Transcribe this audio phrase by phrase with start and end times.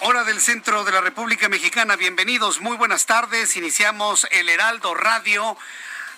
[0.00, 1.96] Hora del centro de la República Mexicana.
[1.96, 3.56] Bienvenidos, muy buenas tardes.
[3.56, 5.56] Iniciamos el Heraldo Radio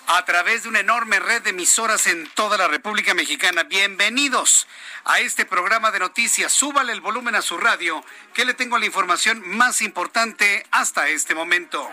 [0.07, 3.63] a través de una enorme red de emisoras en toda la República Mexicana.
[3.63, 4.67] Bienvenidos
[5.05, 6.53] a este programa de noticias.
[6.53, 8.05] Súbale el volumen a su radio,
[8.35, 11.91] que le tengo la información más importante hasta este momento.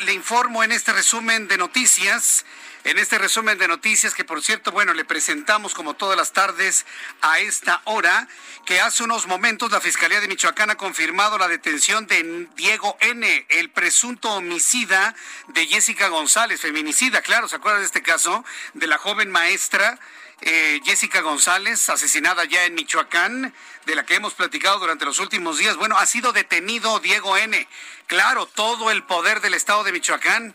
[0.00, 2.44] Le informo en este resumen de noticias,
[2.84, 6.86] en este resumen de noticias que por cierto, bueno, le presentamos como todas las tardes
[7.20, 8.28] a esta hora,
[8.64, 13.46] que hace unos momentos la Fiscalía de Michoacán ha confirmado la detención de Diego N.,
[13.48, 15.14] el presunto homicida
[15.48, 18.44] de Jessica González, feminicida, claro, ¿se acuerdan de este caso?
[18.74, 19.98] De la joven maestra
[20.42, 23.54] eh, Jessica González, asesinada ya en Michoacán,
[23.86, 25.76] de la que hemos platicado durante los últimos días.
[25.76, 27.66] Bueno, ha sido detenido Diego N.
[28.06, 30.54] Claro, todo el poder del estado de Michoacán.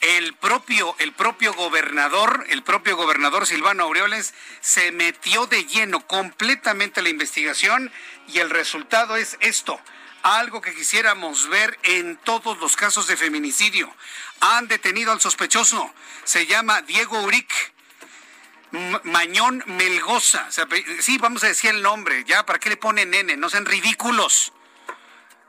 [0.00, 7.02] El propio, el propio gobernador, el propio gobernador Silvano Aureoles, se metió de lleno completamente
[7.02, 7.92] la investigación
[8.26, 9.80] y el resultado es esto
[10.22, 13.92] algo que quisiéramos ver en todos los casos de feminicidio.
[14.40, 15.92] Han detenido al sospechoso,
[16.24, 17.72] se llama Diego Uric.
[19.04, 20.48] Mañón Melgoza.
[21.00, 23.36] Sí, vamos a decir el nombre, ya, ¿para qué le ponen nene?
[23.36, 24.54] No sean ridículos.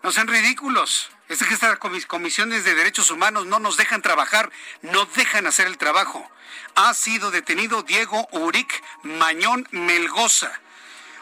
[0.02, 1.13] No sean ridículos.
[1.30, 4.52] Es que estas comis- comisiones de derechos humanos no nos dejan trabajar,
[4.82, 6.30] no dejan hacer el trabajo.
[6.76, 10.52] Ha sido detenido Diego Uric Mañón Melgoza,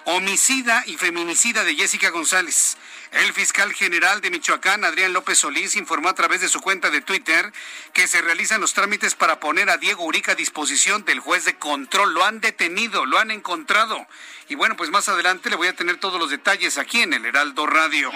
[0.05, 2.77] homicida y feminicida de Jessica González.
[3.11, 7.01] El fiscal general de Michoacán, Adrián López Solís, informó a través de su cuenta de
[7.01, 7.51] Twitter
[7.93, 11.57] que se realizan los trámites para poner a Diego Uric a disposición del juez de
[11.57, 12.13] control.
[12.13, 14.07] Lo han detenido, lo han encontrado.
[14.47, 17.25] Y bueno, pues más adelante le voy a tener todos los detalles aquí en el
[17.25, 18.11] Heraldo Radio.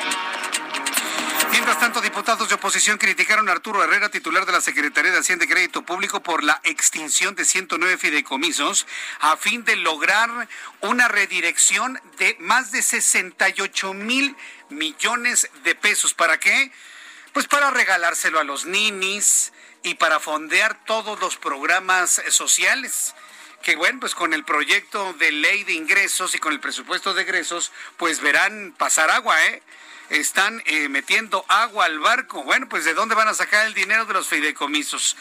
[1.65, 5.45] Mientras tanto, diputados de oposición criticaron a Arturo Herrera, titular de la Secretaría de Hacienda
[5.45, 8.85] y Crédito Público, por la extinción de 109 fideicomisos
[9.19, 10.29] a fin de lograr
[10.81, 14.35] una redirección de más de 68 mil
[14.69, 16.13] millones de pesos.
[16.13, 16.71] ¿Para qué?
[17.33, 19.51] Pues para regalárselo a los ninis
[19.81, 23.15] y para fondear todos los programas sociales
[23.63, 27.23] que bueno, pues con el proyecto de ley de ingresos y con el presupuesto de
[27.23, 29.63] egresos, pues verán pasar agua, ¿eh?
[30.09, 32.43] Están eh, metiendo agua al barco.
[32.43, 35.17] Bueno, pues ¿de dónde van a sacar el dinero de los fideicomisos?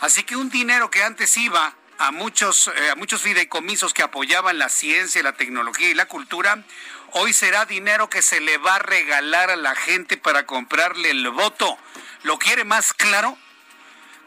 [0.00, 4.58] Así que un dinero que antes iba a muchos, eh, a muchos fideicomisos que apoyaban
[4.58, 6.64] la ciencia, la tecnología y la cultura,
[7.12, 11.28] hoy será dinero que se le va a regalar a la gente para comprarle el
[11.30, 11.76] voto.
[12.22, 13.36] ¿Lo quiere más claro?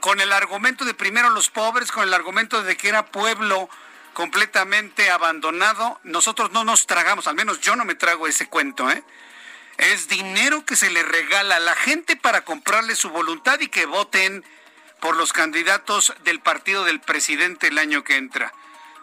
[0.02, 3.70] con el argumento de primero los pobres, con el argumento de que era pueblo
[4.14, 9.04] completamente abandonado, nosotros no nos tragamos, al menos yo no me trago ese cuento, ¿eh?
[9.82, 13.88] Es dinero que se le regala a la gente para comprarle su voluntad y que
[13.88, 14.46] voten
[15.00, 18.54] por los candidatos del partido del presidente el año que entra.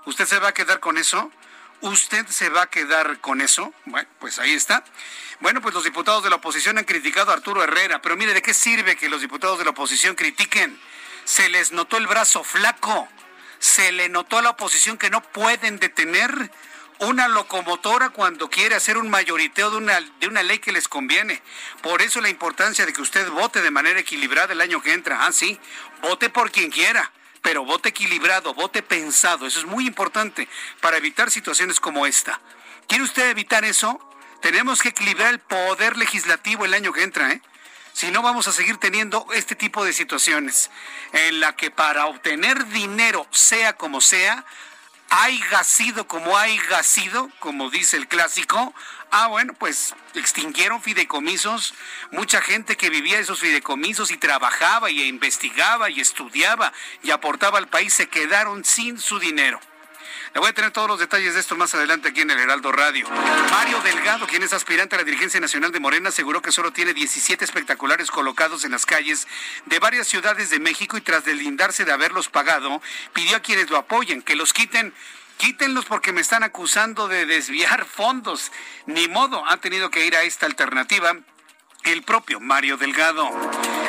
[0.07, 1.33] ¿Usted se va a quedar con eso?
[1.81, 3.75] ¿Usted se va a quedar con eso?
[3.87, 4.85] Bueno, pues ahí está.
[5.41, 8.41] Bueno, pues los diputados de la oposición han criticado a Arturo Herrera, pero mire, ¿de
[8.41, 10.81] qué sirve que los diputados de la oposición critiquen?
[11.25, 13.09] Se les notó el brazo flaco,
[13.59, 16.53] se le notó a la oposición que no pueden detener
[17.01, 21.43] una locomotora cuando quiere hacer un mayoriteo de una, de una ley que les conviene.
[21.83, 25.27] Por eso la importancia de que usted vote de manera equilibrada el año que entra.
[25.27, 25.59] Ah, sí,
[26.03, 27.13] vote por quien quiera,
[27.43, 29.47] pero vote equilibrado, vote pensado.
[29.47, 30.49] Eso es muy importante
[30.81, 32.41] para evitar situaciones como esta.
[32.89, 34.01] ¿Quiere usted evitar eso?
[34.41, 37.43] Tenemos que equilibrar el poder legislativo el año que entra, ¿eh?
[37.99, 40.71] Si no, vamos a seguir teniendo este tipo de situaciones
[41.13, 44.47] en la que para obtener dinero, sea como sea,
[45.11, 48.75] hay sido como hay sido, como dice el clásico,
[49.11, 51.75] ah, bueno, pues extinguieron fideicomisos,
[52.11, 56.73] mucha gente que vivía esos fideicomisos y trabajaba y investigaba y estudiaba
[57.03, 59.61] y aportaba al país se quedaron sin su dinero.
[60.39, 63.09] Voy a tener todos los detalles de esto más adelante aquí en el Heraldo Radio.
[63.51, 66.95] Mario Delgado, quien es aspirante a la dirigencia nacional de Morena, aseguró que solo tiene
[66.95, 69.27] 17 espectaculares colocados en las calles
[69.67, 72.81] de varias ciudades de México y tras deslindarse de haberlos pagado,
[73.13, 74.95] pidió a quienes lo apoyen que los quiten
[75.39, 78.53] quítenlos porque me están acusando de desviar fondos.
[78.87, 81.17] Ni modo, ha tenido que ir a esta alternativa
[81.85, 83.29] el propio Mario Delgado.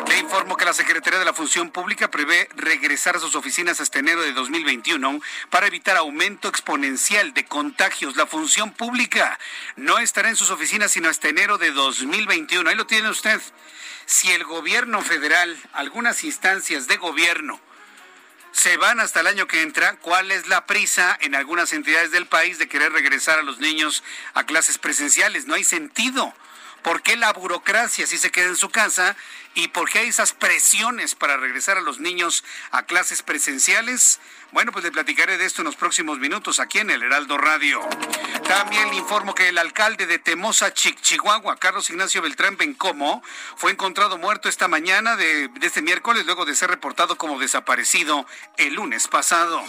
[0.09, 3.99] Le informo que la Secretaría de la Función Pública prevé regresar a sus oficinas hasta
[3.99, 5.21] enero de 2021
[5.51, 8.15] para evitar aumento exponencial de contagios.
[8.15, 9.37] La Función Pública
[9.75, 12.67] no estará en sus oficinas sino hasta enero de 2021.
[12.67, 13.39] Ahí lo tiene usted.
[14.07, 17.61] Si el gobierno federal, algunas instancias de gobierno,
[18.51, 19.97] se van hasta el año que entra.
[19.97, 24.03] ¿Cuál es la prisa en algunas entidades del país de querer regresar a los niños
[24.33, 25.45] a clases presenciales?
[25.45, 26.33] No hay sentido.
[26.81, 29.15] ¿Por qué la burocracia si se queda en su casa?
[29.55, 34.19] ¿Y por qué hay esas presiones para regresar a los niños a clases presenciales?
[34.51, 37.81] Bueno, pues le platicaré de esto en los próximos minutos aquí en el Heraldo Radio.
[38.47, 43.23] También le informo que el alcalde de Temosa, Chihuahua, Carlos Ignacio Beltrán Bencomo,
[43.57, 48.25] fue encontrado muerto esta mañana de, de este miércoles luego de ser reportado como desaparecido
[48.57, 49.61] el lunes pasado.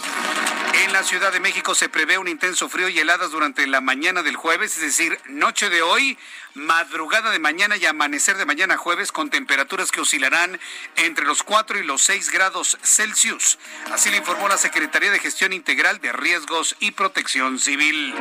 [0.73, 4.23] En la Ciudad de México se prevé un intenso frío y heladas durante la mañana
[4.23, 6.17] del jueves, es decir, noche de hoy,
[6.53, 10.59] madrugada de mañana y amanecer de mañana jueves con temperaturas que oscilarán
[10.97, 13.57] entre los 4 y los 6 grados Celsius.
[13.89, 18.13] Así le informó la Secretaría de Gestión Integral de Riesgos y Protección Civil.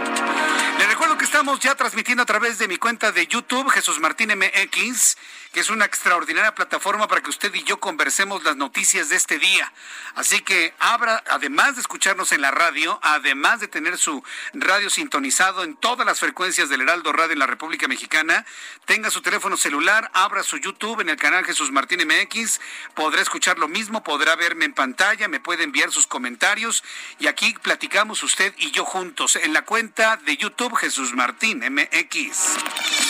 [0.79, 4.31] Le recuerdo que estamos ya transmitiendo a través de mi cuenta de YouTube, Jesús Martín
[4.33, 5.17] MX,
[5.53, 9.39] que es una extraordinaria plataforma para que usted y yo conversemos las noticias de este
[9.39, 9.73] día.
[10.15, 15.65] Así que abra, además de escucharnos en la radio, además de tener su radio sintonizado
[15.65, 18.47] en todas las frecuencias del Heraldo Radio en la República Mexicana,
[18.85, 22.61] tenga su teléfono celular, abra su YouTube en el canal Jesús Martín MX,
[22.95, 26.85] podrá escuchar lo mismo, podrá verme en pantalla, me puede enviar sus comentarios
[27.19, 33.10] y aquí platicamos usted y yo juntos en la cuenta de YouTube Jesús Martín MX.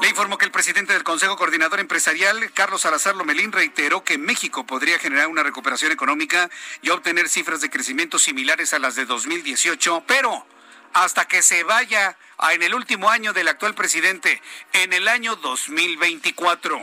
[0.00, 4.66] Le informo que el presidente del Consejo Coordinador Empresarial, Carlos Salazar Lomelín, reiteró que México
[4.66, 6.50] podría generar una recuperación económica
[6.82, 10.44] y obtener cifras de crecimiento similares a las de 2018, pero
[10.92, 12.16] hasta que se vaya
[12.50, 14.42] en el último año del actual presidente,
[14.72, 16.80] en el año 2024.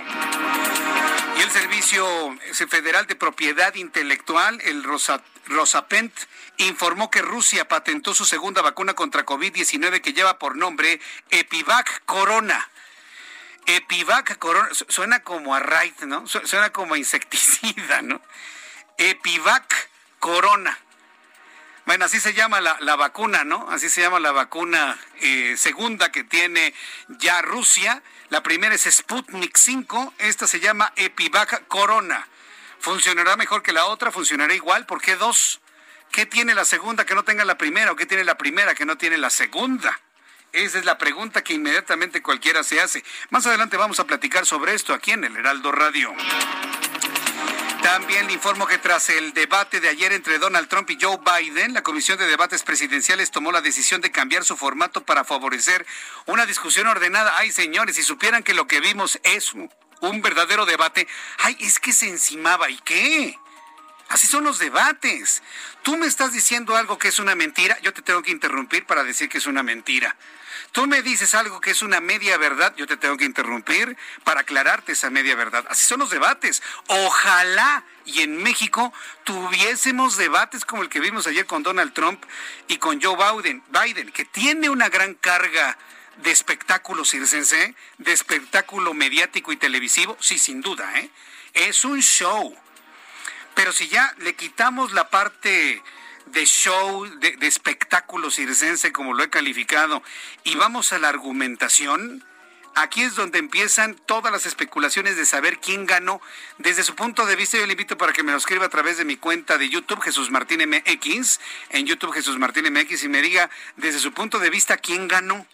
[1.39, 2.37] Y el Servicio
[2.67, 6.13] Federal de Propiedad Intelectual, el Rosapent,
[6.57, 10.99] informó que Rusia patentó su segunda vacuna contra COVID-19 que lleva por nombre
[11.29, 12.69] Epivac Corona.
[13.67, 16.27] Epivac Corona, suena como a raid, ¿no?
[16.27, 18.21] Suena como a insecticida, ¿no?
[18.97, 19.89] Epivac
[20.19, 20.77] Corona.
[21.85, 23.71] Bueno, así se llama la, vacuna, ¿no?
[23.71, 26.73] Así se llama la vacuna eh, segunda que tiene
[27.07, 28.03] ya Rusia.
[28.29, 32.27] La primera es Sputnik 5, esta se llama Epivac Corona.
[32.79, 34.11] ¿Funcionará mejor que la otra?
[34.11, 34.85] ¿Funcionará igual?
[34.85, 35.61] ¿Por qué dos?
[36.11, 38.85] ¿Qué tiene la segunda que no tenga la primera o qué tiene la primera que
[38.85, 39.99] no tiene la segunda?
[40.51, 43.03] Esa es la pregunta que inmediatamente cualquiera se hace.
[43.31, 46.13] Más adelante vamos a platicar sobre esto aquí en el Heraldo Radio.
[47.81, 51.73] También le informo que tras el debate de ayer entre Donald Trump y Joe Biden,
[51.73, 55.85] la Comisión de Debates Presidenciales tomó la decisión de cambiar su formato para favorecer
[56.25, 57.33] una discusión ordenada.
[57.37, 61.07] Ay, señores, si supieran que lo que vimos es un verdadero debate,
[61.39, 62.69] ay, es que se encimaba.
[62.69, 63.37] ¿Y qué?
[64.09, 65.41] Así son los debates.
[65.83, 69.03] Tú me estás diciendo algo que es una mentira, yo te tengo que interrumpir para
[69.03, 70.17] decir que es una mentira.
[70.71, 74.41] Tú me dices algo que es una media verdad, yo te tengo que interrumpir para
[74.41, 75.65] aclararte esa media verdad.
[75.69, 76.61] Así son los debates.
[76.87, 82.23] Ojalá y en México tuviésemos debates como el que vimos ayer con Donald Trump
[82.67, 85.77] y con Joe Biden, Biden que tiene una gran carga
[86.17, 91.09] de espectáculo circense, de espectáculo mediático y televisivo, sí, sin duda, ¿eh?
[91.53, 92.55] Es un show.
[93.55, 95.81] Pero si ya le quitamos la parte
[96.31, 100.03] de show, de, espectáculo circense, como lo he calificado,
[100.43, 102.23] y vamos a la argumentación,
[102.75, 106.21] aquí es donde empiezan todas las especulaciones de saber quién ganó.
[106.57, 108.97] Desde su punto de vista, yo le invito para que me lo escriba a través
[108.97, 113.21] de mi cuenta de YouTube, Jesús Martín MX, en YouTube Jesús Martín MX, y me
[113.21, 115.45] diga desde su punto de vista quién ganó.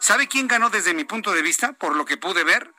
[0.00, 1.72] ¿Sabe quién ganó desde mi punto de vista?
[1.72, 2.72] Por lo que pude ver.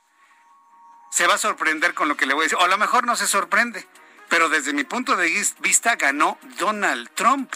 [1.11, 2.57] Se va a sorprender con lo que le voy a decir.
[2.57, 3.85] O a lo mejor no se sorprende
[4.29, 7.51] Pero desde mi punto de vista ganó Donald Trump.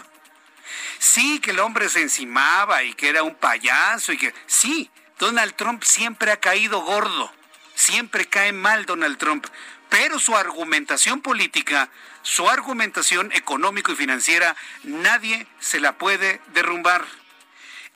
[0.98, 4.34] Sí, que el hombre se encimaba y que era un payaso y que...
[4.48, 4.90] Sí,
[5.20, 7.32] Donald Trump siempre ha caído gordo.
[7.76, 9.46] Siempre cae mal Donald Trump.
[9.90, 11.90] Pero su argumentación política,
[12.24, 17.06] su argumentación económico y financiera, nadie se la puede derrumbar.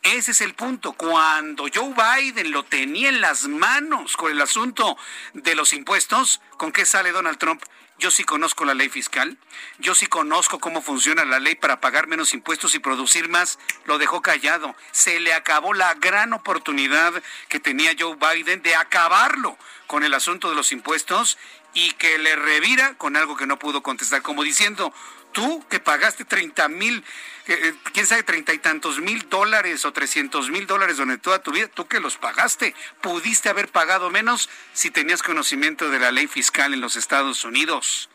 [0.04, 0.94] Ese es el punto.
[0.94, 4.98] Cuando Joe Biden lo tenía en las manos con el asunto
[5.34, 7.64] de los impuestos, ¿con qué sale Donald Trump?
[8.00, 9.40] Yo sí conozco la ley fiscal,
[9.80, 13.58] yo sí conozco cómo funciona la ley para pagar menos impuestos y producir más.
[13.86, 14.76] Lo dejó callado.
[14.92, 17.12] Se le acabó la gran oportunidad
[17.50, 21.40] que tenía Joe Biden de acabarlo con el asunto de los impuestos
[21.74, 24.94] y que le revira con algo que no pudo contestar, como diciendo,
[25.38, 27.04] tú que pagaste 30 mil,
[27.46, 31.52] eh, quién sabe, treinta y tantos mil dólares o 300 mil dólares durante toda tu
[31.52, 36.26] vida, tú que los pagaste, pudiste haber pagado menos si tenías conocimiento de la ley
[36.26, 38.10] fiscal en los Estados Unidos.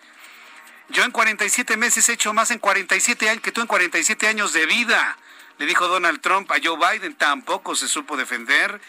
[0.89, 4.53] Yo en 47 meses he hecho más en 47 años que tú en 47 años
[4.53, 5.17] de vida,
[5.59, 8.81] le dijo Donald Trump a Joe Biden, tampoco se supo defender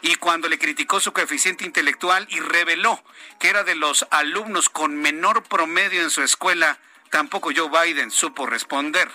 [0.00, 3.04] y cuando le criticó su coeficiente intelectual y reveló
[3.38, 6.78] que era de los alumnos con menor promedio en su escuela,
[7.14, 9.08] tampoco Joe Biden supo responder.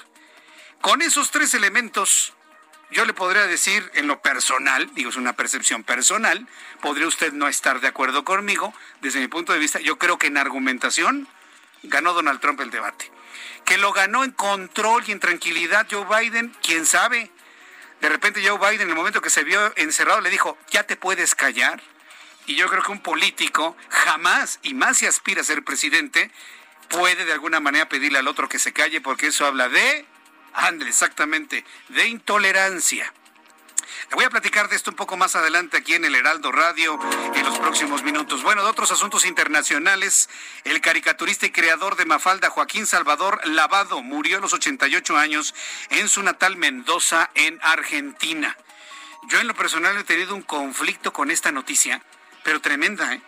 [0.79, 2.32] Con esos tres elementos,
[2.91, 6.48] yo le podría decir en lo personal, digo, es una percepción personal,
[6.79, 10.27] podría usted no estar de acuerdo conmigo, desde mi punto de vista, yo creo que
[10.27, 11.27] en argumentación
[11.84, 13.12] ganó Donald Trump el debate.
[13.65, 17.29] Que lo ganó en control y en tranquilidad Joe Biden, quién sabe.
[18.00, 20.96] De repente Joe Biden, en el momento que se vio encerrado, le dijo, ya te
[20.96, 21.84] puedes callar.
[22.46, 26.32] Y yo creo que un político jamás, y más si aspira a ser presidente,
[26.89, 30.05] puede de alguna manera pedirle al otro que se calle porque eso habla de,
[30.53, 33.13] ande exactamente, de intolerancia.
[34.10, 37.00] Le voy a platicar de esto un poco más adelante aquí en el Heraldo Radio
[37.36, 38.41] en los próximos minutos.
[38.41, 40.29] Bueno, de otros asuntos internacionales,
[40.63, 45.53] el caricaturista y creador de Mafalda, Joaquín Salvador Lavado, murió a los 88 años
[45.89, 48.58] en su natal Mendoza, en Argentina.
[49.27, 52.01] Yo en lo personal he tenido un conflicto con esta noticia,
[52.43, 53.22] pero tremenda, ¿eh?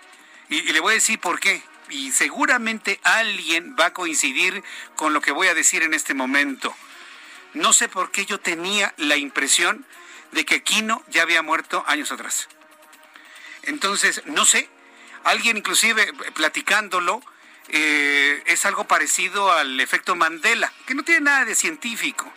[0.50, 4.64] y le voy a decir por qué y seguramente alguien va a coincidir
[4.96, 6.74] con lo que voy a decir en este momento.
[7.54, 9.86] No sé por qué yo tenía la impresión
[10.32, 12.48] de que Quino ya había muerto años atrás.
[13.64, 14.70] Entonces, no sé,
[15.24, 17.22] alguien inclusive platicándolo,
[17.68, 22.32] eh, es algo parecido al efecto Mandela, que no tiene nada de científico.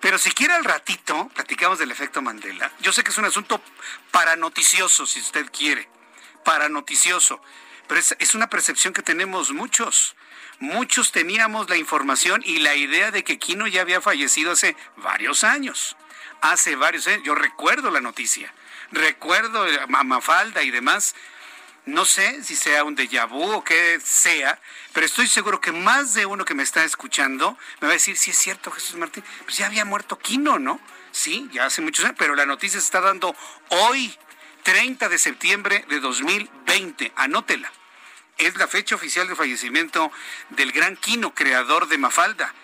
[0.00, 2.70] Pero si quiere al ratito, platicamos del efecto Mandela.
[2.80, 3.62] Yo sé que es un asunto
[4.10, 5.88] paranoticioso, si usted quiere,
[6.44, 7.40] paranoticioso.
[7.88, 10.16] Pero es, una percepción que tenemos muchos.
[10.58, 15.44] Muchos teníamos la información y la idea de que Kino ya había fallecido hace varios
[15.44, 15.96] años.
[16.40, 17.22] Hace varios años.
[17.24, 18.52] Yo recuerdo la noticia.
[18.92, 21.14] Recuerdo a Mafalda y demás.
[21.84, 24.60] No sé si sea un déjà vu o qué sea,
[24.92, 28.16] pero estoy seguro que más de uno que me está escuchando me va a decir,
[28.16, 30.80] sí es cierto, Jesús Martín, pues ya había muerto Quino, ¿no?
[31.10, 33.34] Sí, ya hace muchos años, pero la noticia se está dando
[33.68, 34.16] hoy,
[34.62, 37.12] 30 de septiembre de 2020.
[37.16, 37.70] Anótela.
[38.38, 40.10] Es la fecha oficial de fallecimiento
[40.50, 42.54] del gran Quino, creador de Mafalda.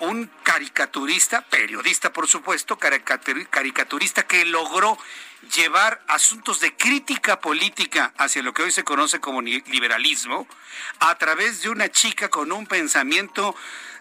[0.00, 4.98] Un caricaturista, periodista por supuesto, caricaturista que logró
[5.54, 10.48] llevar asuntos de crítica política hacia lo que hoy se conoce como liberalismo
[10.98, 13.54] a través de una chica con un pensamiento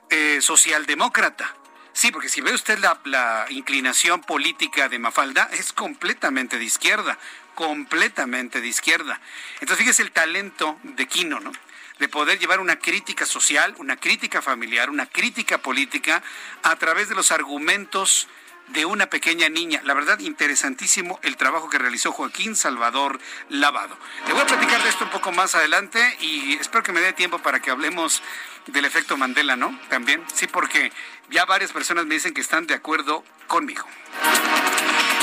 [0.09, 1.60] eh, socialdemócrata
[1.93, 7.17] Sí, porque si ve usted la, inclinación política de Mafalda, es completamente de izquierda,
[7.55, 9.19] completamente de izquierda.
[9.59, 11.51] Entonces, fíjese el talento de Quino, ¿no?
[11.99, 16.23] De poder llevar una crítica social, una crítica familiar, una crítica política
[16.63, 18.27] a través de los argumentos
[18.69, 19.81] de una pequeña niña.
[19.83, 23.19] La verdad, interesantísimo el trabajo que realizó Joaquín Salvador
[23.49, 23.97] Lavado.
[24.27, 27.13] Le voy a platicar de esto un poco más adelante y espero que me dé
[27.13, 28.23] tiempo para que hablemos
[28.67, 29.77] del efecto Mandela, ¿no?
[29.89, 30.91] También, sí, porque
[31.31, 33.85] ya varias personas me dicen que están de acuerdo conmigo.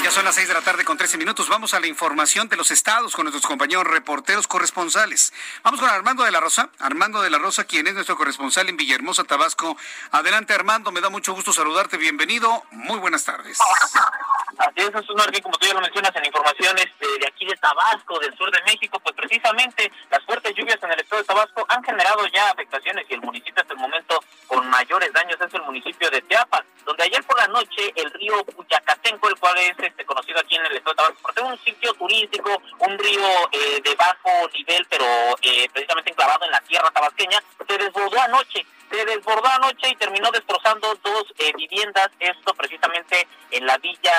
[0.02, 1.48] Ya son las seis de la tarde con 13 minutos.
[1.48, 5.32] Vamos a la información de los estados con nuestros compañeros reporteros corresponsales.
[5.62, 6.70] Vamos con Armando de la Rosa.
[6.78, 9.76] Armando de la Rosa, quien es nuestro corresponsal en Villahermosa, Tabasco.
[10.12, 10.92] Adelante, Armando.
[10.92, 11.98] Me da mucho gusto saludarte.
[11.98, 12.62] Bienvenido.
[12.70, 13.58] Muy buenas tardes.
[14.58, 18.18] Así es, Jesús Martín, como tú ya lo mencionas en informaciones de, aquí de Tabasco,
[18.18, 21.84] del sur de México, pues precisamente las fuertes lluvias en el estado de Tabasco han
[21.84, 26.10] generado ya afectaciones y el municipio hasta el momento con mayores daños es el municipio
[26.10, 30.40] de Teapas, donde ayer por la noche el río Puyacatenco, el cual es este, conocido
[30.40, 33.94] aquí en el estado de Tabasco, por ser un sitio turístico, un río eh, de
[33.94, 35.04] bajo nivel, pero
[35.40, 40.30] eh, precisamente enclavado en la tierra tabasqueña, se desbordó anoche se desbordó anoche y terminó
[40.30, 44.12] destrozando dos eh, viviendas, esto precisamente en la villa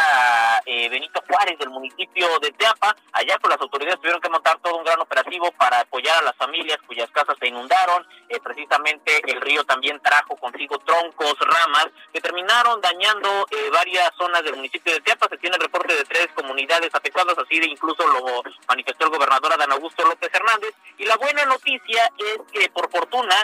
[0.65, 2.95] eh, Benito Juárez del municipio de Teapa.
[3.13, 6.35] Allá pues las autoridades tuvieron que montar todo un gran operativo para apoyar a las
[6.35, 8.05] familias cuyas casas se inundaron.
[8.29, 14.43] Eh, precisamente el río también trajo consigo troncos, ramas que terminaron dañando eh, varias zonas
[14.43, 15.27] del municipio de Teapa.
[15.29, 19.53] Se tiene el reporte de tres comunidades afectadas, así de incluso lo manifestó el gobernador
[19.53, 20.73] Adán Augusto López Hernández.
[20.97, 23.35] Y la buena noticia es que por fortuna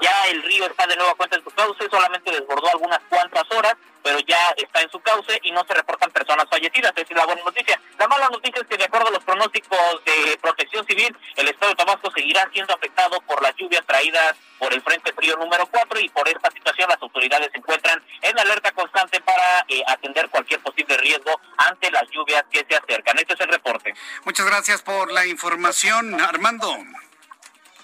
[0.00, 3.44] ya el río está de nuevo a cuenta en su cauce, solamente desbordó algunas cuantas
[3.50, 6.92] horas pero ya está en su cauce y no se reportan personas fallecidas.
[6.96, 7.78] Esa es la buena noticia.
[7.98, 11.70] La mala noticia es que de acuerdo a los pronósticos de protección civil, el estado
[11.70, 16.00] de Tabasco seguirá siendo afectado por las lluvias traídas por el Frente Frío número 4
[16.00, 20.60] y por esta situación las autoridades se encuentran en alerta constante para eh, atender cualquier
[20.60, 23.18] posible riesgo ante las lluvias que se acercan.
[23.18, 23.94] Este es el reporte.
[24.24, 26.74] Muchas gracias por la información, Armando.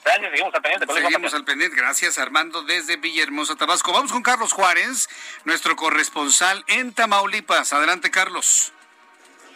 [0.05, 0.95] Gracias, seguimos al pendiente.
[0.95, 1.77] Seguimos al pendiente.
[1.77, 3.93] Gracias, Armando, desde Villahermosa, Tabasco.
[3.93, 5.09] Vamos con Carlos Juárez,
[5.45, 7.73] nuestro corresponsal en Tamaulipas.
[7.73, 8.73] Adelante, Carlos.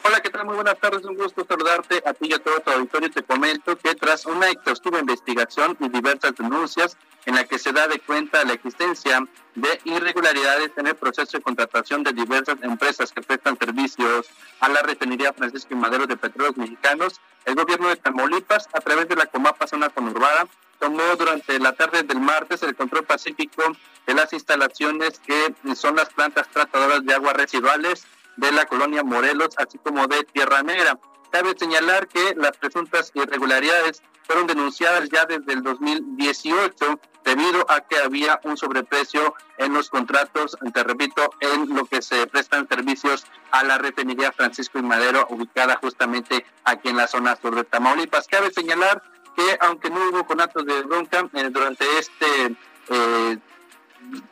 [0.05, 0.47] Hola, ¿qué tal?
[0.47, 1.05] Muy buenas tardes.
[1.05, 3.11] Un gusto saludarte a ti y a todo tu auditorio.
[3.11, 6.97] Te comento que tras una exhaustiva investigación y diversas denuncias
[7.29, 9.23] en la que se da de cuenta la existencia
[9.55, 14.27] de irregularidades en el proceso de contratación de diversas empresas que prestan servicios
[14.61, 19.09] a la refinería Francisco y Madero de Petróleos Mexicanos, el gobierno de Tamaulipas, a través
[19.09, 23.63] de la Comapa Zona Conurbada, tomó durante la tarde del martes el control pacífico
[24.07, 28.07] de las instalaciones que son las plantas tratadoras de aguas residuales
[28.39, 30.99] de la colonia Morelos, así como de Tierra Negra.
[31.31, 37.99] Cabe señalar que las presuntas irregularidades fueron denunciadas ya desde el 2018 debido a que
[37.99, 43.65] había un sobreprecio en los contratos, te repito, en lo que se prestan servicios a
[43.65, 48.29] la refinería Francisco y Madero, ubicada justamente aquí en la zona sur de Tamaulipas.
[48.29, 49.03] Cabe señalar
[49.37, 52.57] que aunque no hubo conatos de bronca eh, durante este
[52.89, 53.39] eh,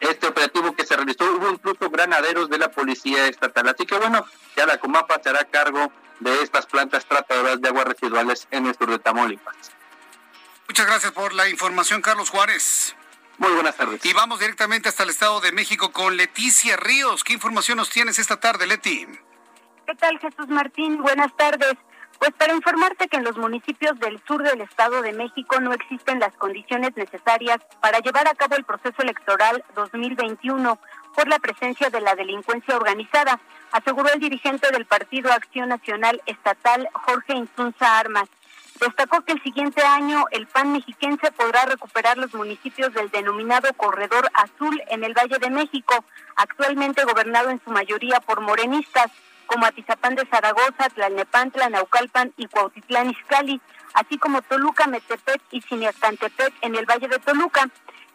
[0.01, 3.69] este operativo que se realizó, hubo incluso granaderos de la policía estatal.
[3.69, 4.25] Así que bueno,
[4.57, 8.75] ya la Comapa se hará cargo de estas plantas tratadoras de aguas residuales en el
[8.75, 9.76] sur de Tamaulipas.
[10.69, 12.97] Muchas gracias por la información, Carlos Juárez.
[13.39, 14.05] Muy buenas tardes.
[14.05, 17.23] Y vamos directamente hasta el Estado de México con Leticia Ríos.
[17.23, 19.07] ¿Qué información nos tienes esta tarde, Leti?
[19.87, 21.03] ¿Qué tal, Jesús Martín?
[21.03, 21.75] Buenas tardes.
[22.19, 26.19] Pues para informarte que en los municipios del sur del Estado de México no existen
[26.19, 30.81] las condiciones necesarias para llevar a cabo el proceso electoral 2021
[31.15, 33.39] por la presencia de la delincuencia organizada,
[33.73, 38.29] aseguró el dirigente del Partido Acción Nacional Estatal, Jorge Insunza Armas.
[38.81, 44.29] Destacó que el siguiente año el PAN mexiquense podrá recuperar los municipios del denominado Corredor
[44.35, 46.05] Azul en el Valle de México,
[46.37, 49.11] actualmente gobernado en su mayoría por morenistas,
[49.47, 53.61] como Atizapán de Zaragoza, Tlalnepantla, Naucalpan y Cuautitlán Izcalli,
[53.95, 57.71] así como Toluca, Metepec y Cineacantepec en el Valle de Toluca.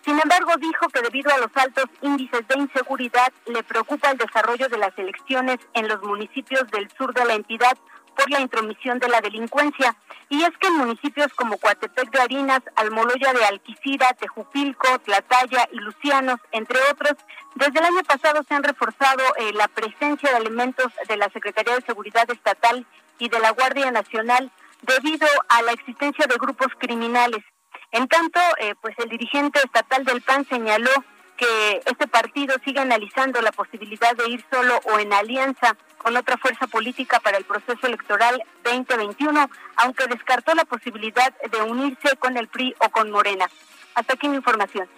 [0.06, 4.68] Sin embargo, dijo que debido a los altos índices de inseguridad, le preocupa el desarrollo
[4.68, 7.78] de las elecciones en los municipios del sur de la entidad
[8.16, 9.96] por la intromisión de la delincuencia.
[10.30, 15.78] Y es que en municipios como Coatepec de Harinas, Almoloya de Alquicira, Tejupilco, Tlataya y
[15.78, 17.14] Lucianos, entre otros,
[17.56, 21.76] desde el año pasado se han reforzado eh, la presencia de elementos de la Secretaría
[21.76, 22.86] de Seguridad Estatal
[23.20, 27.44] y de la Guardia Nacional debido a la existencia de grupos criminales.
[27.92, 30.92] En tanto, eh, pues el dirigente estatal del PAN señaló
[31.42, 36.38] que este partido sigue analizando la posibilidad de ir solo o en alianza con otra
[36.38, 42.48] fuerza política para el proceso electoral 2021, aunque descartó la posibilidad de unirse con el
[42.48, 43.50] PRI o con Morena.
[43.94, 44.90] Hasta aquí mi información.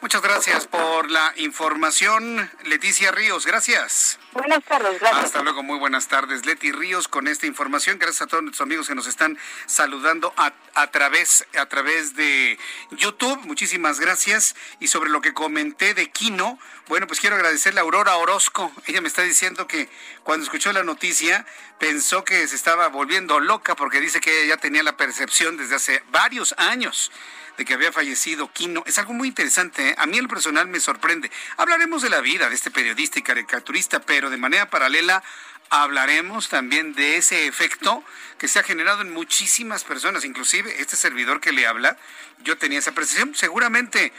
[0.00, 3.46] Muchas gracias por la información, Leticia Ríos.
[3.46, 4.18] Gracias.
[4.32, 5.24] Buenas tardes, gracias.
[5.24, 7.98] Hasta luego, muy buenas tardes, Leti Ríos, con esta información.
[7.98, 12.58] Gracias a todos nuestros amigos que nos están saludando a, a, través, a través de
[12.90, 13.40] YouTube.
[13.44, 14.56] Muchísimas gracias.
[14.80, 16.58] Y sobre lo que comenté de Kino,
[16.88, 18.72] bueno, pues quiero agradecerle a Aurora Orozco.
[18.86, 19.88] Ella me está diciendo que
[20.24, 21.46] cuando escuchó la noticia
[21.78, 25.76] pensó que se estaba volviendo loca porque dice que ella ya tenía la percepción desde
[25.76, 27.12] hace varios años
[27.60, 28.82] de que había fallecido Quino.
[28.86, 29.90] Es algo muy interesante.
[29.90, 29.94] ¿eh?
[29.98, 31.30] A mí en lo personal me sorprende.
[31.58, 35.22] Hablaremos de la vida de este periodista y caricaturista, pero de manera paralela
[35.68, 38.02] hablaremos también de ese efecto
[38.38, 41.98] que se ha generado en muchísimas personas, inclusive este servidor que le habla,
[42.38, 44.14] yo tenía esa percepción, seguramente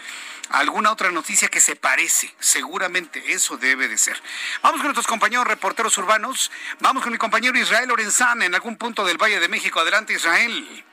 [0.52, 4.22] alguna otra noticia que se parece, seguramente eso debe de ser.
[4.62, 9.04] Vamos con nuestros compañeros reporteros urbanos, vamos con mi compañero Israel Lorenzán en algún punto
[9.04, 9.80] del Valle de México.
[9.80, 10.86] Adelante Israel.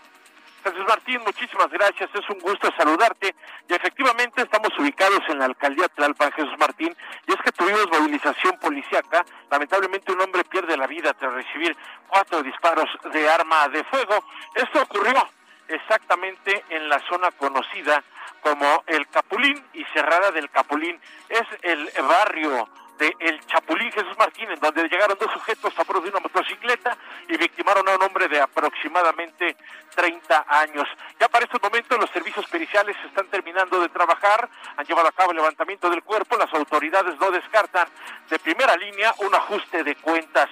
[0.62, 3.34] Jesús Martín, muchísimas gracias, es un gusto saludarte.
[3.68, 6.94] Y efectivamente estamos ubicados en la alcaldía Tlalpan, Jesús Martín,
[7.26, 9.24] y es que tuvimos movilización policíaca.
[9.50, 11.76] Lamentablemente un hombre pierde la vida tras recibir
[12.08, 14.24] cuatro disparos de arma de fuego.
[14.54, 15.28] Esto ocurrió
[15.68, 18.02] exactamente en la zona conocida
[18.40, 21.00] como el Capulín y Cerrada del Capulín.
[21.28, 26.02] Es el barrio de El Chapulín Jesús Martín, en donde llegaron dos sujetos a bordo
[26.02, 26.96] de una motocicleta
[27.28, 29.56] y victimaron a un hombre de aproximadamente
[29.94, 30.86] 30 años.
[31.18, 35.30] Ya para estos momentos los servicios periciales están terminando de trabajar, han llevado a cabo
[35.30, 37.88] el levantamiento del cuerpo, las autoridades no descartan
[38.28, 40.48] de primera línea un ajuste de cuentas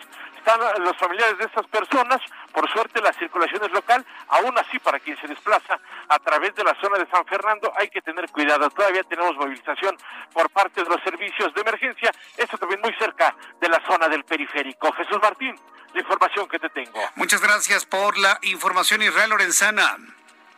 [0.46, 2.20] están los familiares de estas personas.
[2.52, 4.04] Por suerte la circulación es local.
[4.28, 5.78] Aún así, para quien se desplaza
[6.08, 8.70] a través de la zona de San Fernando, hay que tener cuidado.
[8.70, 9.96] Todavía tenemos movilización
[10.32, 12.12] por parte de los servicios de emergencia.
[12.36, 14.92] Esto también muy cerca de la zona del periférico.
[14.92, 15.54] Jesús Martín,
[15.92, 17.00] la información que te tengo.
[17.16, 19.96] Muchas gracias por la información, Israel Lorenzana.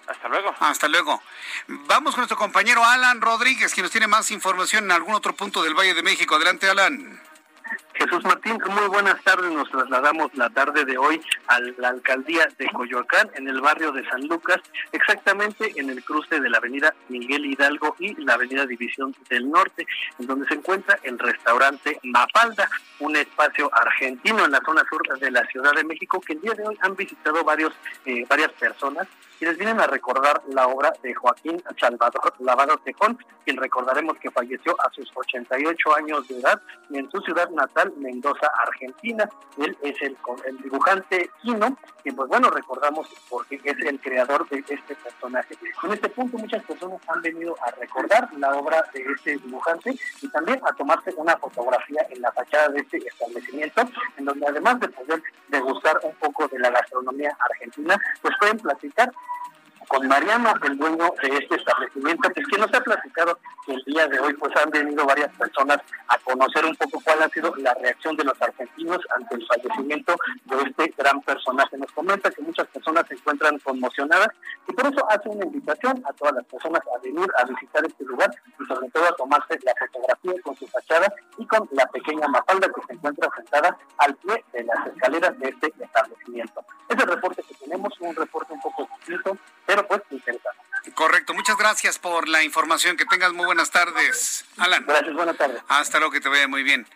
[0.07, 0.55] Hasta luego.
[0.61, 1.23] Hasta luego.
[1.67, 5.63] Vamos con nuestro compañero Alan Rodríguez, quien nos tiene más información en algún otro punto
[5.63, 6.35] del Valle de México.
[6.35, 7.21] Adelante, Alan.
[7.95, 9.51] Jesús Martín, muy buenas tardes.
[9.51, 14.09] Nos trasladamos la tarde de hoy a la alcaldía de Coyoacán, en el barrio de
[14.09, 14.59] San Lucas,
[14.93, 19.87] exactamente en el cruce de la avenida Miguel Hidalgo y la avenida División del Norte,
[20.19, 22.69] en donde se encuentra el restaurante Mapalda,
[23.01, 26.55] un espacio argentino en la zona sur de la Ciudad de México que el día
[26.55, 27.73] de hoy han visitado varios,
[28.05, 33.57] eh, varias personas quienes vienen a recordar la obra de Joaquín Salvador Lavado Tejón, quien
[33.57, 39.29] recordaremos que falleció a sus 88 años de edad en su ciudad natal, Mendoza, Argentina.
[39.57, 44.59] Él es el, el dibujante Kino, que pues bueno, recordamos porque es el creador de
[44.59, 45.57] este personaje.
[45.83, 50.29] En este punto muchas personas han venido a recordar la obra de este dibujante y
[50.31, 53.83] también a tomarse una fotografía en la fachada de este establecimiento,
[54.17, 59.13] en donde además de poder degustar un poco de la gastronomía argentina, pues pueden platicar
[59.89, 64.07] con Mariano, el dueño de este establecimiento, pues que nos ha platicado que el día
[64.07, 67.75] de hoy pues han venido varias personas a conocer un poco cuál ha sido la
[67.75, 71.79] reacción de los argentinos ante el fallecimiento de este gran personaje.
[71.79, 74.29] Nos comenta que muchas personas se encuentran conmocionadas
[74.69, 78.05] y por eso hace una invitación a todas las personas a venir a visitar este
[78.05, 82.29] lugar y sobre todo a tomarse la fotografía con su fachada y con la pequeña
[82.29, 86.65] mafalda que se encuentra sentada al pie de las escaleras de este establecimiento.
[86.89, 90.59] Es el reporte que tenemos, un reporte un poco distinto, pero pues interesante.
[90.95, 92.97] Correcto, muchas gracias por la información.
[92.97, 94.85] Que tengas muy buenas tardes, Alan.
[94.87, 95.63] Gracias, buenas tardes.
[95.69, 96.87] Hasta luego, que te vaya muy bien.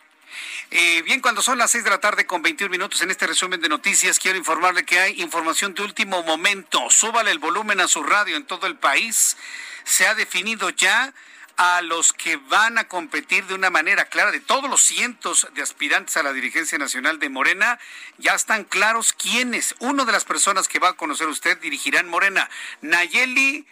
[0.70, 3.60] Eh, bien, cuando son las 6 de la tarde con 21 minutos en este resumen
[3.60, 6.88] de noticias, quiero informarle que hay información de último momento.
[6.88, 9.36] Súbale el volumen a su radio en todo el país.
[9.84, 11.12] Se ha definido ya
[11.56, 15.62] a los que van a competir de una manera clara, de todos los cientos de
[15.62, 17.78] aspirantes a la dirigencia nacional de Morena,
[18.18, 19.74] ya están claros quiénes.
[19.78, 22.48] Una de las personas que va a conocer usted dirigirán Morena,
[22.80, 23.66] Nayeli,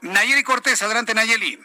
[0.00, 0.82] Nayeli Cortés.
[0.82, 1.58] Adelante, Nayeli.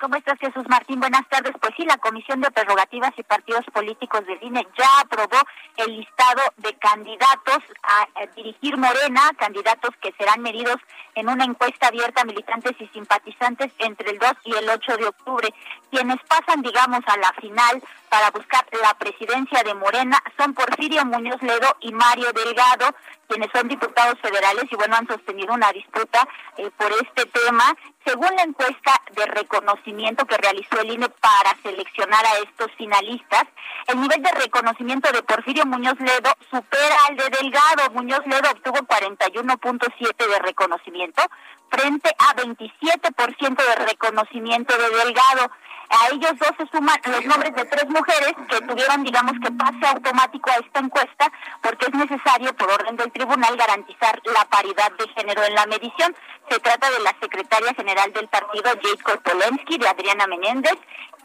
[0.00, 0.98] ¿Cómo estás, Jesús Martín?
[0.98, 1.52] Buenas tardes.
[1.60, 5.36] Pues sí, la Comisión de Prerrogativas y Partidos Políticos del INE ya aprobó
[5.76, 10.76] el listado de candidatos a, dirigir Morena, candidatos que serán medidos
[11.14, 15.06] en una encuesta abierta a militantes y simpatizantes entre el 2 y el 8 de
[15.06, 15.54] octubre.
[15.90, 17.82] Quienes pasan, digamos, a la final
[18.14, 22.94] para buscar la presidencia de Morena son Porfirio Muñoz Ledo y Mario Delgado,
[23.26, 26.20] quienes son diputados federales y bueno, han sostenido una disputa
[26.56, 27.74] eh, por este tema.
[28.06, 33.46] Según la encuesta de reconocimiento que realizó el INE para seleccionar a estos finalistas,
[33.88, 37.90] el nivel de reconocimiento de Porfirio Muñoz Ledo supera al de Delgado.
[37.94, 41.22] Muñoz Ledo obtuvo 41.7 de reconocimiento
[41.68, 45.50] frente a 27% de reconocimiento de Delgado.
[45.90, 49.86] A ellos dos se suman los nombres de tres mujeres que tuvieron, digamos, que pase
[49.86, 55.08] automático a esta encuesta porque es necesario, por orden del tribunal, garantizar la paridad de
[55.08, 56.14] género en la medición.
[56.50, 60.78] Se trata de la secretaria general del partido, Jade Korpolensky, de Adriana Menéndez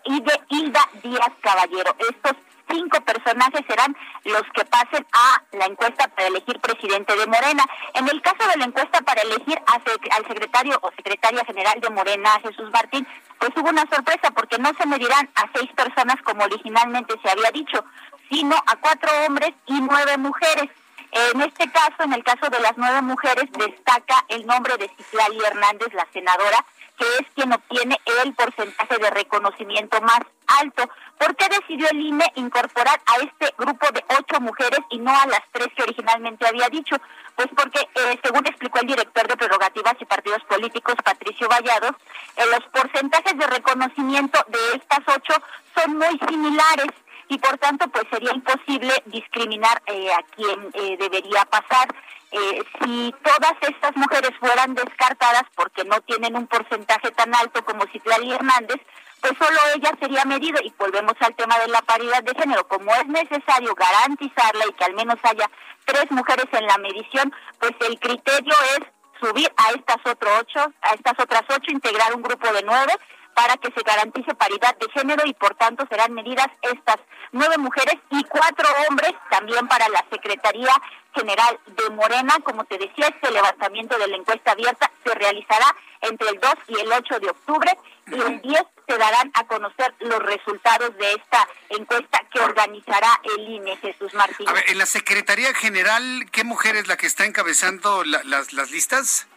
[0.06, 1.96] y de Hilda Díaz Caballero.
[2.00, 2.34] Estos
[2.70, 7.64] cinco personajes serán los que pasen a la encuesta para elegir presidente de Morena.
[7.94, 12.40] En el caso de la encuesta para elegir al secretario o secretaria general de Morena,
[12.44, 13.08] Jesús Martín,
[13.40, 17.52] pues hubo una sorpresa porque no se medirán a seis personas como originalmente se había
[17.52, 17.84] dicho,
[18.30, 20.70] sino a cuatro hombres y nueve mujeres.
[21.12, 25.40] En este caso, en el caso de las nueve mujeres, destaca el nombre de Citlali
[25.44, 26.64] Hernández, la senadora,
[27.00, 30.20] que es quien obtiene el porcentaje de reconocimiento más
[30.60, 30.90] alto.
[31.18, 35.26] ¿Por qué decidió el INE incorporar a este grupo de ocho mujeres y no a
[35.28, 36.98] las tres que originalmente había dicho?
[37.36, 41.96] Pues porque, eh, según explicó el director de prerrogativas y partidos políticos, Patricio Vallados,
[42.36, 45.42] eh, los porcentajes de reconocimiento de estas ocho
[45.76, 46.88] son muy similares
[47.30, 51.88] y por tanto pues sería imposible discriminar eh, a quien debería pasar.
[52.32, 57.88] Eh, si todas estas mujeres fueran descartadas porque no tienen un porcentaje tan alto como
[57.92, 58.80] Citlali Hernández,
[59.20, 62.68] pues solo ella sería medida y volvemos al tema de la paridad de género.
[62.68, 65.50] Como es necesario garantizarla y que al menos haya
[65.86, 68.88] tres mujeres en la medición, pues el criterio es
[69.20, 72.94] subir a estas otras ocho, a estas otras ocho, integrar un grupo de nueve
[73.40, 76.98] para que se garantice paridad de género y por tanto serán medidas estas
[77.32, 80.74] nueve mujeres y cuatro hombres también para la Secretaría
[81.16, 82.36] General de Morena.
[82.44, 86.80] Como te decía, este levantamiento de la encuesta abierta se realizará entre el 2 y
[86.82, 91.48] el 8 de octubre y el 10 se darán a conocer los resultados de esta
[91.70, 94.50] encuesta que organizará el INE, Jesús Martínez.
[94.50, 98.72] A ver, en la Secretaría General, ¿qué mujer es la que está encabezando las, las
[98.72, 99.28] listas?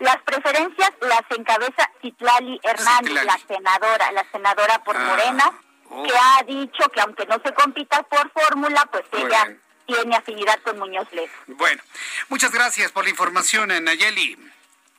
[0.00, 5.52] Las preferencias las encabeza Citlali Hernández, la senadora, la senadora por ah, Morena,
[5.90, 6.02] oh.
[6.02, 10.78] que ha dicho que aunque no se compita por fórmula, pues ella tiene afinidad con
[10.78, 11.32] Muñoz Ledo.
[11.46, 11.82] Bueno,
[12.28, 14.38] muchas gracias por la información, Nayeli.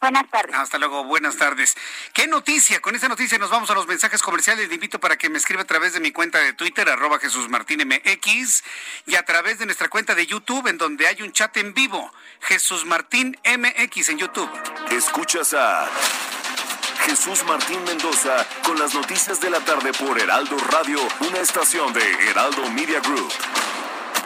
[0.02, 0.56] Buenas tardes.
[0.56, 1.76] Hasta luego, buenas tardes.
[2.14, 2.80] ¿Qué noticia?
[2.80, 4.68] Con esta noticia nos vamos a los mensajes comerciales.
[4.68, 7.50] Le invito para que me escriba a través de mi cuenta de Twitter, arroba Jesús
[7.50, 8.64] Martín MX,
[9.06, 12.12] y a través de nuestra cuenta de YouTube, en donde hay un chat en vivo,
[12.40, 14.50] Jesús Martín MX en YouTube.
[14.90, 15.88] Escuchas a
[17.06, 22.12] Jesús Martín Mendoza con las noticias de la tarde por Heraldo Radio, una estación de
[22.28, 23.32] Heraldo Media Group.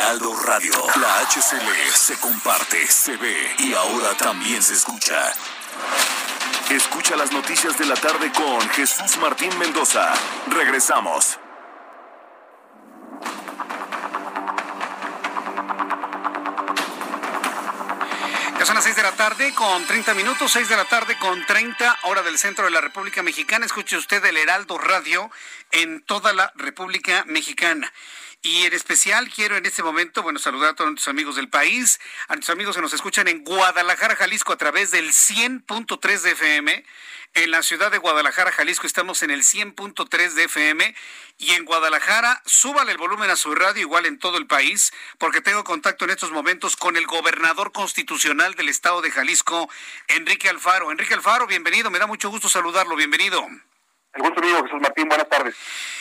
[0.00, 0.72] Heraldo Radio.
[0.98, 5.30] La HCL se comparte, se ve y ahora también se escucha.
[6.70, 10.10] Escucha las noticias de la tarde con Jesús Martín Mendoza.
[10.46, 11.38] Regresamos.
[18.58, 21.44] Ya son las 6 de la tarde con 30 minutos, 6 de la tarde con
[21.44, 23.66] 30, hora del centro de la República Mexicana.
[23.66, 25.30] Escuche usted el Heraldo Radio
[25.72, 27.92] en toda la República Mexicana.
[28.42, 32.00] Y en especial quiero en este momento, bueno, saludar a todos nuestros amigos del país,
[32.26, 36.84] a nuestros amigos que nos escuchan en Guadalajara, Jalisco, a través del 100.3 de FM.
[37.34, 40.94] En la ciudad de Guadalajara, Jalisco, estamos en el 100.3 de FM.
[41.36, 45.42] Y en Guadalajara, súbale el volumen a su radio, igual en todo el país, porque
[45.42, 49.68] tengo contacto en estos momentos con el gobernador constitucional del estado de Jalisco,
[50.08, 50.90] Enrique Alfaro.
[50.90, 53.46] Enrique Alfaro, bienvenido, me da mucho gusto saludarlo, bienvenido.
[54.14, 55.54] El gusto mío, Jesús Martín, buenas tardes.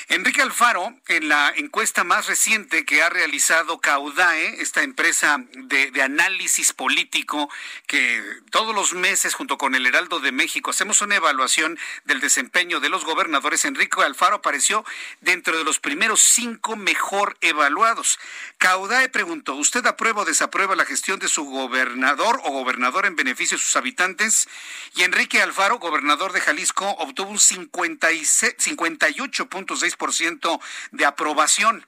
[0.07, 6.73] Enrique Alfaro, en la encuesta más reciente que ha realizado Caudae, esta empresa de, análisis
[6.73, 7.47] político,
[7.85, 12.79] que todos los meses junto con el Heraldo de México hacemos una evaluación del desempeño
[12.79, 14.83] de los gobernadores, Enrique Alfaro apareció
[15.21, 18.19] dentro de los primeros cinco mejor evaluados.
[18.57, 23.57] Caudae preguntó, ¿usted aprueba o desaprueba la gestión de su gobernador o gobernador en beneficio
[23.57, 24.49] de sus habitantes?
[24.95, 31.85] Y Enrique Alfaro, gobernador de Jalisco, obtuvo un 50 58.6% de aprobación.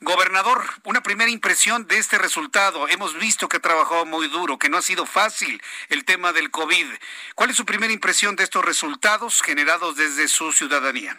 [0.00, 2.88] Gobernador, una primera impresión de este resultado.
[2.88, 6.50] Hemos visto que ha trabajado muy duro, que no ha sido fácil el tema del
[6.50, 6.86] COVID.
[7.34, 11.18] ¿Cuál es su primera impresión de estos resultados generados desde su ciudadanía?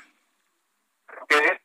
[1.29, 1.61] Que,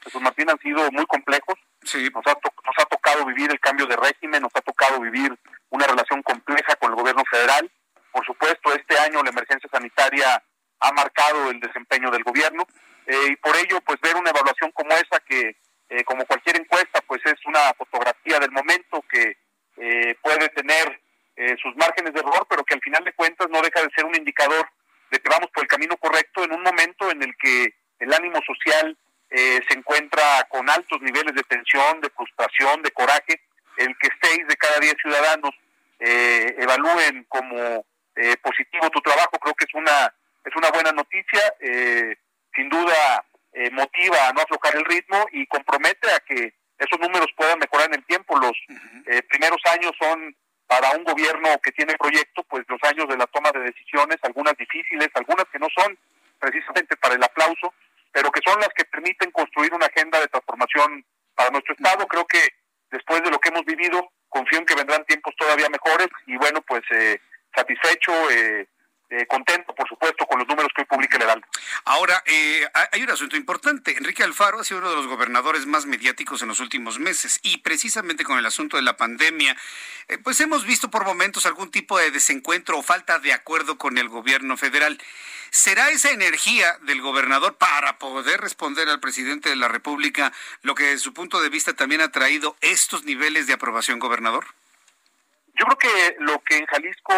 [0.00, 1.54] Jesús Martín, han sido muy complejos.
[1.84, 2.10] Sí.
[2.12, 5.38] Nos, ha nos ha tocado vivir el cambio de régimen, nos ha tocado vivir
[5.70, 7.70] una relación compleja con el gobierno federal.
[8.10, 10.42] Por supuesto, este año la emergencia sanitaria
[10.80, 12.66] ha marcado el desempeño del gobierno
[13.06, 15.56] eh, y por ello pues ver una evaluación como esa que
[15.88, 19.36] eh, como cualquier encuesta pues es una fotografía del momento que
[19.76, 21.00] eh, puede tener
[21.62, 24.16] sus márgenes de error pero que al final de cuentas no deja de ser un
[24.16, 24.68] indicador
[25.08, 28.40] de que vamos por el camino correcto en un momento en el que el ánimo
[28.44, 28.98] social
[29.30, 33.40] se encuentra con altos niveles de tensión, de frustración, de coraje,
[33.76, 35.54] el que seis de cada diez ciudadanos
[36.00, 37.86] evalúen como
[38.42, 40.12] positivo tu trabajo creo que es una
[40.48, 42.16] es una buena noticia, eh,
[42.54, 47.28] sin duda eh, motiva a no aflojar el ritmo y compromete a que esos números
[47.36, 48.38] puedan mejorar en el tiempo.
[48.38, 48.56] Los
[49.06, 50.34] eh, primeros años son
[50.66, 54.56] para un gobierno que tiene proyecto, pues los años de la toma de decisiones, algunas
[54.56, 55.98] difíciles, algunas que no son
[56.38, 57.74] precisamente para el aplauso,
[58.12, 62.06] pero que son las que permiten construir una agenda de transformación para nuestro Estado.
[62.06, 62.40] Creo que
[62.90, 66.60] después de lo que hemos vivido, confío en que vendrán tiempos todavía mejores y bueno,
[66.62, 66.82] pues
[67.54, 68.66] satisfecho, eh,
[69.10, 71.46] eh, contento, por supuesto, con los números que hoy publica el Heraldo.
[71.84, 73.96] Ahora, eh, hay un asunto importante.
[73.96, 77.58] Enrique Alfaro ha sido uno de los gobernadores más mediáticos en los últimos meses y
[77.58, 79.56] precisamente con el asunto de la pandemia,
[80.08, 83.96] eh, pues hemos visto por momentos algún tipo de desencuentro o falta de acuerdo con
[83.96, 85.00] el gobierno federal.
[85.50, 90.84] ¿Será esa energía del gobernador para poder responder al presidente de la República lo que
[90.84, 94.44] desde su punto de vista también ha traído estos niveles de aprobación, gobernador?
[95.58, 97.12] Yo creo que lo que en Jalisco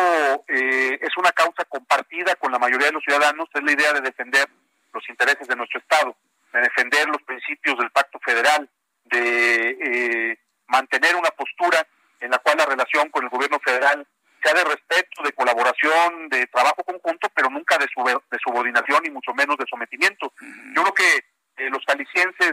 [0.48, 4.00] eh, es una causa compartida con la mayoría de los ciudadanos es la idea de
[4.00, 4.48] defender
[4.92, 6.16] los intereses de nuestro Estado,
[6.52, 8.68] de defender los principios del pacto federal,
[9.04, 11.86] de eh, mantener una postura
[12.20, 14.06] en la cual la relación con el gobierno federal
[14.42, 19.34] sea de respeto, de colaboración, de trabajo conjunto, pero nunca de, de subordinación y mucho
[19.34, 20.32] menos de sometimiento.
[20.74, 21.16] Yo creo que
[21.58, 22.52] eh, los calicienses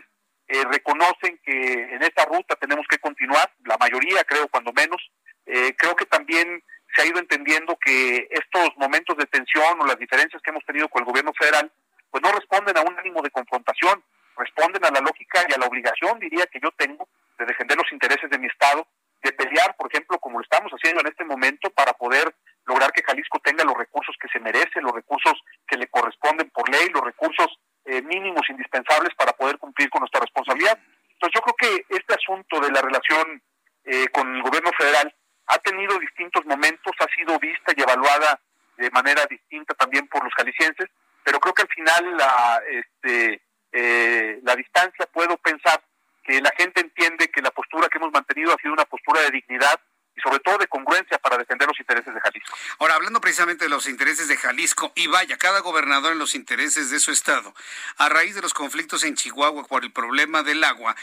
[0.49, 5.01] eh, reconocen que en esta ruta tenemos que continuar, la mayoría creo cuando menos.
[5.47, 6.63] Eh, creo que también
[6.95, 10.89] se ha ido entendiendo que estos momentos de tensión o las diferencias que hemos tenido
[10.89, 11.71] con el gobierno federal,
[12.11, 14.03] pues no responden a un ánimo de confrontación,
[14.37, 17.07] responden a la lógica y a la obligación, diría, que yo tengo
[17.39, 18.87] de defender los intereses de mi Estado
[19.23, 23.03] de pelear, por ejemplo, como lo estamos haciendo en este momento, para poder lograr que
[23.03, 25.33] Jalisco tenga los recursos que se merece, los recursos
[25.67, 27.47] que le corresponden por ley, los recursos
[27.85, 30.77] eh, mínimos indispensables para poder cumplir con nuestra responsabilidad.
[31.13, 33.41] Entonces yo creo que este asunto de la relación
[33.85, 35.13] eh, con el gobierno federal
[35.47, 38.39] ha tenido distintos momentos, ha sido vista y evaluada
[38.77, 40.89] de manera distinta también por los jaliscienses,
[41.23, 45.81] pero creo que al final la, este, eh, la distancia puedo pensar
[46.23, 49.31] que la gente entiende que la postura que hemos mantenido ha sido una postura de
[49.31, 49.79] dignidad
[50.17, 52.57] y sobre todo de congruencia para defender los intereses de Jalisco.
[52.79, 56.89] Ahora, hablando precisamente de los intereses de Jalisco, y vaya, cada gobernador en los intereses
[56.89, 57.53] de su estado,
[57.97, 60.95] a raíz de los conflictos en Chihuahua por el problema del agua,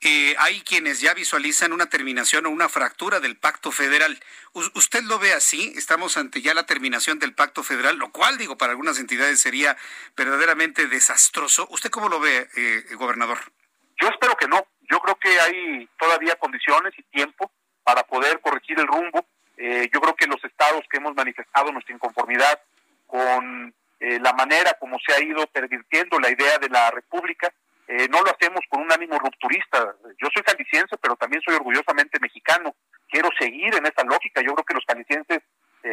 [0.00, 4.20] eh, hay quienes ya visualizan una terminación o una fractura del pacto federal.
[4.52, 5.72] ¿Usted lo ve así?
[5.76, 9.76] Estamos ante ya la terminación del pacto federal, lo cual, digo, para algunas entidades sería
[10.16, 11.68] verdaderamente desastroso.
[11.70, 13.38] ¿Usted cómo lo ve, eh, gobernador?
[14.00, 14.66] Yo espero que no.
[14.90, 17.50] Yo creo que hay todavía condiciones y tiempo
[17.86, 19.24] para poder corregir el rumbo.
[19.56, 22.60] Eh, yo creo que los estados que hemos manifestado nuestra inconformidad
[23.06, 27.54] con eh, la manera como se ha ido pervirtiendo la idea de la República,
[27.86, 29.94] eh, no lo hacemos con un ánimo rupturista.
[30.18, 32.74] Yo soy caliciense, pero también soy orgullosamente mexicano.
[33.08, 34.42] Quiero seguir en esta lógica.
[34.42, 35.38] Yo creo que los calicienses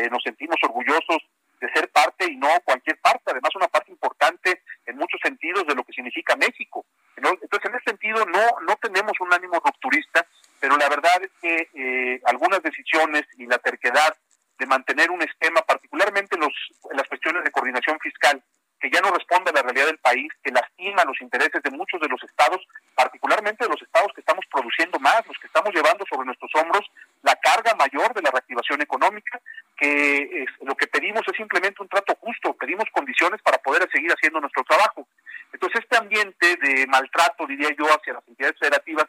[0.09, 1.21] nos sentimos orgullosos
[1.61, 5.75] de ser parte y no cualquier parte, además una parte importante en muchos sentidos de
[5.75, 6.83] lo que significa México.
[7.15, 10.25] Entonces, en ese sentido, no, no tenemos un ánimo rupturista,
[10.63, 14.15] pero la verdad es que eh, algunas decisiones y la terquedad
[14.57, 16.53] de mantener un esquema, particularmente los,
[16.93, 18.41] las cuestiones de coordinación fiscal,
[18.79, 21.99] que ya no responde a la realidad del país, que lastima los intereses de muchos
[21.99, 26.05] de los estados, particularmente de los estados que estamos produciendo más, los que estamos llevando
[26.09, 26.89] sobre nuestros hombros
[27.23, 29.41] la carga mayor de la reactivación económica,
[29.75, 34.39] que lo que pedimos es simplemente un trato justo, pedimos condiciones para poder seguir haciendo
[34.39, 35.05] nuestro trabajo.
[35.51, 39.07] Entonces, este ambiente de maltrato, diría yo, hacia las entidades federativas,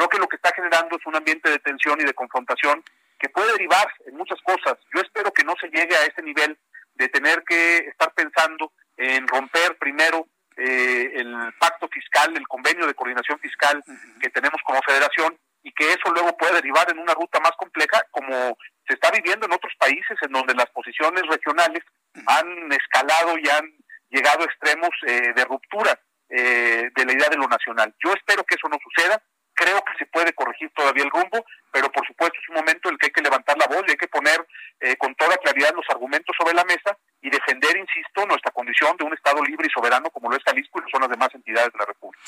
[0.00, 2.82] creo que lo que está generando es un ambiente de tensión y de confrontación
[3.18, 4.78] que puede derivar en muchas cosas.
[4.94, 6.58] Yo espero que no se llegue a ese nivel
[6.94, 12.94] de tener que estar pensando en romper primero eh, el pacto fiscal, el convenio de
[12.94, 13.82] coordinación fiscal
[14.20, 18.02] que tenemos como federación y que eso luego puede derivar en una ruta más compleja
[18.10, 21.84] como se está viviendo en otros países en donde las posiciones regionales
[22.26, 23.72] han escalado y han
[24.10, 27.94] llegado a extremos eh, de ruptura eh, de la idea de lo nacional.
[28.02, 29.22] Yo espero que eso no suceda,
[29.54, 32.94] creo que se puede corregir todavía el rumbo, pero por supuesto es un momento en
[32.94, 34.46] el que hay que levantar la voz y hay que poner
[34.80, 39.04] eh, con toda claridad los argumentos sobre la mesa y defender, insisto, nuestra condición de
[39.04, 41.78] un Estado libre y soberano como lo es Jalisco y son las demás entidades de
[41.78, 42.24] la República.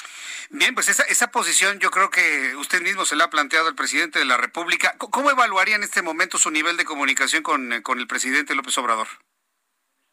[0.51, 0.89] Bien, pues
[1.61, 4.95] yo creo que usted mismo se la ha planteado al presidente de la República.
[4.99, 9.09] ¿Cómo evaluaría en este momento su nivel de comunicación con, con el presidente López Obrador?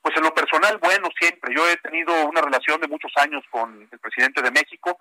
[0.01, 1.53] Pues en lo personal, bueno, siempre.
[1.53, 4.99] Yo he tenido una relación de muchos años con el presidente de México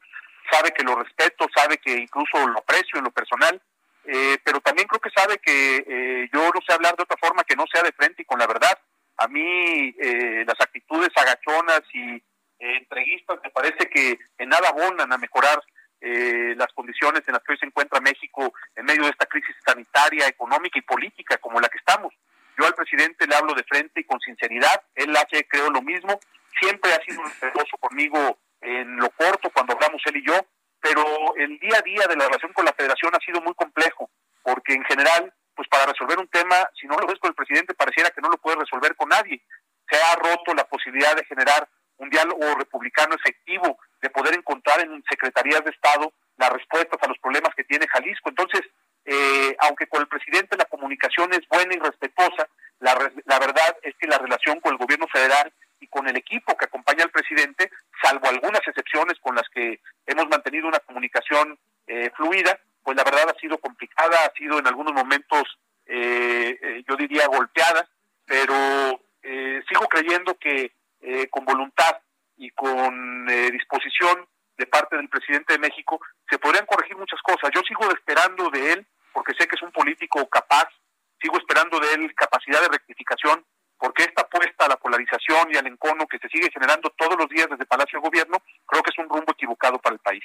[0.51, 3.61] sabe que lo respeto, sabe que incluso lo aprecio en lo personal,
[4.05, 7.44] eh, pero también creo que sabe que eh, yo no sé hablar de otra forma
[7.44, 8.79] que no sea de frente y con la verdad.
[9.18, 12.22] A mí eh, las actitudes agachonas y
[12.61, 15.62] entreguistas me parece que en nada abonan a mejorar
[16.01, 20.29] las condiciones en las que hoy se encuentra México en medio de esta crisis sanitaria,
[20.29, 22.14] económica y política como la que estamos.
[22.57, 26.20] Yo al presidente le hablo de frente y con sinceridad, él hace, creo, lo mismo,
[26.61, 30.35] siempre ha sido respetuoso conmigo en lo corto cuando hablamos él y yo,
[30.81, 34.11] pero el día a día de la relación con la federación ha sido muy complejo,
[34.42, 37.74] porque en general, pues para resolver un tema, si no lo ves con el presidente,
[37.74, 39.42] pareciera que no lo puedes resolver con nadie.
[39.90, 45.03] Se ha roto la posibilidad de generar un diálogo republicano efectivo, de poder encontrar en
[45.09, 48.29] secretarías de Estado las respuestas a los problemas que tiene Jalisco.
[48.29, 48.62] Entonces,
[49.05, 52.48] eh, aunque con el presidente la comunicación es buena y respetuosa,
[52.79, 56.57] la, la verdad es que la relación con el gobierno federal y con el equipo
[56.57, 57.70] que acompaña al presidente,
[58.03, 63.28] salvo algunas excepciones con las que hemos mantenido una comunicación eh, fluida, pues la verdad
[63.34, 65.43] ha sido complicada, ha sido en algunos momentos,
[65.86, 67.89] eh, eh, yo diría, golpeada,
[68.26, 69.01] pero
[69.68, 70.72] sigo creyendo que
[71.30, 71.99] con voluntad
[72.39, 74.26] y con disposición
[74.57, 77.51] de parte del presidente de México se podrían corregir muchas cosas.
[77.55, 80.68] Yo sigo esperando de él, porque sé que es un político capaz,
[81.20, 83.45] sigo esperando de él capacidad de rectificación,
[83.78, 87.28] porque esta apuesta a la polarización y al encono que se sigue generando todos los
[87.28, 90.24] días desde Palacio de Gobierno, creo que es un rumbo equivocado para el país.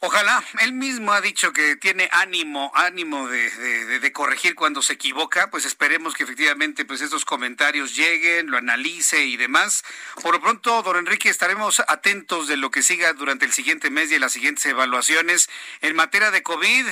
[0.00, 5.64] Ojalá, él mismo ha dicho que tiene ánimo, ánimo de, corregir cuando se equivoca, pues
[5.64, 9.82] esperemos que efectivamente pues estos comentarios lleguen, lo analice y demás.
[10.22, 14.12] Por lo pronto, don Enrique, estaremos atentos de lo que siga durante el siguiente mes
[14.12, 15.48] y en las siguientes evaluaciones
[15.80, 16.86] en materia de COVID.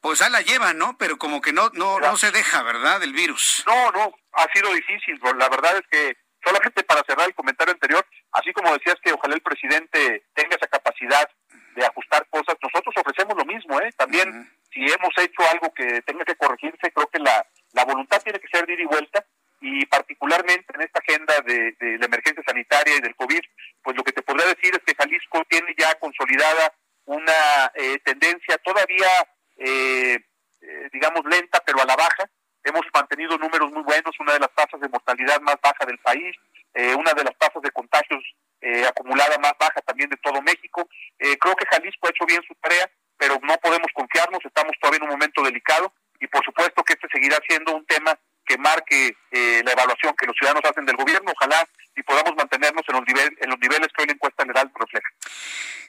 [0.00, 0.96] Pues a la lleva, ¿no?
[0.96, 3.02] Pero como que no, no, no se deja, ¿verdad?
[3.02, 3.62] El virus.
[3.66, 5.20] No, no, ha sido difícil.
[5.36, 9.34] La verdad es que solamente para cerrar el comentario anterior, así como decías que ojalá
[9.34, 11.28] el presidente tenga esa capacidad
[11.74, 13.90] de ajustar cosas, nosotros ofrecemos lo mismo, ¿eh?
[13.96, 18.40] También, si hemos hecho algo que tenga que corregirse, creo que la, la voluntad tiene
[18.40, 19.24] que ser de ir y vuelta,
[19.60, 23.40] y particularmente en esta agenda de, de, la emergencia sanitaria y del COVID,
[23.82, 26.74] pues lo que te podría decir es que Jalisco tiene ya consolidada
[27.12, 29.08] una eh, tendencia todavía,
[29.56, 30.18] eh,
[30.60, 32.24] eh, digamos, lenta, pero a la baja.
[32.64, 36.36] Hemos mantenido números muy buenos, una de las tasas de mortalidad más baja del país,
[36.74, 38.22] eh, una de las tasas de contagios
[38.60, 40.88] eh, acumulada más baja también de todo México.
[41.18, 45.04] Creo que Jalisco ha hecho bien su tarea, pero no podemos confiarnos, estamos todavía en
[45.04, 49.62] un momento delicado y por supuesto que este seguirá siendo un tema que marque eh,
[49.64, 53.88] la evaluación que los ciudadanos hacen del gobierno, ojalá y podamos mantenernos en los, niveles
[53.94, 55.08] que hoy la encuesta general refleja.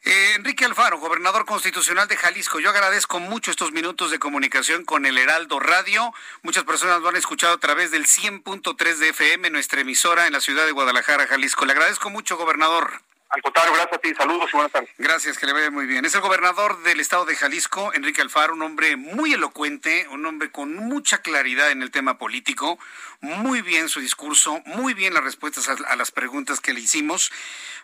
[0.03, 5.05] Eh, Enrique Alfaro, gobernador constitucional de Jalisco, yo agradezco mucho estos minutos de comunicación con
[5.05, 6.13] el Heraldo Radio.
[6.41, 10.41] Muchas personas lo han escuchado a través del 100.3 de FM, nuestra emisora en la
[10.41, 11.65] ciudad de Guadalajara, Jalisco.
[11.65, 13.01] Le agradezco mucho, gobernador.
[13.33, 14.13] Al contrario, gracias a ti.
[14.13, 14.91] Saludos y buenas tardes.
[14.99, 16.05] Gracias, que le vaya muy bien.
[16.05, 20.51] Es el gobernador del estado de Jalisco, Enrique Alfaro, un hombre muy elocuente, un hombre
[20.51, 22.77] con mucha claridad en el tema político,
[23.21, 27.31] muy bien su discurso, muy bien las respuestas a, las preguntas que le hicimos.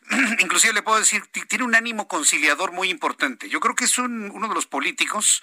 [0.37, 3.49] Inclusive le puedo decir, tiene un ánimo conciliador muy importante.
[3.49, 5.41] Yo creo que es uno de los políticos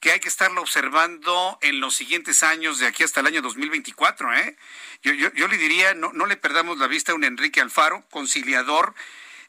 [0.00, 4.34] que hay que estarlo observando en los siguientes años, de aquí hasta el año 2024.
[4.34, 4.54] ¿eh?
[5.02, 8.94] Yo, le diría, no le perdamos la vista a un Enrique Alfaro, conciliador,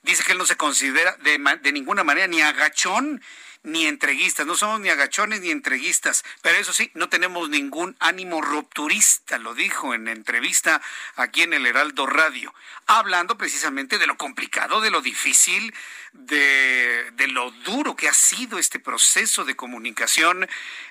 [0.07, 3.21] Dice que él no se considera de, de ninguna manera ni agachón
[3.63, 8.39] ni entreguistas, no somos ni agachones ni entreguistas, pero eso sí, no tenemos ningún ánimo
[8.41, 10.81] rupturista, lo dijo en entrevista
[11.17, 12.53] aquí en el Heraldo Radio,
[12.85, 15.73] hablando precisamente de lo complicado, de lo difícil,
[16.17, 20.47] de, de lo duro que ha sido este proceso de comunicación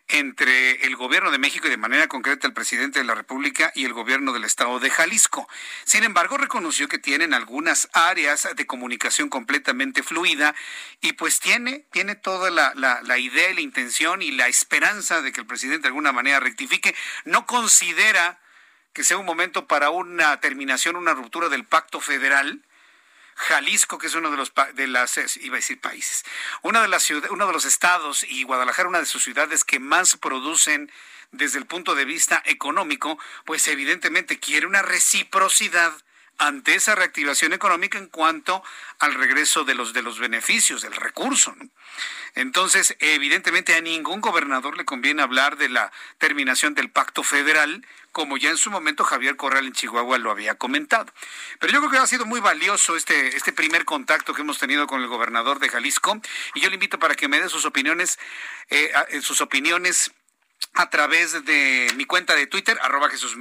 [0.08, 3.84] entre el gobierno de México y de manera concreta el presidente de la República y
[3.84, 5.48] el gobierno del estado de Jalisco.
[5.84, 10.54] Sin embargo, reconoció que tienen algunas áreas de comunicación completamente fluida
[11.00, 15.22] y pues tiene, tiene toda la, la, la idea y la intención y la esperanza
[15.22, 16.94] de que el presidente de alguna manera rectifique.
[17.24, 18.38] No considera
[18.92, 22.65] que sea un momento para una terminación, una ruptura del pacto federal,
[23.36, 26.24] Jalisco, que es uno de los de las iba a decir países,
[26.62, 29.78] una de las ciudades, uno de los estados y Guadalajara una de sus ciudades que
[29.78, 30.90] más producen
[31.32, 35.92] desde el punto de vista económico, pues evidentemente quiere una reciprocidad
[36.38, 38.62] ante esa reactivación económica en cuanto
[38.98, 41.54] al regreso de los de los beneficios del recurso.
[42.34, 48.36] Entonces, evidentemente a ningún gobernador le conviene hablar de la terminación del pacto federal, como
[48.36, 51.12] ya en su momento Javier Corral en Chihuahua lo había comentado.
[51.58, 54.86] Pero yo creo que ha sido muy valioso este, este primer contacto que hemos tenido
[54.86, 56.20] con el gobernador de Jalisco,
[56.54, 58.18] y yo le invito para que me dé sus opiniones,
[58.68, 60.12] eh, sus opiniones
[60.76, 63.36] a través de mi cuenta de Twitter, arroba Jesús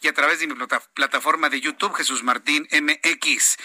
[0.00, 0.54] y a través de mi
[0.94, 3.56] plataforma de YouTube, Jesús Martín MX.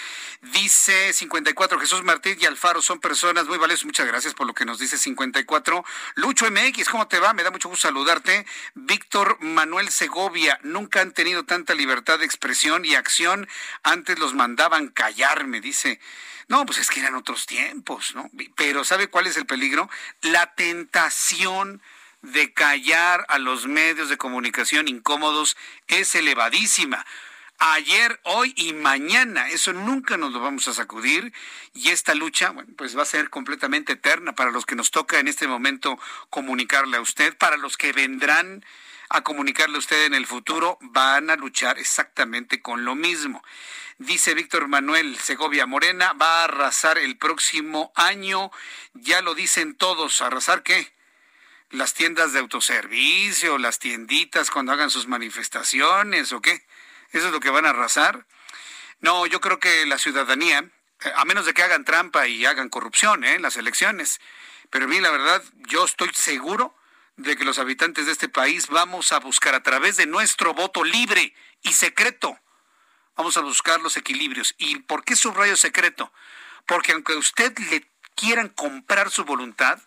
[0.54, 3.86] Dice 54, Jesús Martín y Alfaro son personas muy valiosas.
[3.86, 5.86] Muchas gracias por lo que nos dice 54.
[6.16, 7.34] Lucho MX, ¿cómo te va?
[7.34, 8.46] Me da mucho gusto saludarte.
[8.76, 13.48] Víctor Manuel Segovia, nunca han tenido tanta libertad de expresión y acción.
[13.84, 16.02] Antes los mandaban callar, me dice.
[16.50, 18.30] No, pues es que eran otros tiempos, ¿no?
[18.56, 19.90] Pero ¿sabe cuál es el peligro?
[20.22, 21.82] La tentación
[22.22, 25.58] de callar a los medios de comunicación incómodos
[25.88, 27.06] es elevadísima.
[27.60, 31.34] Ayer, hoy y mañana, eso nunca nos lo vamos a sacudir
[31.74, 35.20] y esta lucha, bueno, pues va a ser completamente eterna para los que nos toca
[35.20, 35.98] en este momento
[36.30, 38.64] comunicarle a usted, para los que vendrán
[39.10, 43.44] a comunicarle a usted en el futuro, van a luchar exactamente con lo mismo.
[43.98, 48.52] Dice Víctor Manuel Segovia Morena, va a arrasar el próximo año,
[48.94, 50.97] ya lo dicen todos, ¿arrasar qué?
[51.70, 56.66] Las tiendas de autoservicio, las tienditas cuando hagan sus manifestaciones o qué?
[57.12, 58.26] ¿Eso es lo que van a arrasar?
[59.00, 62.70] No, yo creo que la ciudadanía, eh, a menos de que hagan trampa y hagan
[62.70, 63.36] corrupción ¿eh?
[63.36, 64.20] en las elecciones,
[64.70, 66.76] pero a mí la verdad, yo estoy seguro
[67.16, 70.84] de que los habitantes de este país vamos a buscar a través de nuestro voto
[70.84, 72.40] libre y secreto,
[73.16, 74.56] vamos a buscar los equilibrios.
[74.58, 76.12] ¿Y por qué subrayo secreto?
[76.66, 79.80] Porque aunque usted le quieran comprar su voluntad,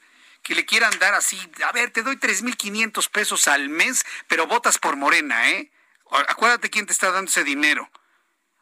[0.43, 4.79] que le quieran dar así, a ver, te doy 3.500 pesos al mes, pero votas
[4.79, 5.71] por Morena, ¿eh?
[6.11, 7.91] Acuérdate quién te está dando ese dinero.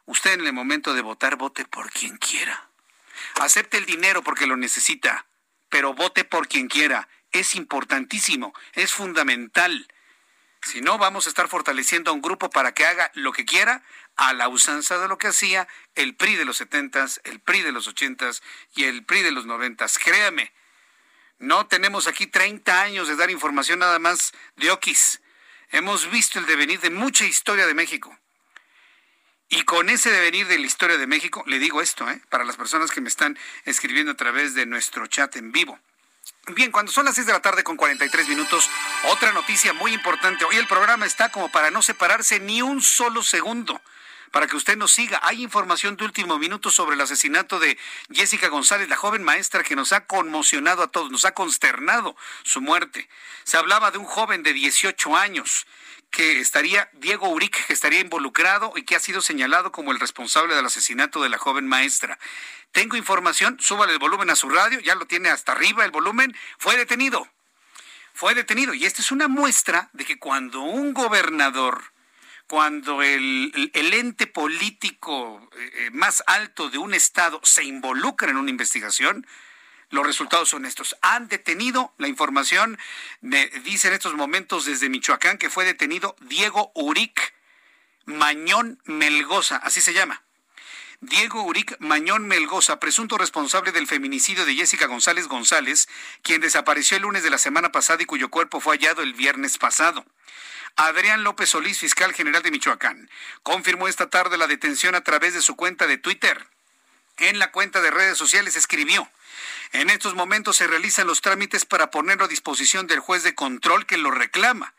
[0.05, 2.69] Usted en el momento de votar, vote por quien quiera.
[3.39, 5.25] Acepte el dinero porque lo necesita,
[5.69, 7.07] pero vote por quien quiera.
[7.31, 9.87] Es importantísimo, es fundamental.
[10.61, 13.83] Si no, vamos a estar fortaleciendo a un grupo para que haga lo que quiera
[14.17, 17.71] a la usanza de lo que hacía el PRI de los setentas, el PRI de
[17.71, 18.43] los ochentas
[18.75, 19.97] y el PRI de los noventas.
[19.97, 20.51] Créame,
[21.39, 25.21] no tenemos aquí 30 años de dar información nada más de Oquis.
[25.71, 28.15] Hemos visto el devenir de mucha historia de México.
[29.47, 32.21] Y con ese devenir de la historia de México, le digo esto, ¿eh?
[32.29, 35.79] para las personas que me están escribiendo a través de nuestro chat en vivo.
[36.49, 38.69] Bien, cuando son las 6 de la tarde con 43 minutos,
[39.05, 40.45] otra noticia muy importante.
[40.45, 43.81] Hoy el programa está como para no separarse ni un solo segundo
[44.31, 45.19] para que usted nos siga.
[45.23, 47.77] Hay información de último minuto sobre el asesinato de
[48.11, 52.61] Jessica González, la joven maestra que nos ha conmocionado a todos, nos ha consternado su
[52.61, 53.09] muerte.
[53.43, 55.65] Se hablaba de un joven de 18 años
[56.11, 60.55] que estaría, Diego Uric, que estaría involucrado y que ha sido señalado como el responsable
[60.55, 62.17] del asesinato de la joven maestra.
[62.71, 66.35] Tengo información, súbale el volumen a su radio, ya lo tiene hasta arriba el volumen,
[66.57, 67.27] fue detenido.
[68.13, 68.73] Fue detenido.
[68.73, 71.93] Y esta es una muestra de que cuando un gobernador
[72.49, 78.49] cuando el, ente político eh, eh, más alto de un Estado se involucra en una
[78.49, 79.27] investigación,
[79.91, 80.97] los resultados son estos.
[81.03, 82.79] Han detenido, la información
[83.21, 87.35] dice en estos momentos desde Michoacán que fue detenido Diego Uric
[88.05, 90.23] Mañón Melgoza, así se llama.
[91.01, 95.87] Diego Uric Mañón Melgoza, presunto responsable del feminicidio de Jessica González González,
[96.23, 99.59] quien desapareció el lunes de la semana pasada y cuyo cuerpo fue hallado el viernes
[99.59, 100.03] pasado.
[100.75, 103.09] Adrián López Solís, fiscal general de Michoacán,
[103.43, 106.47] confirmó esta tarde la detención a través de su cuenta de Twitter.
[107.17, 109.09] En la cuenta de redes sociales escribió,
[109.71, 113.85] en estos momentos se realizan los trámites para ponerlo a disposición del juez de control
[113.85, 114.73] que lo reclama.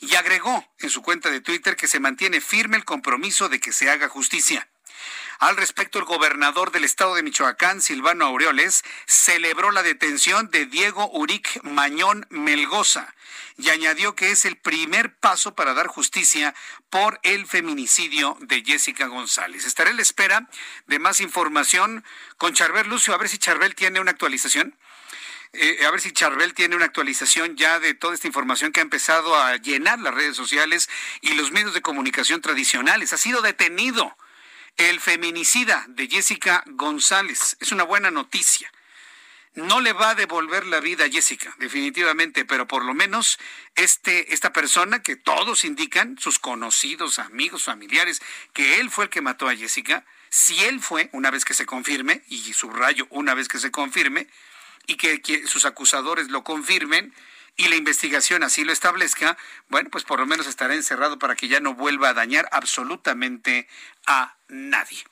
[0.00, 3.72] Y agregó en su cuenta de Twitter que se mantiene firme el compromiso de que
[3.72, 4.69] se haga justicia.
[5.40, 11.10] Al respecto, el gobernador del estado de Michoacán, Silvano Aureoles, celebró la detención de Diego
[11.14, 13.14] Uric Mañón Melgoza
[13.56, 16.54] y añadió que es el primer paso para dar justicia
[16.90, 19.64] por el feminicidio de Jessica González.
[19.64, 20.46] Estaré en la espera
[20.88, 22.04] de más información
[22.36, 24.76] con Charbel Lucio, a ver si Charbel tiene una actualización.
[25.54, 28.82] Eh, a ver si Charbel tiene una actualización ya de toda esta información que ha
[28.82, 30.90] empezado a llenar las redes sociales
[31.22, 33.14] y los medios de comunicación tradicionales.
[33.14, 34.14] Ha sido detenido
[34.76, 37.56] el feminicida de Jessica González.
[37.60, 38.70] Es una buena noticia.
[39.54, 43.38] No le va a devolver la vida a Jessica, definitivamente, pero por lo menos
[43.74, 49.20] este, esta persona que todos indican, sus conocidos, amigos, familiares, que él fue el que
[49.20, 53.48] mató a Jessica, si él fue, una vez que se confirme, y subrayo, una vez
[53.48, 54.28] que se confirme,
[54.86, 57.12] y que, que sus acusadores lo confirmen,
[57.56, 59.36] y la investigación así lo establezca,
[59.68, 63.68] bueno, pues por lo menos estará encerrado para que ya no vuelva a dañar absolutamente
[64.06, 65.04] a nadie.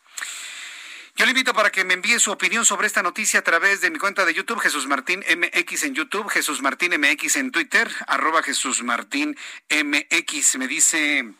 [1.18, 3.91] Yo le invito para que me envíe su opinión sobre esta noticia a través de
[3.91, 8.41] mi cuenta de YouTube, Jesús Martín MX en YouTube, Jesús Martín MX en Twitter, arroba
[8.45, 9.36] Jesús Martín
[9.68, 10.59] MX.
[10.59, 11.34] Me dice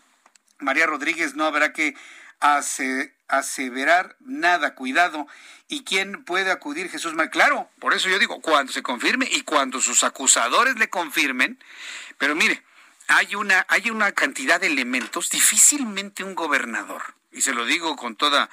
[0.59, 1.95] María Rodríguez, no habrá que
[2.41, 5.26] aseverar nada, cuidado.
[5.68, 7.14] ¿Y quién puede acudir Jesús?
[7.30, 11.59] Claro, por eso yo digo, cuando se confirme y cuando sus acusadores le confirmen,
[12.16, 12.62] pero mire,
[13.09, 18.16] hay una, hay una cantidad de elementos, difícilmente un gobernador, y se lo digo con
[18.16, 18.49] toda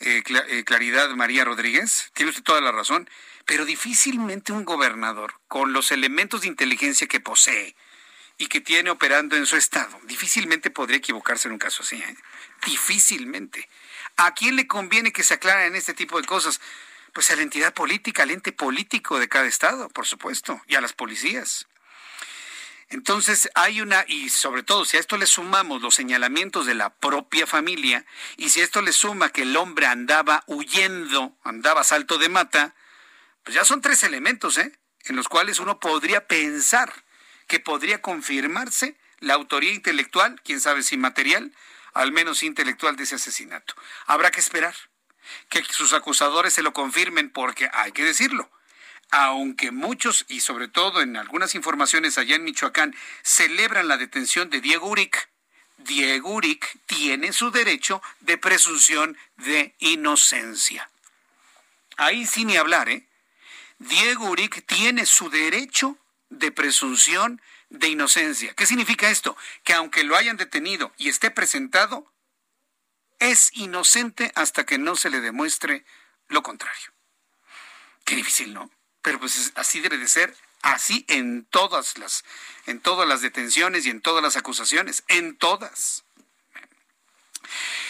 [0.00, 3.08] eh, eh, claridad María Rodríguez, tiene usted toda la razón,
[3.46, 7.76] pero difícilmente un gobernador con los elementos de inteligencia que posee
[8.36, 11.96] y que tiene operando en su estado, difícilmente podría equivocarse en un caso así.
[11.96, 12.16] ¿eh?
[12.66, 13.68] Difícilmente.
[14.16, 16.60] ¿A quién le conviene que se aclaren este tipo de cosas?
[17.12, 20.80] Pues a la entidad política, al ente político de cada estado, por supuesto, y a
[20.80, 21.66] las policías.
[22.88, 26.94] Entonces hay una, y sobre todo si a esto le sumamos los señalamientos de la
[26.94, 28.04] propia familia,
[28.36, 32.74] y si a esto le suma que el hombre andaba huyendo, andaba salto de mata,
[33.42, 34.78] pues ya son tres elementos, ¿eh?
[35.04, 37.03] En los cuales uno podría pensar
[37.46, 41.52] que podría confirmarse la autoría intelectual, quién sabe si material,
[41.92, 43.74] al menos intelectual de ese asesinato.
[44.06, 44.74] Habrá que esperar
[45.48, 48.50] que sus acusadores se lo confirmen porque hay que decirlo
[49.10, 54.60] aunque muchos, y sobre todo en algunas informaciones allá en Michoacán, celebran la detención de
[54.60, 55.28] Diego Uric,
[55.78, 60.90] Diego Uric tiene su derecho de presunción de inocencia.
[61.96, 63.06] Ahí sí ni hablar, ¿eh?
[63.78, 65.98] Diego Uric tiene su derecho
[66.38, 68.54] de presunción de inocencia.
[68.54, 69.36] ¿Qué significa esto?
[69.64, 72.12] Que aunque lo hayan detenido y esté presentado,
[73.18, 75.84] es inocente hasta que no se le demuestre
[76.28, 76.92] lo contrario.
[78.04, 78.70] Qué difícil, ¿no?
[79.04, 82.24] pero pues así debe de ser Así en todas las,
[82.64, 86.04] en todas las detenciones y en todas las acusaciones, en todas.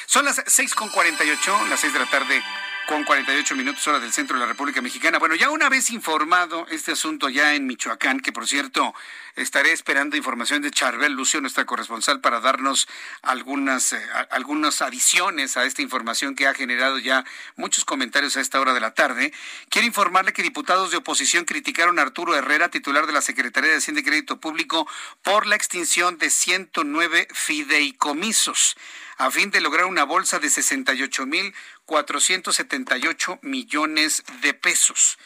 [0.07, 2.43] Son las 6.48, las 6 de la tarde
[2.87, 5.19] con 48 minutos hora del centro de la República Mexicana.
[5.19, 8.95] Bueno, ya una vez informado este asunto ya en Michoacán, que por cierto
[9.37, 12.87] estaré esperando información de Charbel Lucio, nuestra corresponsal, para darnos
[13.23, 17.25] algunas, eh, algunas adiciones a esta información que ha generado ya
[17.57, 19.33] muchos comentarios a esta hora de la tarde.
[19.71, 23.79] Quiero informarle que diputados de oposición criticaron a Arturo Herrera, titular de la Secretaría de
[23.79, 24.87] Hacienda y Crédito Público,
[25.23, 28.77] por la extinción de 109 fideicomisos
[29.17, 31.55] a fin de lograr una bolsa de 68 mil
[31.87, 35.19] 478 millones de pesos.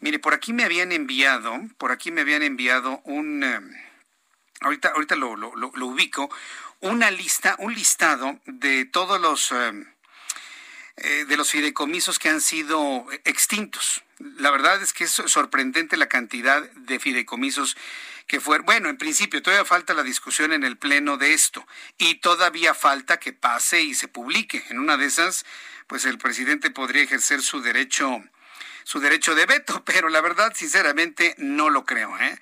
[0.00, 3.60] Mire, por aquí me habían enviado, por aquí me habían enviado un, eh,
[4.60, 6.30] ahorita, ahorita lo, ubico,
[6.80, 9.72] una lista, un listado de todos los, eh,
[10.96, 14.02] eh, de los fideicomisos que han sido extintos.
[14.18, 17.76] La verdad es que es sorprendente la cantidad de fideicomisos
[18.26, 21.66] que fue, bueno, en principio todavía falta la discusión en el Pleno de esto
[21.98, 24.64] y todavía falta que pase y se publique.
[24.70, 25.44] En una de esas,
[25.86, 28.22] pues el presidente podría ejercer su derecho,
[28.84, 32.38] su derecho de veto, pero la verdad, sinceramente, no lo creo, ¿eh?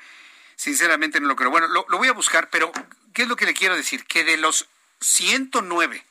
[0.57, 1.51] Sinceramente no lo creo.
[1.51, 2.71] Bueno, lo, voy a buscar, pero
[3.13, 4.05] ¿qué es lo que le quiero decir?
[4.05, 4.69] Que de los
[5.01, 6.07] 109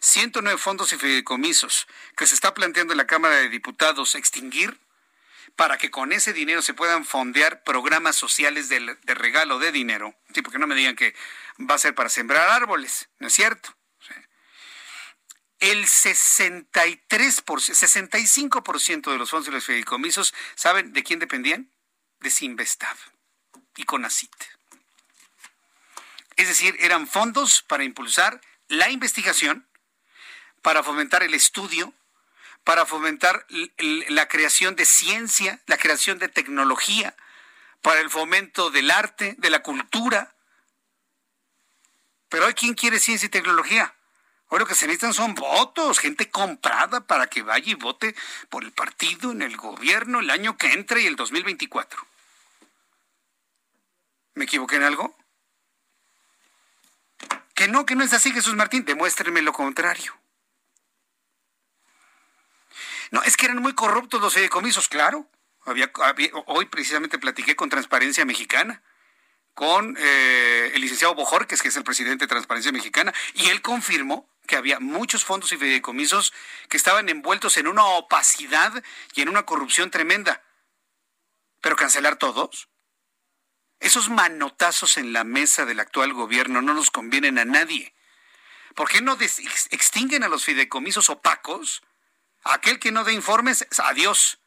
[0.00, 1.86] 109 fondos y fideicomisos
[2.16, 4.78] que se está planteando en la Cámara de Diputados extinguir,
[5.56, 10.14] para que con ese dinero se puedan fondear programas sociales de, regalo de dinero.
[10.32, 11.14] Sí, porque no me digan que
[11.58, 13.76] va a ser para sembrar árboles, ¿no es cierto?
[15.60, 21.70] El 63%, 65% de los fondos y los fideicomisos, ¿saben de quién dependían?
[22.20, 22.96] De Sinvestav
[23.76, 24.32] y Conacit.
[26.36, 29.66] Es decir, eran fondos para impulsar la investigación,
[30.62, 31.92] para fomentar el estudio,
[32.64, 33.46] para fomentar
[33.78, 37.14] la creación de ciencia, la creación de tecnología,
[37.82, 40.34] para el fomento del arte, de la cultura.
[42.30, 43.94] Pero hoy, ¿quién quiere ciencia y tecnología?
[44.52, 48.16] Hoy lo que se necesitan son votos, gente comprada para que vaya y vote
[48.48, 52.04] por el partido en el gobierno el año que entre y el 2024.
[54.34, 55.16] ¿Me equivoqué en algo?
[57.54, 58.84] Que no, que no es así, Jesús Martín.
[58.84, 60.18] Demuéstreme lo contrario.
[63.12, 65.28] No, es que eran muy corruptos los fideicomisos, claro.
[66.46, 68.82] Hoy precisamente platiqué con Transparencia Mexicana,
[69.54, 74.29] con eh, el licenciado Bojorques, que es el presidente de Transparencia Mexicana, y él confirmó
[74.50, 76.32] que había muchos fondos y fideicomisos
[76.68, 78.82] que estaban envueltos en una opacidad
[79.14, 80.42] y en una corrupción tremenda.
[81.60, 82.68] Pero cancelar todos.
[83.78, 87.94] Esos manotazos en la mesa del actual gobierno no nos convienen a nadie.
[88.74, 89.16] ¿Por qué no
[89.70, 91.82] extinguen a los fideicomisos opacos
[92.42, 94.39] Aquel que no dé informes, adiós.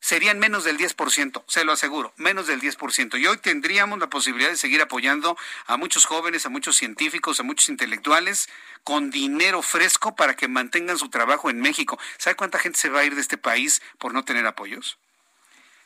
[0.00, 3.18] Serían menos del 10%, se lo aseguro, menos del 10%.
[3.18, 5.36] Y hoy tendríamos la posibilidad de seguir apoyando
[5.66, 8.48] a muchos jóvenes, a muchos científicos, a muchos intelectuales
[8.84, 11.98] con dinero fresco para que mantengan su trabajo en México.
[12.18, 14.98] ¿Sabe cuánta gente se va a ir de este país por no tener apoyos?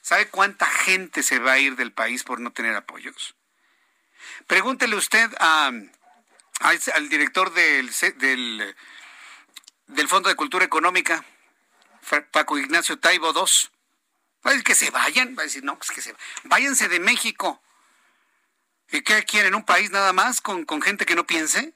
[0.02, 3.34] ¿Sabe cuánta gente se va a ir del país por no tener apoyos?
[4.46, 5.70] Pregúntele usted a,
[6.60, 8.74] al director del, del
[9.90, 11.24] del Fondo de Cultura Económica,
[12.30, 13.70] Paco Ignacio Taibo II.
[14.44, 16.14] Va a decir que se vayan, va a decir, no, pues que se
[16.44, 17.62] váyanse de México.
[18.90, 19.54] ¿Y qué quieren?
[19.54, 21.74] ¿Un país nada más con, con gente que no piense?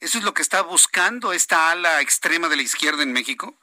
[0.00, 3.58] ¿Eso es lo que está buscando esta ala extrema de la izquierda en México?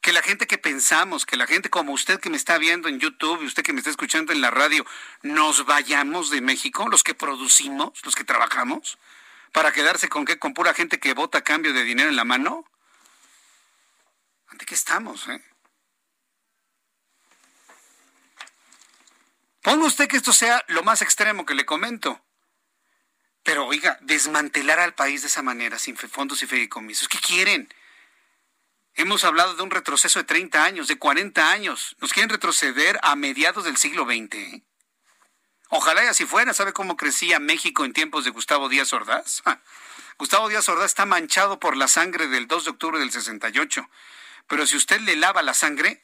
[0.00, 2.98] Que la gente que pensamos, que la gente como usted que me está viendo en
[2.98, 4.84] YouTube y usted que me está escuchando en la radio,
[5.22, 8.98] nos vayamos de México, los que producimos, los que trabajamos,
[9.52, 12.24] para quedarse con qué, con pura gente que vota a cambio de dinero en la
[12.24, 12.64] mano.
[14.48, 15.28] ¿Ante qué estamos?
[15.28, 15.40] Eh?
[19.62, 22.24] Ponga usted que esto sea lo más extremo que le comento.
[23.42, 27.72] Pero oiga, desmantelar al país de esa manera, sin fondos y fideicomisos, ¿qué quieren?
[28.94, 31.96] Hemos hablado de un retroceso de 30 años, de 40 años.
[32.00, 34.34] Nos quieren retroceder a mediados del siglo XX.
[34.34, 34.62] ¿eh?
[35.68, 36.52] Ojalá y así fuera.
[36.52, 39.42] ¿Sabe cómo crecía México en tiempos de Gustavo Díaz Ordaz?
[40.18, 43.88] Gustavo Díaz Ordaz está manchado por la sangre del 2 de octubre del 68.
[44.48, 46.02] Pero si usted le lava la sangre,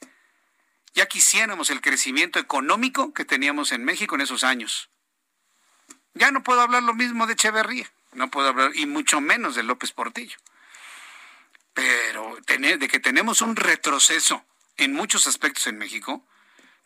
[0.97, 4.89] ya quisiéramos el crecimiento económico que teníamos en México en esos años.
[6.15, 9.63] Ya no puedo hablar lo mismo de Echeverría, no puedo hablar, y mucho menos de
[9.63, 10.39] López Portillo.
[11.75, 14.43] Pero de que tenemos un retroceso
[14.79, 16.25] en muchos aspectos en México,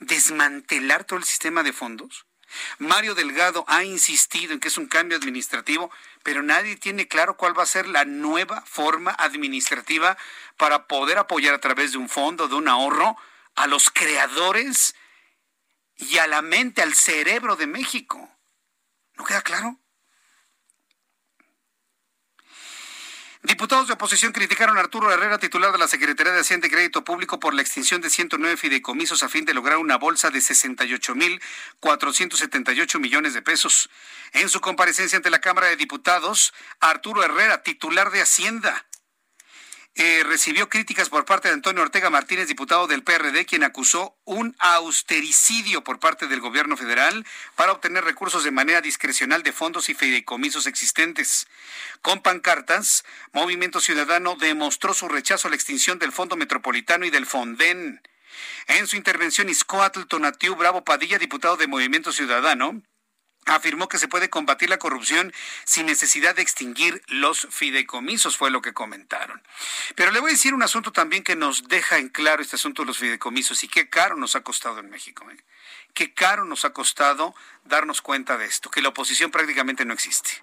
[0.00, 2.26] desmantelar todo el sistema de fondos.
[2.78, 5.92] Mario Delgado ha insistido en que es un cambio administrativo,
[6.24, 10.18] pero nadie tiene claro cuál va a ser la nueva forma administrativa
[10.56, 13.16] para poder apoyar a través de un fondo, de un ahorro,
[13.55, 14.94] a los creadores
[15.96, 18.30] y a la mente, al cerebro de México.
[19.16, 19.80] ¿No queda claro?
[23.42, 27.05] Diputados de oposición criticaron a Arturo Herrera, titular de la Secretaría de Hacienda y Crédito
[27.05, 33.01] Público, por la extinción de 109 fideicomisos a fin de lograr una bolsa de 68.478
[33.01, 33.88] millones de pesos.
[34.32, 38.84] En su comparecencia ante la Cámara de Diputados, Arturo Herrera, titular de Hacienda,
[39.97, 44.55] eh, recibió críticas por parte de Antonio Ortega Martínez, diputado del PRD, quien acusó un
[44.61, 47.26] austericidio por parte del gobierno federal
[47.57, 51.49] para obtener recursos de manera discrecional de fondos y fideicomisos existentes.
[52.03, 57.26] Con pancartas, Movimiento Ciudadano demostró su rechazo a la extinción del Fondo Metropolitano y del
[57.26, 58.01] Fonden.
[58.68, 62.80] En su intervención, Iscoatl Tonatiu Bravo Padilla, diputado de Movimiento Ciudadano,
[63.47, 65.32] afirmó que se puede combatir la corrupción
[65.64, 69.43] sin necesidad de extinguir los fideicomisos, fue lo que comentaron.
[69.95, 72.82] Pero le voy a decir un asunto también que nos deja en claro este asunto
[72.82, 75.28] de los fideicomisos y qué caro nos ha costado en México.
[75.30, 75.36] ¿eh?
[75.95, 77.34] Qué caro nos ha costado
[77.64, 80.43] darnos cuenta de esto, que la oposición prácticamente no existe.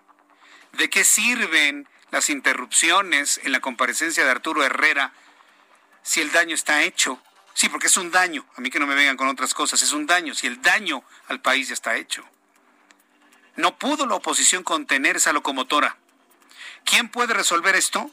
[0.73, 5.13] ¿De qué sirven las interrupciones en la comparecencia de Arturo Herrera
[6.03, 7.21] si el daño está hecho?
[7.53, 8.45] Sí, porque es un daño.
[8.55, 9.81] A mí que no me vengan con otras cosas.
[9.81, 10.35] Es un daño.
[10.35, 12.23] Si el daño al país ya está hecho.
[13.57, 15.97] No pudo la oposición contener esa locomotora.
[16.85, 18.09] ¿Quién puede resolver esto?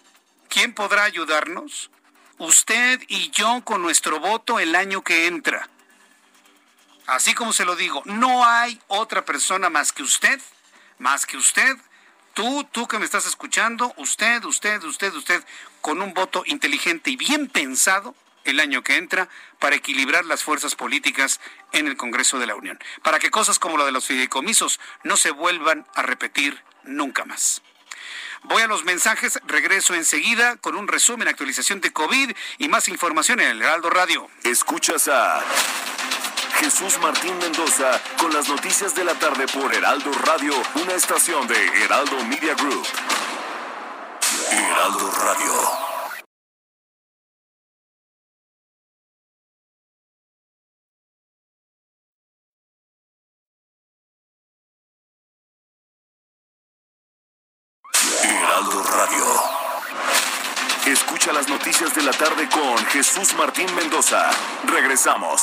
[0.48, 1.90] ¿Quién podrá ayudarnos?
[2.38, 5.68] Usted y yo con nuestro voto el año que entra.
[7.06, 10.40] Así como se lo digo, no hay otra persona más que usted,
[10.98, 11.76] más que usted,
[12.32, 15.44] tú, tú que me estás escuchando, usted, usted, usted, usted,
[15.82, 18.14] con un voto inteligente y bien pensado,
[18.44, 19.28] el año que entra
[19.58, 21.40] para equilibrar las fuerzas políticas
[21.72, 25.16] en el Congreso de la Unión, para que cosas como lo de los fideicomisos no
[25.16, 27.62] se vuelvan a repetir nunca más.
[28.44, 33.40] Voy a los mensajes, regreso enseguida con un resumen, actualización de COVID y más información
[33.40, 34.28] en el Heraldo Radio.
[34.42, 35.42] Escuchas a
[36.60, 41.66] Jesús Martín Mendoza con las noticias de la tarde por Heraldo Radio, una estación de
[41.84, 42.86] Heraldo Media Group.
[44.50, 45.93] Heraldo Radio.
[62.94, 64.30] Jesús Martín Mendoza.
[64.68, 65.42] Regresamos.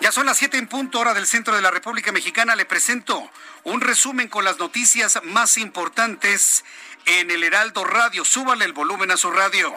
[0.00, 2.56] Ya son las 7 en punto hora del centro de la República Mexicana.
[2.56, 3.30] Le presento
[3.62, 6.64] un resumen con las noticias más importantes
[7.06, 8.24] en el Heraldo Radio.
[8.24, 9.72] Súbale el volumen a su radio.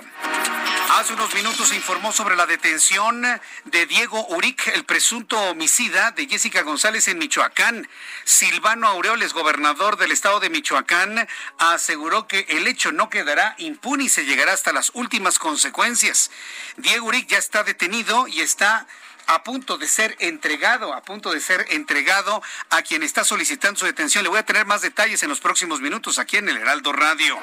[0.98, 3.22] Hace unos minutos se informó sobre la detención
[3.66, 7.88] de Diego Uric, el presunto homicida de Jessica González en Michoacán.
[8.24, 11.28] Silvano Aureoles, gobernador del estado de Michoacán,
[11.60, 16.32] aseguró que el hecho no quedará impune y se llegará hasta las últimas consecuencias.
[16.78, 18.88] Diego Uric ya está detenido y está
[19.28, 23.86] a punto de ser entregado, a punto de ser entregado a quien está solicitando su
[23.86, 24.24] detención.
[24.24, 27.38] Le voy a tener más detalles en los próximos minutos aquí en el Heraldo Radio.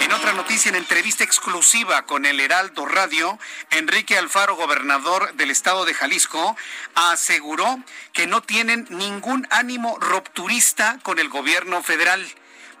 [0.00, 3.38] En otra noticia, en entrevista exclusiva con el Heraldo Radio,
[3.70, 6.56] Enrique Alfaro, gobernador del estado de Jalisco,
[6.94, 12.26] aseguró que no tienen ningún ánimo rupturista con el gobierno federal.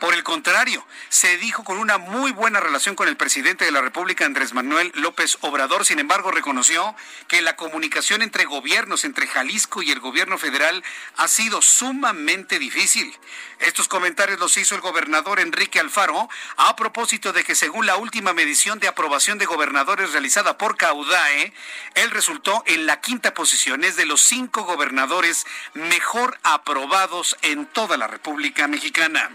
[0.00, 3.82] Por el contrario, se dijo con una muy buena relación con el presidente de la
[3.82, 5.84] República, Andrés Manuel López Obrador.
[5.84, 6.96] Sin embargo, reconoció
[7.28, 10.82] que la comunicación entre gobiernos, entre Jalisco y el gobierno federal,
[11.18, 13.14] ha sido sumamente difícil.
[13.60, 18.32] Estos comentarios los hizo el gobernador Enrique Alfaro a propósito de que según la última
[18.32, 21.52] medición de aprobación de gobernadores realizada por Caudae,
[21.94, 27.98] él resultó en la quinta posición, es de los cinco gobernadores mejor aprobados en toda
[27.98, 29.30] la República Mexicana.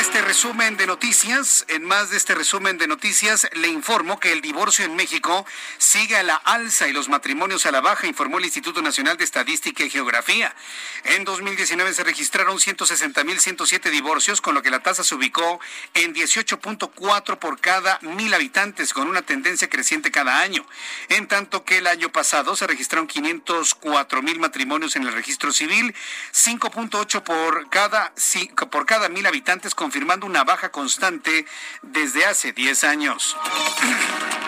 [0.00, 4.32] De este resumen de noticias, en más de este resumen de noticias, le informo que
[4.32, 5.44] el divorcio en México
[5.76, 9.24] sigue a la alza y los matrimonios a la baja, informó el Instituto Nacional de
[9.24, 10.54] Estadística y Geografía.
[11.04, 15.60] En 2019 se registraron 160.107 divorcios, con lo que la tasa se ubicó
[15.92, 20.64] en 18.4 por cada mil habitantes, con una tendencia creciente cada año.
[21.10, 25.94] En tanto que el año pasado se registraron 504 mil matrimonios en el registro civil,
[26.32, 28.14] 5.8 por cada,
[28.70, 31.44] por cada mil habitantes confirmando una baja constante
[31.82, 33.36] desde hace 10 años.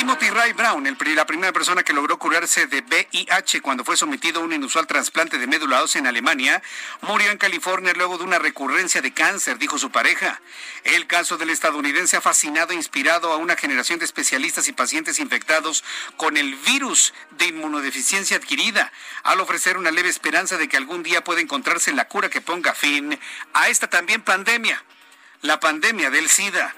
[0.00, 0.82] Timothy Ray Brown,
[1.14, 5.36] la primera persona que logró curarse de VIH cuando fue sometido a un inusual trasplante
[5.36, 6.62] de médula ósea en Alemania,
[7.02, 10.40] murió en California luego de una recurrencia de cáncer, dijo su pareja.
[10.84, 15.18] El caso del estadounidense ha fascinado e inspirado a una generación de especialistas y pacientes
[15.18, 15.84] infectados
[16.16, 18.90] con el virus de inmunodeficiencia adquirida,
[19.22, 22.72] al ofrecer una leve esperanza de que algún día pueda encontrarse la cura que ponga
[22.72, 23.20] fin
[23.52, 24.82] a esta también pandemia
[25.42, 26.74] la pandemia del SIDA.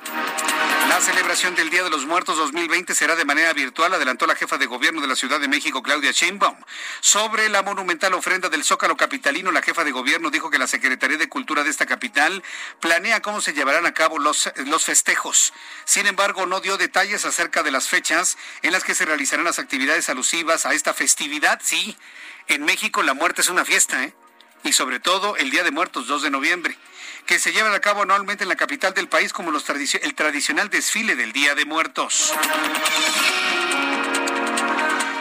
[0.93, 4.59] La celebración del Día de los Muertos 2020 será de manera virtual, adelantó la jefa
[4.59, 6.59] de gobierno de la Ciudad de México, Claudia Sheinbaum.
[7.01, 11.17] Sobre la monumental ofrenda del Zócalo Capitalino, la jefa de gobierno dijo que la Secretaría
[11.17, 12.43] de Cultura de esta capital
[12.79, 15.55] planea cómo se llevarán a cabo los, los festejos.
[15.87, 19.59] Sin embargo, no dio detalles acerca de las fechas en las que se realizarán las
[19.59, 21.59] actividades alusivas a esta festividad.
[21.65, 21.97] Sí,
[22.49, 24.15] en México la muerte es una fiesta, ¿eh?
[24.63, 26.77] Y sobre todo el Día de Muertos, 2 de noviembre
[27.27, 30.69] que se llevan a cabo anualmente en la capital del país como los el tradicional
[30.69, 32.33] desfile del Día de Muertos.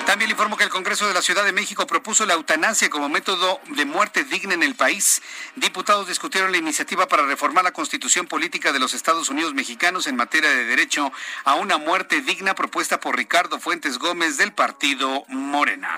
[0.06, 3.08] También le informo que el Congreso de la Ciudad de México propuso la eutanasia como
[3.08, 5.22] método de muerte digna en el país.
[5.56, 10.18] Diputados discutieron la iniciativa para reformar la constitución política de los Estados Unidos mexicanos en
[10.18, 11.14] materia de derecho
[11.46, 15.98] a una muerte digna propuesta por Ricardo Fuentes Gómez del partido Morena.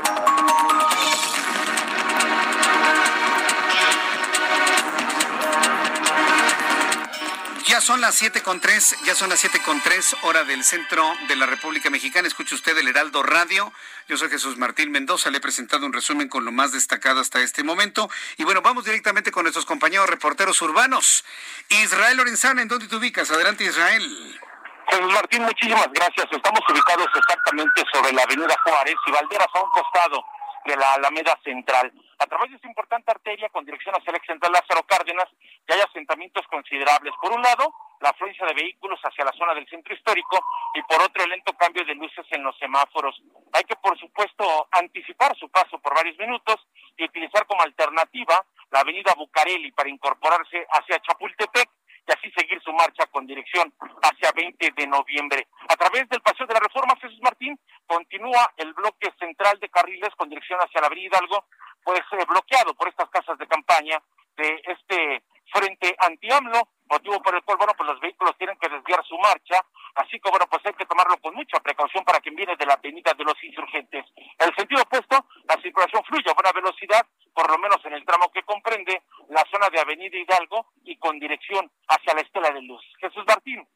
[7.81, 11.35] Son las siete con tres, ya son las siete con tres, hora del centro de
[11.35, 12.27] la República Mexicana.
[12.27, 13.73] Escuche usted el Heraldo Radio.
[14.07, 15.31] Yo soy Jesús Martín Mendoza.
[15.31, 18.07] Le he presentado un resumen con lo más destacado hasta este momento.
[18.37, 21.25] Y bueno, vamos directamente con nuestros compañeros reporteros urbanos.
[21.69, 23.31] Israel Lorenzana, ¿en dónde te ubicas?
[23.31, 24.39] Adelante, Israel.
[24.87, 26.27] Jesús Martín, muchísimas gracias.
[26.31, 30.23] Estamos ubicados exactamente sobre la avenida Juárez y Valderas a un costado
[30.65, 31.91] de la Alameda Central.
[32.21, 35.25] A través de esta importante arteria con dirección hacia el ex central Lázaro Cárdenas,
[35.67, 37.13] ya hay asentamientos considerables.
[37.19, 40.37] Por un lado, la afluencia de vehículos hacia la zona del centro histórico
[40.75, 43.19] y por otro, el lento cambio de luces en los semáforos.
[43.53, 46.57] Hay que, por supuesto, anticipar su paso por varios minutos
[46.95, 51.71] y utilizar como alternativa la avenida Bucareli para incorporarse hacia Chapultepec
[52.07, 55.47] y así seguir su marcha con dirección hacia 20 de noviembre.
[55.69, 60.13] A través del Paseo de la Reforma, Jesús Martín, continúa el bloque central de carriles
[60.15, 61.45] con dirección hacia la Avenida Hidalgo,
[61.83, 64.01] pues eh, bloqueado por estas casas de campaña
[64.37, 69.03] de este frente anti-AMLO, motivo por el cual, bueno, pues los vehículos tienen que desviar
[69.05, 69.63] su marcha,
[69.95, 72.73] así que, bueno, pues hay que tomarlo con mucha precaución para quien viene de la
[72.73, 74.05] avenida de los insurgentes.
[74.15, 78.05] En el sentido opuesto, la circulación fluye a buena velocidad, por lo menos en el
[78.05, 82.61] tramo que comprende la zona de Avenida Hidalgo y con dirección hacia la Estela de
[82.61, 82.83] Luz.
[82.99, 83.67] Jesús Martín,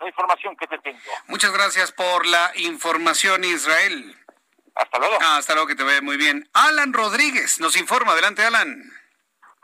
[0.00, 0.98] la información que te tengo.
[1.28, 4.14] Muchas gracias por la información, Israel.
[4.78, 5.18] Hasta luego.
[5.20, 6.48] Ah, hasta luego, que te vaya muy bien.
[6.52, 8.12] Alan Rodríguez nos informa.
[8.12, 8.80] Adelante, Alan.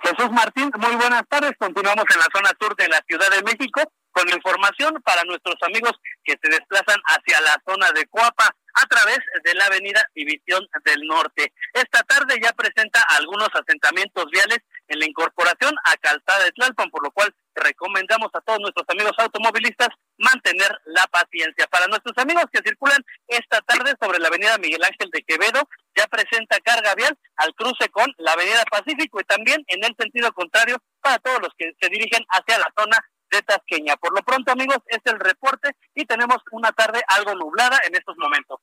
[0.03, 1.53] Jesús Martín, muy buenas tardes.
[1.57, 5.93] Continuamos en la zona sur de la Ciudad de México con información para nuestros amigos
[6.25, 11.01] que se desplazan hacia la zona de Coapa a través de la avenida División del
[11.07, 11.53] Norte.
[11.73, 14.59] Esta tarde ya presenta algunos asentamientos viales
[14.89, 19.13] en la incorporación a Calzada de Tlalpan, por lo cual recomendamos a todos nuestros amigos
[19.19, 21.67] automovilistas mantener la paciencia.
[21.69, 26.07] Para nuestros amigos que circulan esta tarde sobre la avenida Miguel Ángel de Quevedo, ya
[26.07, 30.79] presenta carga vial al cruce con la avenida Pacífico y también en el sentido contrario
[31.01, 32.99] para todos los que se dirigen hacia la zona
[33.31, 33.97] de Tasqueña.
[33.97, 38.17] Por lo pronto, amigos, es el reporte y tenemos una tarde algo nublada en estos
[38.19, 38.61] momentos.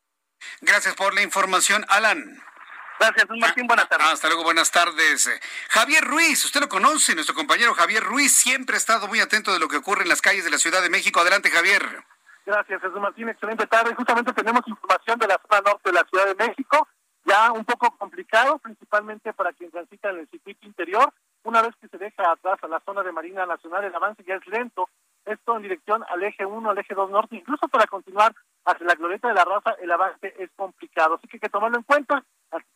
[0.61, 2.41] Gracias por la información, Alan.
[3.01, 3.65] Gracias, Martín.
[3.65, 4.07] Buenas tardes.
[4.09, 5.27] Hasta luego, buenas tardes.
[5.69, 9.57] Javier Ruiz, usted lo conoce, nuestro compañero Javier Ruiz siempre ha estado muy atento de
[9.57, 11.19] lo que ocurre en las calles de la Ciudad de México.
[11.19, 11.81] Adelante, Javier.
[12.45, 13.27] Gracias, Jesús Martín.
[13.27, 13.95] Excelente tarde.
[13.95, 16.87] Justamente tenemos información de la zona norte de la Ciudad de México,
[17.25, 21.11] ya un poco complicado, principalmente para quien transita en el circuito interior.
[21.43, 24.35] Una vez que se deja atrás a la zona de Marina Nacional, el avance ya
[24.35, 24.89] es lento.
[25.25, 28.35] Esto en dirección al eje 1, al eje 2 norte, incluso para continuar
[28.65, 31.15] hacia la glorieta de la raza, el avance es complicado.
[31.15, 32.23] Así que hay que tomarlo en cuenta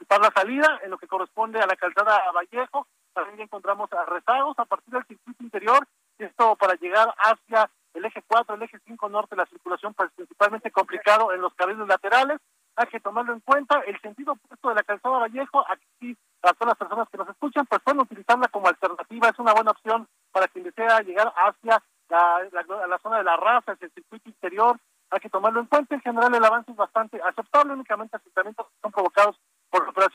[0.06, 2.88] anticipar la salida en lo que corresponde a la calzada Vallejo.
[3.14, 5.88] También encontramos a rezagos a partir del circuito interior.
[6.18, 11.32] Esto para llegar hacia el eje 4, el eje 5 norte, la circulación principalmente complicado
[11.34, 12.40] en los carriles laterales.
[12.76, 13.80] Hay que tomarlo en cuenta.
[13.88, 17.66] El sentido opuesto de la calzada Vallejo, aquí a todas las personas que nos escuchan,
[17.66, 19.30] pues pueden utilizarla como alternativa.
[19.30, 23.86] Es una buena opción para quien desea llegar hacia la, zona de la raza, hacia
[23.86, 24.78] el circuito interior.
[25.10, 25.96] Hay que tomarlo en cuenta.
[25.96, 27.74] En general, el avance es bastante aceptable.
[27.74, 29.35] Únicamente asentamientos son provocados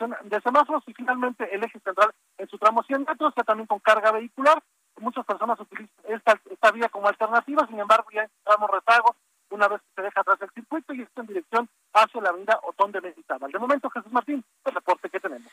[0.09, 3.78] de semáforos y finalmente el eje central en su tramo 100 metros, ya también con
[3.80, 4.62] carga vehicular.
[4.98, 9.16] Muchas personas utilizan esta, esta vía como alternativa, sin embargo ya encontramos rezagos
[9.51, 12.61] una vez que se deja atrás el circuito y está en dirección hacia la avenida
[12.62, 13.51] Otón de Mendizábal.
[13.51, 15.51] De momento, Jesús Martín, el reporte que tenemos.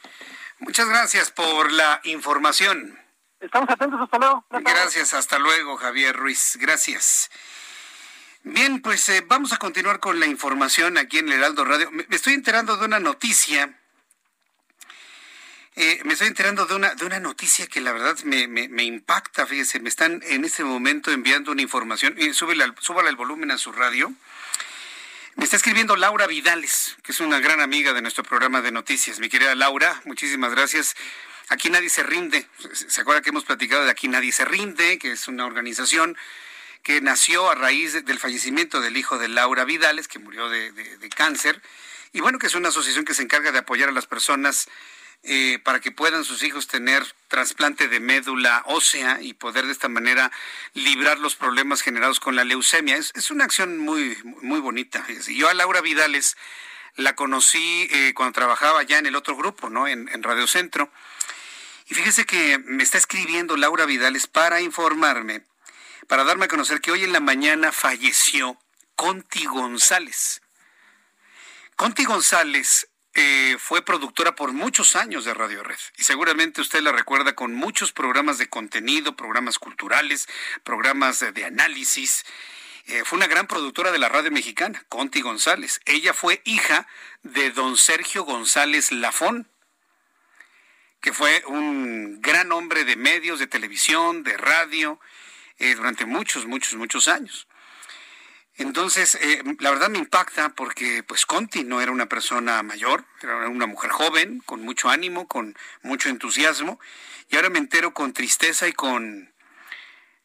[0.59, 2.99] Muchas gracias por la información.
[3.39, 4.45] Estamos atentos, hasta luego.
[4.49, 6.57] Gracias, hasta luego, Javier Ruiz.
[6.59, 7.29] Gracias.
[8.43, 11.91] Bien, pues eh, vamos a continuar con la información aquí en el Heraldo Radio.
[11.91, 13.77] Me, estoy enterando de una noticia.
[15.80, 19.45] Eh, me estoy enterando de una, de una noticia que la verdad me, me, impacta.
[19.45, 22.15] Fíjese, me están en este momento enviando una información.
[22.34, 24.11] Súbale, súbale el volumen a su radio.
[25.36, 29.19] Me está escribiendo Laura Vidales, que es una gran amiga de nuestro programa de noticias.
[29.19, 30.95] Mi querida Laura, muchísimas gracias.
[31.49, 32.47] Aquí nadie se rinde.
[32.73, 36.17] ¿Se acuerda que hemos platicado de Aquí nadie se rinde, que es una organización
[36.82, 40.71] que nació a raíz del fallecimiento del hijo de Laura Vidales, que murió de,
[41.15, 41.61] cáncer?
[42.13, 44.69] Y bueno, que es una asociación que se encarga de apoyar a las personas
[45.24, 49.89] eh, para que puedan sus hijos tener trasplante de médula ósea y poder de esta
[49.89, 50.32] manera
[50.74, 52.95] librar los problemas generados con la leucemia.
[52.95, 55.05] Es, una acción muy, muy bonita.
[55.28, 56.38] Yo a Laura Vidales
[56.95, 59.88] la conocí eh, cuando trabajaba ya en el otro grupo, ¿no?
[59.88, 60.91] En, en Radio Centro.
[61.88, 65.43] Y fíjese que me está escribiendo Laura Vidales para informarme,
[66.07, 68.57] para darme a conocer que hoy en la mañana falleció
[68.95, 70.41] Conti González.
[71.76, 72.88] Conti González
[73.20, 77.55] eh, fue productora por muchos años de Radio Red y seguramente usted la recuerda con
[77.55, 80.30] muchos programas de contenido, programas culturales,
[80.63, 82.28] programas de, análisis.
[82.86, 85.82] Eh, fue una gran productora de la radio mexicana, Conti González.
[85.86, 86.88] Ella fue hija
[87.24, 89.49] de don Sergio González Lafón,
[91.01, 94.99] que fue un gran hombre de medios, de televisión, de radio,
[95.57, 97.46] eh, durante muchos, muchos, muchos años.
[98.58, 103.47] Entonces, eh, la verdad me impacta porque pues Conti no era una persona mayor, era
[103.49, 106.80] una mujer joven, con mucho ánimo, con mucho entusiasmo,
[107.30, 109.32] y ahora me entero con tristeza y con,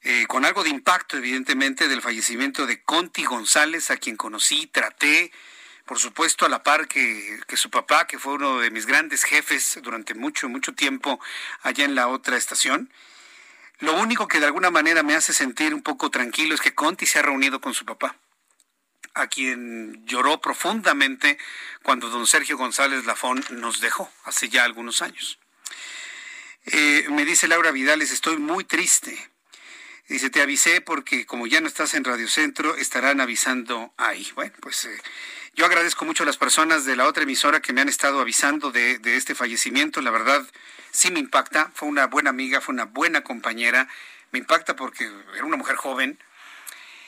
[0.01, 5.31] eh, con algo de impacto, evidentemente, del fallecimiento de Conti González, a quien conocí, traté,
[5.85, 9.79] por supuesto, a la par que, su papá, que fue uno de mis grandes jefes
[9.83, 11.21] durante mucho, mucho tiempo
[11.63, 12.91] allá en la otra estación.
[13.83, 17.05] Lo único que de alguna manera me hace sentir un poco tranquilo es que Conti
[17.05, 18.15] se ha reunido con su papá,
[19.13, 21.37] a quien lloró profundamente
[21.83, 25.41] cuando don Sergio González Lafón nos dejó hace ya algunos años.
[26.67, 29.32] Eh, me dice Laura Vidales, estoy muy triste.
[30.13, 34.31] Dice, te avisé porque como ya no estás en Radio Centro, estarán avisando ahí.
[34.35, 35.03] Bueno, pues eh,
[35.55, 38.71] yo agradezco mucho a las personas de la otra emisora que me han estado avisando
[38.71, 40.03] de, este fallecimiento.
[40.03, 40.47] La verdad,
[40.91, 41.71] sí me impacta.
[41.75, 43.89] Fue una buena amiga, fue una buena compañera.
[44.33, 46.23] Me impacta porque era una mujer joven.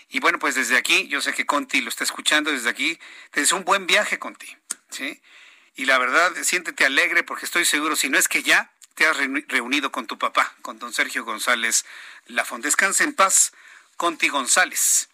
[0.08, 2.98] Y bueno, pues desde aquí, yo sé que Conti lo está escuchando desde aquí.
[3.32, 4.56] Te deseo un buen viaje, Conti.
[4.88, 5.20] ¿sí?
[5.76, 9.16] Y la verdad, siéntete alegre porque estoy seguro, si no es que ya te has
[9.16, 11.84] reunido con tu papá, con don Sergio González
[12.26, 12.64] Lafont.
[12.64, 13.52] Descansa en paz,
[13.96, 15.08] Conti González.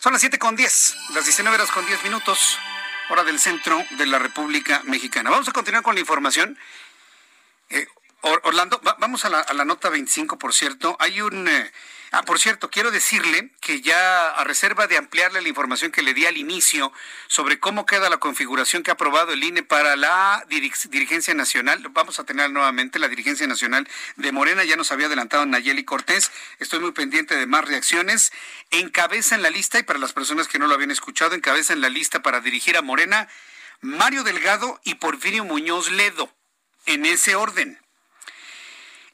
[0.00, 2.56] Son las 7 con 10, las 19 horas con 10 minutos,
[3.10, 5.30] hora del centro de la República Mexicana.
[5.30, 6.56] Vamos a continuar con la información.
[7.70, 7.86] Eh,
[8.20, 10.96] Orlando, vamos a la, a la, nota 25, por cierto.
[11.00, 11.48] Hay un...
[11.48, 11.72] Eh,
[12.10, 16.14] Ah, por cierto, quiero decirle que ya a reserva de ampliarle la información que le
[16.14, 16.90] di al inicio
[17.26, 22.18] sobre cómo queda la configuración que ha aprobado el INE para la dirigencia nacional, vamos
[22.18, 23.86] a tener nuevamente la dirigencia nacional
[24.16, 28.32] de Morena, ya nos había adelantado Nayeli Cortés, estoy muy pendiente de más reacciones.
[28.70, 31.80] Encabeza en la lista, y para las personas que no lo habían escuchado, encabeza en
[31.80, 33.28] la lista para dirigir a Morena
[33.80, 36.34] Mario Delgado y Porfirio Muñoz Ledo,
[36.86, 37.78] en ese orden.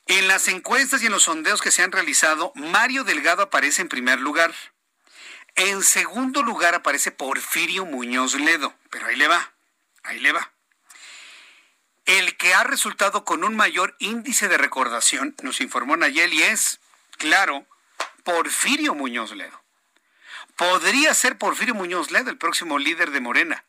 [0.06, 3.88] En las encuestas y en los sondeos que se han realizado, Mario Delgado aparece en
[3.88, 4.54] primer lugar.
[5.54, 9.54] En segundo lugar aparece Porfirio Muñoz Ledo, pero ahí le va,
[10.02, 10.52] ahí le va.
[12.04, 16.80] El que ha resultado con un mayor índice de recordación, nos informó Nayeli, es,
[17.16, 17.66] claro,
[18.24, 19.62] Porfirio Muñoz Ledo.
[20.56, 23.64] Podría ser Porfirio Muñoz Ledo el próximo líder de Morena.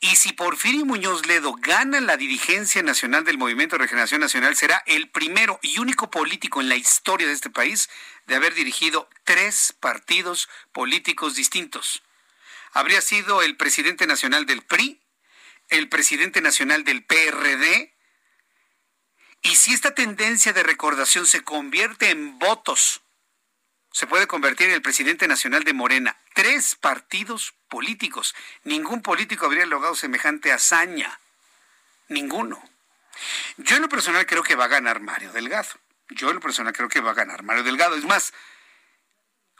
[0.00, 4.82] Y si Porfirio Muñoz Ledo gana la dirigencia nacional del Movimiento de Regeneración Nacional, será
[4.86, 7.90] el primero y único político en la historia de este país
[8.26, 12.04] de haber dirigido tres partidos políticos distintos.
[12.72, 15.00] Habría sido el presidente nacional del PRI,
[15.68, 17.92] el presidente nacional del PRD,
[19.42, 23.02] y si esta tendencia de recordación se convierte en votos
[23.92, 26.16] se puede convertir en el presidente nacional de Morena.
[26.34, 28.34] Tres partidos políticos.
[28.64, 31.18] Ningún político habría logrado semejante hazaña.
[32.08, 32.62] Ninguno.
[33.56, 35.68] Yo en lo personal creo que va a ganar Mario Delgado.
[36.10, 37.96] Yo en lo personal creo que va a ganar Mario Delgado.
[37.96, 38.32] Es más,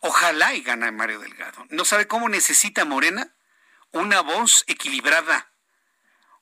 [0.01, 1.67] ojalá y gane Mario Delgado.
[1.71, 3.35] ¿No sabe cómo necesita Morena?
[3.91, 5.51] Una voz equilibrada.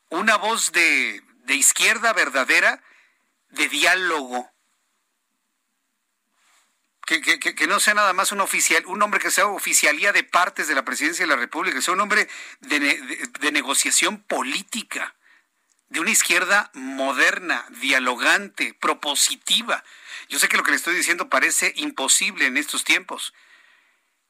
[0.08, 2.82] Una voz de, de izquierda verdadera,
[3.50, 4.52] de diálogo
[7.06, 10.74] que, no sea nada más un oficial, un hombre que sea oficialía de partes de
[10.74, 12.28] la presidencia de la República, que sea un hombre
[12.60, 15.14] de, negociación política,
[15.88, 19.84] de una izquierda moderna, dialogante, propositiva.
[20.28, 23.32] Yo sé que lo que le estoy diciendo parece imposible en estos tiempos,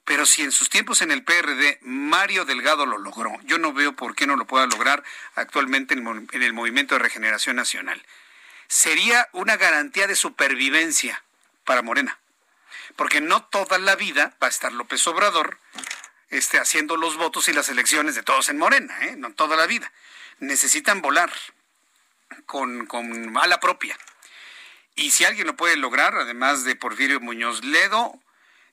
[0.04, 3.96] pero si en sus tiempos en el PRD Mario Delgado lo logró, yo no veo
[3.96, 5.02] por qué no lo pueda lograr
[5.34, 8.04] actualmente en el Movimiento de Regeneración Nacional.
[8.68, 11.24] Sería una garantía de supervivencia
[11.64, 12.18] para Morena
[12.96, 15.58] porque no toda la vida va a estar López Obrador
[16.30, 19.16] este, haciendo los votos y las elecciones de todos en Morena, ¿eh?
[19.16, 19.92] no toda la vida.
[20.38, 21.32] Necesitan volar
[22.46, 23.96] con, con mala propia.
[24.94, 28.18] Y si alguien lo puede lograr, además de Porfirio Muñoz Ledo,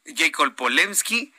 [0.05, 1.33] Jacob Polemski,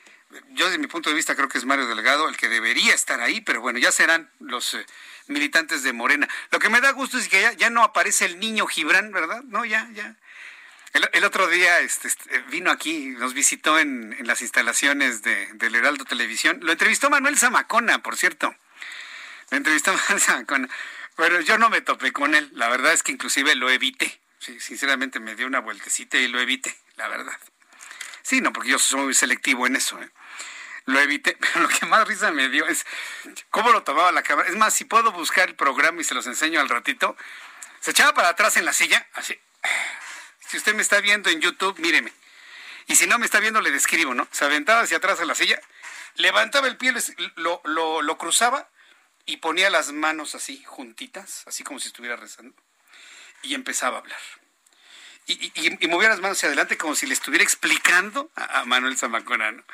[0.50, 3.20] yo desde mi punto de vista creo que es Mario Delgado el que debería estar
[3.20, 4.84] ahí, pero bueno, ya serán los eh,
[5.26, 6.28] militantes de Morena.
[6.50, 9.42] Lo que me da gusto es que ya, ya, no aparece el niño Gibran, ¿verdad?
[9.44, 10.16] No, ya, ya,
[10.94, 16.04] el, otro día este, este, vino aquí, nos visitó en, las instalaciones de, del Heraldo
[16.04, 16.60] Televisión.
[16.62, 18.54] Lo entrevistó Manuel Zamacona, por cierto.
[19.50, 20.68] Lo entrevistó Manuel Zamacona.
[21.16, 22.48] Pero yo no me topé con él.
[22.54, 24.20] La verdad es que inclusive lo evité.
[24.38, 27.38] Sí, sinceramente me dio una vueltecita y lo evité, la verdad.
[28.22, 30.00] Sí, no, porque yo soy muy selectivo en eso.
[30.00, 30.10] ¿eh?
[30.84, 32.86] Lo evité, pero lo que más risa me dio es
[33.50, 34.48] cómo lo tomaba la cámara.
[34.48, 37.16] Es más, si puedo buscar el programa y se los enseño al ratito,
[37.80, 39.36] se echaba para atrás en la silla, así
[40.54, 42.12] si usted me está viendo en YouTube, míreme.
[42.86, 44.28] Y si no me está viendo, le describo, ¿no?
[44.30, 45.60] Se aventaba hacia atrás a la silla,
[46.14, 46.94] levantaba el pie,
[47.34, 48.70] lo, lo, cruzaba
[49.26, 52.54] y ponía las manos así, juntitas, así como si estuviera rezando.
[53.42, 54.20] Y empezaba a hablar.
[55.26, 59.64] Y, movía las manos hacia adelante como si le estuviera explicando a, Manuel Zamacona, ¿no?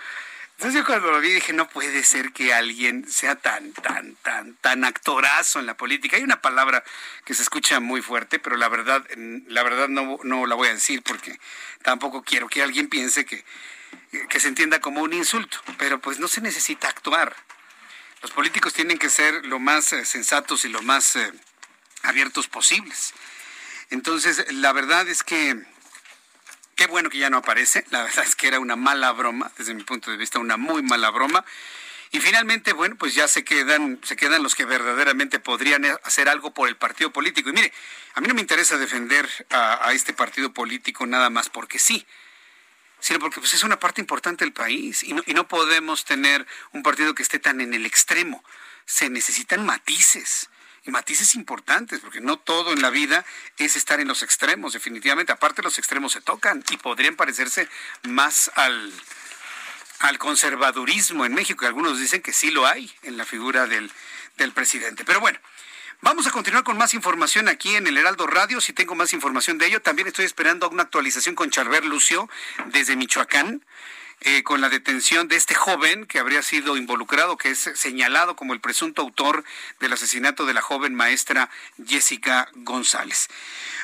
[0.61, 4.57] Entonces yo cuando lo vi dije, no puede ser que alguien sea tan, tan, tan,
[4.57, 6.19] tan actorazo en la política.
[6.19, 6.85] Hay una palabra
[7.25, 9.03] que se escucha muy fuerte, pero la verdad,
[9.47, 11.41] la verdad no, no la voy a decir porque
[11.81, 13.43] tampoco quiero que alguien piense que,
[14.29, 15.57] que se entienda como un insulto.
[15.79, 17.35] Pero pues no se necesita actuar.
[18.21, 21.33] Los políticos tienen que ser lo más eh, sensatos y lo más eh,
[22.03, 23.15] abiertos posibles.
[23.89, 25.57] Entonces, la verdad es que
[26.81, 27.85] Qué bueno que ya no aparece.
[27.91, 30.83] La verdad es que era una mala broma, desde mi punto de vista, una muy
[30.83, 31.45] mala broma.
[32.11, 36.55] Y finalmente, bueno, pues ya se quedan, se quedan los que verdaderamente podrían hacer algo
[36.55, 37.51] por el partido político.
[37.51, 37.71] Y mire,
[38.15, 42.07] a mí no me interesa defender a, este partido político nada más porque sí,
[42.99, 46.47] sino porque pues, es una parte importante del país y no, y no podemos tener
[46.73, 48.43] un partido que esté tan en el extremo.
[48.87, 50.49] Se necesitan matices
[50.87, 53.25] matices importantes, porque no todo en la vida
[53.59, 55.33] es estar en los extremos, definitivamente.
[55.33, 57.69] Aparte, los extremos se tocan y podrían parecerse
[58.03, 58.93] más al,
[60.01, 61.67] al conservadurismo en México.
[61.67, 63.91] Algunos dicen que sí lo hay en la figura del,
[64.37, 65.05] del presidente.
[65.05, 65.39] Pero bueno.
[66.03, 68.63] Vamos a continuar con más información aquí en el Heraldo Radio.
[68.63, 72.27] Si tengo más información de ello, también estoy esperando una actualización con Charver Lucio
[72.69, 73.63] desde Michoacán.
[74.23, 78.53] Eh, con la detención de este joven que habría sido involucrado, que es señalado como
[78.53, 79.45] el presunto autor
[79.79, 81.49] del asesinato de la joven maestra
[81.87, 83.29] Jessica González.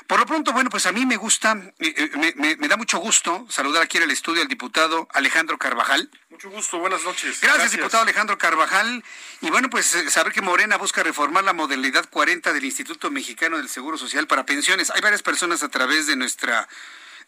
[0.07, 3.47] Por lo pronto, bueno, pues a mí me gusta, eh, eh, me, da mucho gusto
[3.49, 6.11] saludar aquí en el estudio al diputado Alejandro Carvajal.
[6.28, 7.41] Mucho gusto, buenas noches.
[7.41, 9.03] Gracias, diputado Alejandro Carvajal.
[9.41, 13.70] Y bueno, pues saber que Morena busca reformar la modalidad 40 del Instituto Mexicano del
[13.70, 14.91] Seguro Social para pensiones.
[14.91, 16.68] Hay varias personas a través de nuestra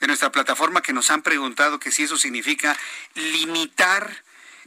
[0.01, 2.76] de nuestra plataforma que nos han preguntado que si eso significa
[3.14, 4.22] limitar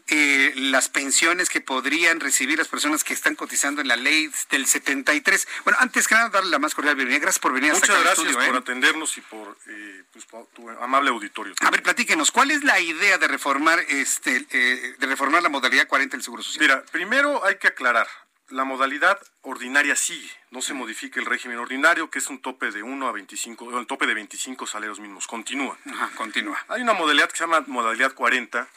[0.07, 4.65] eh, las pensiones que podrían recibir las personas que están cotizando en la ley del
[4.67, 5.47] 73.
[5.63, 7.21] Bueno, antes que nada, darle la más cordial bienvenida.
[7.21, 8.59] Gracias por venir Muchas hasta gracias estudio, por ¿eh?
[8.59, 11.53] atendernos y eh, pues, por, tu amable auditorio.
[11.61, 16.17] A ver, platíquenos, ¿cuál es la idea de reformar este de reformar la modalidad 40
[16.17, 16.61] del Seguro Social?
[16.61, 18.07] Mira, primero hay que aclarar,
[18.52, 22.84] la modalidad ordinaria sigue, no se modifica el régimen ordinario, que es un tope de
[22.84, 25.78] 1 a 25, un tope de 25 salarios mínimos, continúa.
[25.86, 26.64] Ajá, continúa.
[26.68, 28.68] Hay una modalidad que se llama modalidad 40,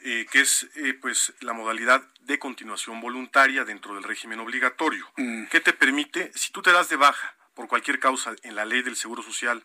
[0.00, 5.46] eh, que es eh, pues la modalidad de continuación voluntaria dentro del régimen obligatorio, mm.
[5.46, 8.82] que te permite, si tú te das de baja por cualquier causa en la ley
[8.82, 9.64] del Seguro Social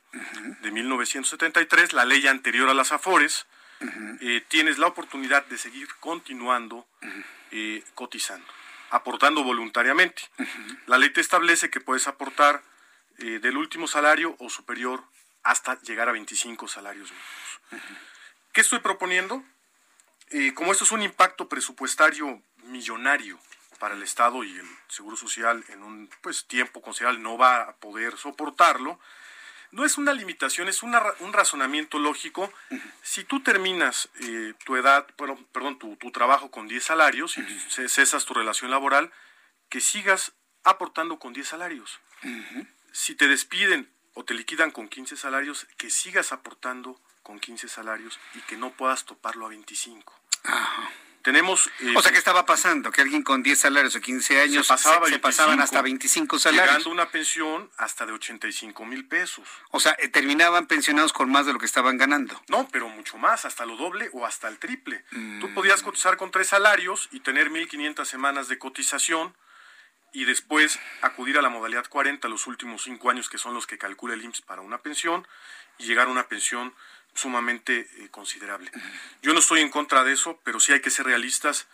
[0.61, 3.48] de 1973, la ley anterior a las AFORES,
[4.22, 6.88] eh, tienes la oportunidad de seguir continuando
[7.94, 8.45] cotizando
[8.89, 10.23] aportando voluntariamente.
[10.85, 12.64] La ley te establece que puedes aportar
[13.19, 15.03] eh, del último salario o superior
[15.43, 17.93] hasta llegar a 25 salarios mínimos.
[18.51, 19.43] ¿Qué estoy proponiendo?
[20.30, 23.39] Eh, como esto es un impacto presupuestario millonario
[23.80, 27.76] para el Estado y el Seguro Social en un pues, tiempo considerable no va a
[27.76, 28.99] poder soportarlo,
[29.72, 30.94] no es una limitación, es un
[31.34, 32.52] razonamiento lógico.
[33.02, 37.44] Si tú terminas eh, tu edad, bueno, perdón, tu, trabajo con 10 salarios y
[37.88, 39.11] cesas tu relación laboral,
[39.69, 40.34] que sigas
[40.64, 41.99] aportando con 10 salarios.
[42.91, 48.19] Si te despiden o te liquidan con 15 salarios, que sigas aportando con 15 salarios
[48.35, 50.14] y que no puedas toparlo a 25.
[51.28, 52.90] Tenemos, eh, o sea, ¿qué estaba pasando?
[52.90, 56.68] Que alguien con 10 salarios o 15 años se, pasaban hasta 25 salarios.
[56.68, 59.45] Llegando una pensión hasta de 85 mil pesos.
[59.72, 62.41] O sea, eh, terminaban pensionados con más de lo que estaban ganando.
[62.48, 65.04] No, pero mucho más, hasta lo doble o hasta el triple.
[65.10, 65.54] Tú mm.
[65.54, 69.36] podías cotizar con tres salarios y tener 1.500 semanas de cotización
[70.14, 73.78] y después acudir a la modalidad 40 los últimos cinco años, que son los que
[73.78, 75.28] calcula el IMSS para una pensión,
[75.78, 76.74] y llegar a una pensión
[77.18, 78.72] sumamente eh, considerable.
[79.22, 81.68] Yo no estoy en contra de eso, pero sí hay que ser realistas.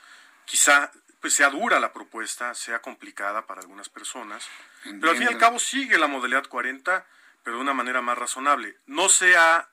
[0.45, 4.45] Quizá pues sea dura la propuesta, sea complicada para algunas personas,
[4.83, 7.05] pero al fin y al cabo sigue la modalidad 40,
[7.43, 8.77] pero de una manera más razonable.
[8.87, 9.69] No se ha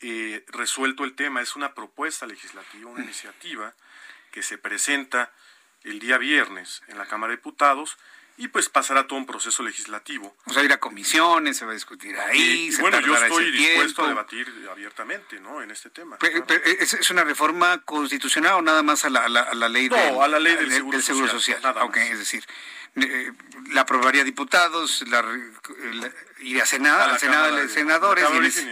[0.00, 3.74] eh, resuelto el tema, es una propuesta legislativa, una iniciativa
[4.32, 5.32] que se presenta
[5.84, 7.96] el día viernes en la Cámara de Diputados
[8.40, 10.34] y pues pasará todo un proceso legislativo.
[10.46, 12.70] O sea, ir a comisiones, se va a discutir ahí.
[12.80, 15.62] bueno, yo estoy dispuesto a debatir abiertamente, ¿no?
[15.62, 16.16] En este tema.
[16.22, 19.28] ¿es, una reforma constitucional o nada más a la,
[19.68, 20.70] ley, no, a la ley del,
[21.02, 21.60] seguro, social?
[21.96, 22.42] es decir,
[22.96, 23.30] eh,
[23.72, 25.22] la aprobaría diputados, la,
[26.40, 28.66] iría a Senado, al Senado de, senadores.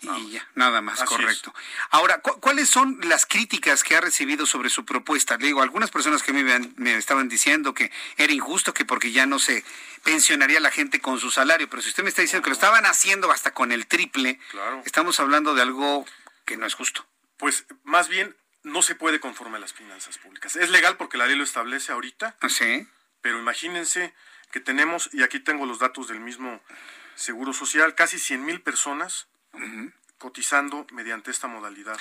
[0.00, 1.54] y, ya, nada más, correcto.
[1.90, 5.36] Ahora, ¿cuáles son las críticas que ha recibido sobre su propuesta?
[5.36, 9.26] Le digo, algunas personas que me, me estaban diciendo que era injusto, que porque ya
[9.26, 9.64] no se
[10.02, 12.86] pensionaría la gente con su salario, pero si usted me está diciendo que lo estaban
[12.86, 14.38] haciendo hasta con el triple,
[14.84, 16.06] estamos hablando de algo
[16.44, 17.06] que no es justo.
[17.36, 20.56] Pues más bien no se puede conforme a las finanzas públicas.
[20.56, 22.36] Es legal porque la ley lo establece ahorita.
[22.40, 22.86] ¿Ah, sí.
[23.22, 24.14] Pero imagínense
[24.50, 26.60] que tenemos, y aquí tengo los datos del mismo
[27.14, 29.28] Seguro Social, casi 100 mil personas
[30.18, 31.98] cotizando mediante esta modalidad.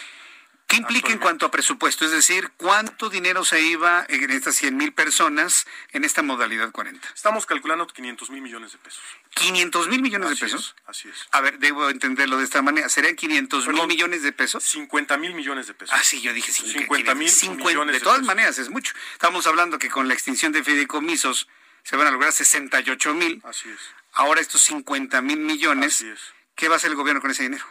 [0.70, 2.06] ¿Qué implica en cuanto a presupuesto?
[2.06, 7.08] Es decir, ¿cuánto dinero se iba en estas 100 mil personas en esta modalidad 40?
[7.16, 9.02] Estamos calculando 500 mil millones de pesos.
[9.34, 10.76] ¿500 mil millones de pesos?
[10.86, 11.28] así es.
[11.32, 12.88] A ver, debo entenderlo de esta manera.
[12.88, 14.64] ¿Serían 500 mil millones de pesos?
[14.64, 15.96] 50 mil millones de pesos.
[15.98, 17.32] Ah, sí, yo dije 50 mil
[17.66, 18.94] millones de, todas maneras, es mucho.
[19.14, 21.48] Estamos hablando que con la extinción de fideicomisos
[21.90, 23.42] se van a lograr 68 mil.
[23.44, 23.80] Así es.
[24.14, 25.96] Ahora estos 50 mil millones.
[25.96, 26.20] Así es.
[26.54, 27.66] ¿Qué va a hacer el gobierno con ese dinero?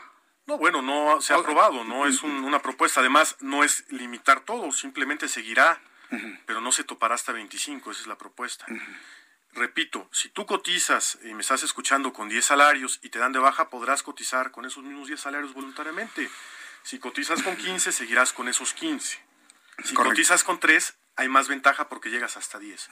[0.45, 2.99] No, bueno, no se ha aprobado, no es una propuesta.
[2.99, 5.81] Además, no es limitar todo, simplemente seguirá,
[6.47, 8.67] pero no se topará hasta 25, esa es la propuesta.
[9.53, 13.39] Repito, si tú cotizas y me estás escuchando con 10 salarios y te dan de
[13.39, 16.29] baja, podrás cotizar con esos mismos 10 salarios voluntariamente.
[16.83, 19.21] Si cotizas con 15, seguirás con esos 15.
[19.85, 22.91] Si cotizas con 3, hay más ventaja porque llegas hasta 10.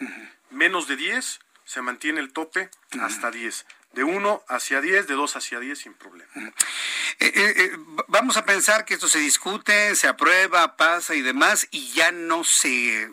[0.50, 2.70] Menos de 10, se mantiene el tope
[3.00, 6.32] hasta 10 de 1 hacia 10, de 2 hacia 10 sin problema.
[6.34, 6.52] Eh,
[7.20, 7.70] eh, eh,
[8.08, 12.42] vamos a pensar que esto se discute, se aprueba, pasa y demás, y ya no
[12.42, 13.08] se,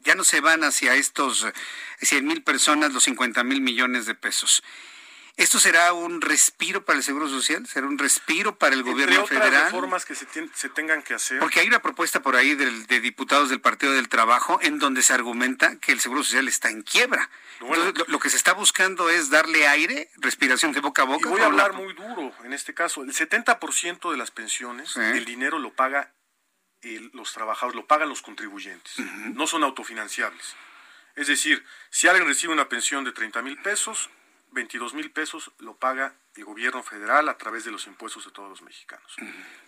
[0.00, 1.46] ya no se van hacia estos
[2.00, 4.64] 100 mil personas los 50 mil millones de pesos.
[5.36, 7.66] ¿Esto será un respiro para el Seguro Social?
[7.66, 9.64] ¿Será un respiro para el gobierno otras federal?
[9.64, 10.26] reformas que se,
[10.68, 11.40] tengan que hacer.
[11.40, 15.12] Porque hay una propuesta por ahí de diputados del Partido del Trabajo en donde se
[15.12, 17.30] argumenta que el Seguro Social está en quiebra.
[18.06, 21.28] lo, que se está buscando es darle aire, respiración de boca a boca.
[21.28, 23.02] Y voy a hablar muy duro en este caso.
[23.02, 26.12] El 70% de las pensiones, el dinero lo paga
[27.12, 29.00] los trabajadores, lo pagan los contribuyentes.
[29.34, 30.54] No son autofinanciables.
[31.16, 34.10] Es decir, si alguien recibe una pensión de 30 mil pesos,
[34.54, 38.48] 22 mil pesos lo paga el gobierno federal a través de los impuestos de todos
[38.48, 39.16] los mexicanos.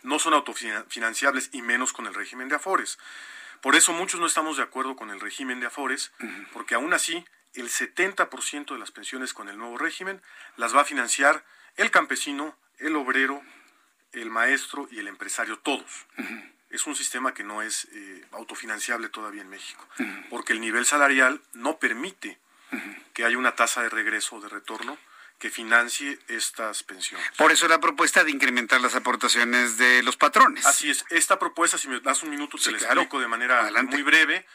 [0.03, 2.99] No son autofinanciables y menos con el régimen de Afores.
[3.61, 6.13] Por eso muchos no estamos de acuerdo con el régimen de Afores,
[6.53, 10.23] porque aún así el 70% de las pensiones con el nuevo régimen
[10.57, 11.45] las va a financiar
[11.77, 13.43] el campesino, el obrero,
[14.13, 16.07] el maestro y el empresario, todos.
[16.71, 19.87] Es un sistema que no es eh, autofinanciable todavía en México,
[20.31, 22.39] porque el nivel salarial no permite
[23.17, 24.99] que haya una tasa de regreso o de retorno
[25.39, 27.27] que financie estas pensiones.
[27.39, 30.67] Por eso la propuesta de incrementar las aportaciones de los patrones.
[30.67, 31.03] Así es.
[31.09, 34.47] Esta propuesta, si me das un minuto, te la explico de manera muy breve.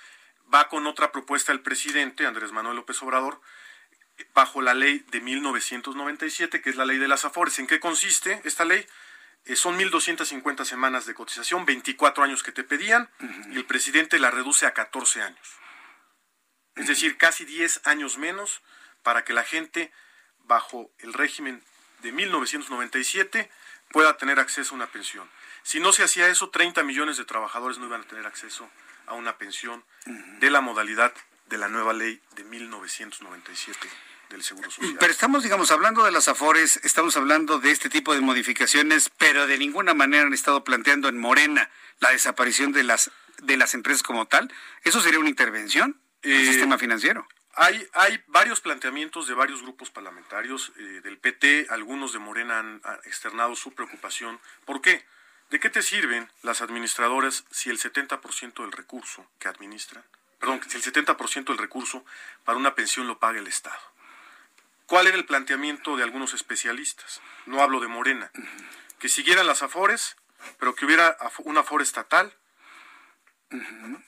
[0.53, 3.41] Va con otra propuesta del presidente, Andrés Manuel López Obrador,
[4.35, 7.57] bajo la ley de 1997, que es la ley de las AFORES.
[7.57, 8.85] ¿En qué consiste esta ley?
[9.45, 13.09] Eh, son 1.250 semanas de cotización, 24 años que te pedían,
[13.51, 15.60] y el presidente la reduce a 14 años
[16.81, 18.61] es decir, casi 10 años menos
[19.03, 19.91] para que la gente
[20.45, 21.63] bajo el régimen
[22.01, 23.49] de 1997
[23.91, 25.29] pueda tener acceso a una pensión.
[25.63, 28.69] Si no se hacía eso, 30 millones de trabajadores no iban a tener acceso
[29.05, 31.13] a una pensión de la modalidad
[31.47, 33.89] de la nueva ley de 1997
[34.29, 34.97] del Seguro Social.
[34.99, 39.45] Pero estamos, digamos, hablando de las AFORES, estamos hablando de este tipo de modificaciones, pero
[39.45, 43.11] de ninguna manera han estado planteando en Morena la desaparición de las,
[43.43, 44.51] de las empresas como tal.
[44.83, 46.00] ¿Eso sería una intervención?
[46.23, 47.27] El eh, sistema financiero.
[47.55, 52.81] Hay, hay varios planteamientos de varios grupos parlamentarios eh, del PT, algunos de Morena han,
[53.03, 54.39] externado su preocupación.
[54.65, 55.05] ¿Por qué?
[55.49, 60.03] ¿De qué te sirven las administradoras si el 70% del recurso que administran,
[60.39, 62.05] perdón, si el 70% del recurso
[62.45, 63.81] para una pensión lo paga el Estado?
[64.85, 67.21] ¿Cuál era el planteamiento de algunos especialistas?
[67.45, 68.31] No hablo de Morena.
[68.99, 70.15] Que siguieran las afores,
[70.59, 72.33] pero que hubiera una afore estatal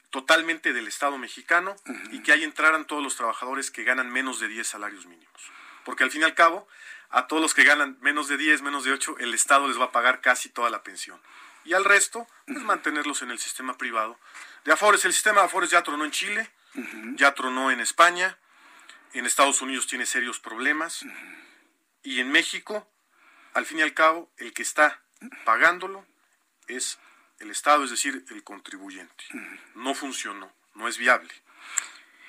[0.10, 1.76] totalmente del Estado mexicano
[2.12, 5.52] y que ahí entraran todos los trabajadores que ganan menos de 10 salarios mínimos.
[5.84, 6.68] Porque al fin y al cabo,
[7.10, 9.86] a todos los que ganan menos de 10, menos de 8, el Estado les va
[9.86, 11.20] a pagar casi toda la pensión.
[11.66, 14.20] Y al resto, pues mantenerlos en el sistema privado.
[14.66, 16.50] De Afores, el sistema de Afores ya tronó en Chile,
[17.16, 18.38] ya tronó en España,
[19.14, 21.06] en Estados Unidos tiene serios problemas,
[22.02, 22.90] y en México,
[23.54, 25.02] al fin y al cabo, el que está
[25.46, 26.06] pagándolo
[26.68, 27.00] es
[27.44, 29.24] el Estado, es decir, el contribuyente.
[29.76, 31.34] No funcionó, no es viable.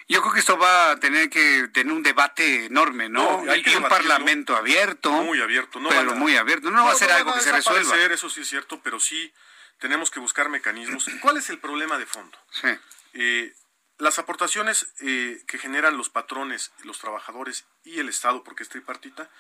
[0.06, 3.50] Yo creo que esto va a tener que tener un debate enorme, ¿no?
[3.50, 5.10] hay que un parlamento abierto.
[5.10, 6.70] Muy abierto, no pero muy abierto.
[6.70, 7.96] No, va a ser algo que se resuelva.
[7.96, 9.32] Eso sí es cierto, pero sí
[9.78, 11.08] tenemos que buscar mecanismos.
[11.22, 12.38] ¿Cuál es el problema de fondo?
[12.50, 12.68] Sí.
[13.14, 13.54] Eh,
[13.98, 19.30] las aportaciones eh, que generan los patrones, los trabajadores y el Estado, porque es tripartita,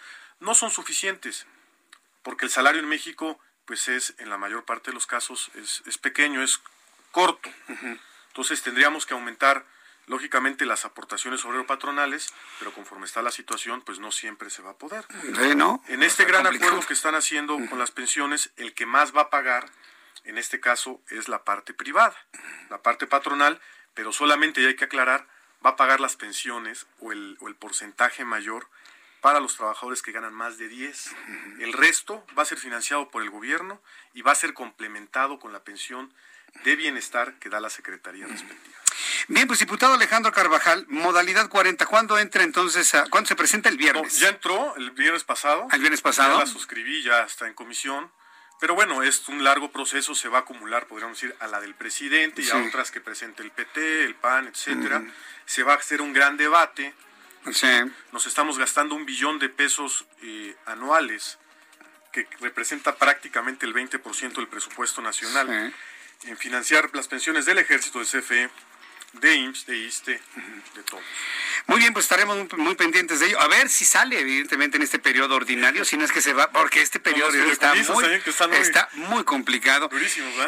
[0.40, 1.46] no son suficientes,
[2.22, 5.98] porque el salario en México pues es en la mayor parte de los casos es,
[5.98, 6.60] pequeño, es
[7.12, 7.50] corto.
[8.28, 9.64] Entonces tendríamos que aumentar
[10.06, 14.70] lógicamente las aportaciones obrero patronales, pero conforme está la situación, pues no siempre se va
[14.70, 15.04] a poder.
[15.88, 19.30] En este gran acuerdo que están haciendo con las pensiones, el que más va a
[19.30, 19.70] pagar,
[20.24, 22.16] en este caso, es la parte privada,
[22.70, 23.60] la parte patronal,
[23.94, 25.26] pero solamente, y hay que aclarar,
[25.64, 28.68] va a pagar las pensiones o el, o el porcentaje mayor
[29.24, 31.14] para los trabajadores que ganan más de 10.
[31.60, 33.80] El resto va a ser financiado por el gobierno
[34.12, 36.12] y va a ser complementado con la pensión
[36.62, 38.76] de bienestar que da la Secretaría respectiva.
[39.28, 42.92] Bien, pues diputado Alejandro Carvajal, modalidad 40, ¿cuándo entra entonces?
[43.08, 44.18] ¿Cuándo se presenta el viernes?
[44.18, 45.68] ya entró el viernes pasado.
[45.72, 46.34] ¿El viernes pasado?
[46.34, 48.12] Ya la suscribí, ya está en comisión.
[48.60, 51.74] Pero bueno, es un largo proceso, se va a acumular, podríamos decir, a la del
[51.74, 55.02] presidente y a otras que presente el PT, el PAN, etcétera.
[55.46, 56.92] Se va a hacer un gran debate
[58.12, 61.38] nos estamos gastando un billón de pesos eh, anuales,
[62.12, 65.74] que representa prácticamente el 20% del presupuesto nacional,
[66.24, 68.50] en financiar las pensiones del ejército, de CFE,
[69.20, 70.20] de IMSS, de ISTE,
[70.74, 71.00] de todo.
[71.66, 73.40] Muy bien, pues estaremos muy, pendientes de ello.
[73.40, 76.50] A ver si sale, evidentemente, en este periodo ordinario, si no es que se va,
[76.50, 78.04] porque este periodo está, muy,
[78.52, 79.88] está muy complicado.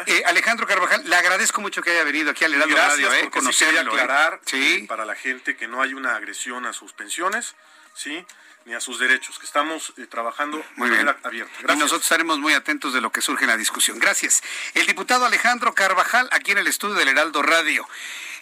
[0.05, 3.91] Eh, Alejandro Carvajal, le agradezco mucho que haya venido aquí al Heraldo Radio, eh, conocerlo.
[3.91, 4.01] Sí ¿eh?
[4.01, 4.85] aclarar ¿Sí?
[4.87, 7.55] para la gente que no hay una agresión a sus pensiones,
[7.93, 8.25] ¿sí?
[8.67, 11.73] Ni a sus derechos, que estamos eh, trabajando muy manera abierta.
[11.73, 13.97] Y nosotros estaremos muy atentos de lo que surge en la discusión.
[13.97, 14.43] Gracias.
[14.73, 17.87] El diputado Alejandro Carvajal, aquí en el estudio del Heraldo Radio.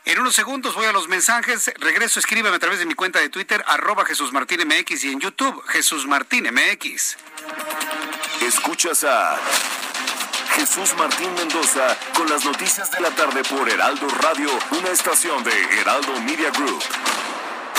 [0.03, 1.71] En unos segundos voy a los mensajes.
[1.77, 5.19] Regreso, escríbeme a través de mi cuenta de Twitter, arroba Jesús Martín MX y en
[5.19, 7.17] YouTube, Jesús Martín MX.
[8.41, 9.39] Escuchas a
[10.55, 15.51] Jesús Martín Mendoza con las noticias de la tarde por Heraldo Radio, una estación de
[15.79, 16.83] Heraldo Media Group.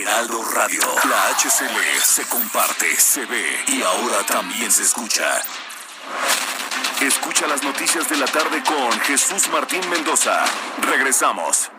[0.00, 0.80] Heraldo Radio.
[1.10, 5.42] La HCL se comparte, se ve y ahora también se escucha.
[7.02, 10.42] Escucha las noticias de la tarde con Jesús Martín Mendoza.
[10.80, 11.70] Regresamos.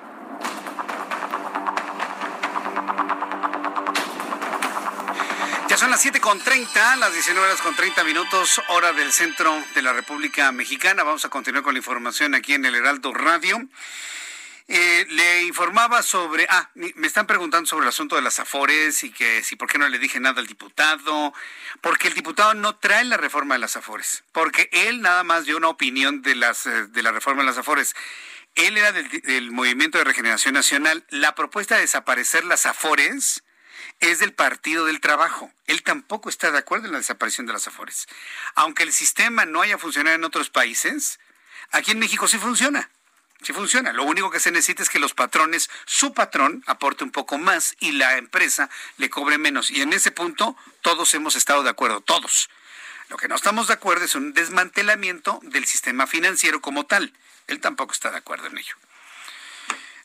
[5.68, 9.94] Ya son las 7.30, las 19 horas con 30 minutos, hora del centro de la
[9.94, 11.04] República Mexicana.
[11.04, 13.58] Vamos a continuar con la información aquí en el Heraldo Radio.
[14.74, 19.12] Eh, le informaba sobre, ah, me están preguntando sobre el asunto de las Afores y
[19.12, 21.34] que si por qué no le dije nada al diputado,
[21.82, 25.58] porque el diputado no trae la reforma de las Afores, porque él nada más dio
[25.58, 27.98] una opinión de las eh, de la reforma de las Afores.
[28.56, 31.06] Él era del, del Movimiento de Regeneración Nacional.
[31.10, 33.44] La propuesta de desaparecer las Afores
[34.00, 35.52] es del Partido del Trabajo.
[35.68, 38.08] Él tampoco está de acuerdo en la desaparición de las Afores.
[38.56, 41.20] Aunque el sistema no haya funcionado en otros países,
[41.72, 42.90] aquí en México sí funciona.
[43.44, 43.92] Sí funciona.
[43.92, 47.76] Lo único que se necesita es que los patrones, su patrón, aporte un poco más
[47.80, 49.72] y la empresa le cobre menos.
[49.72, 52.50] Y en ese punto todos hemos estado de acuerdo, todos.
[53.10, 57.14] Lo que no estamos de acuerdo es un desmantelamiento del sistema financiero como tal.
[57.48, 58.76] Él tampoco está de acuerdo en ello.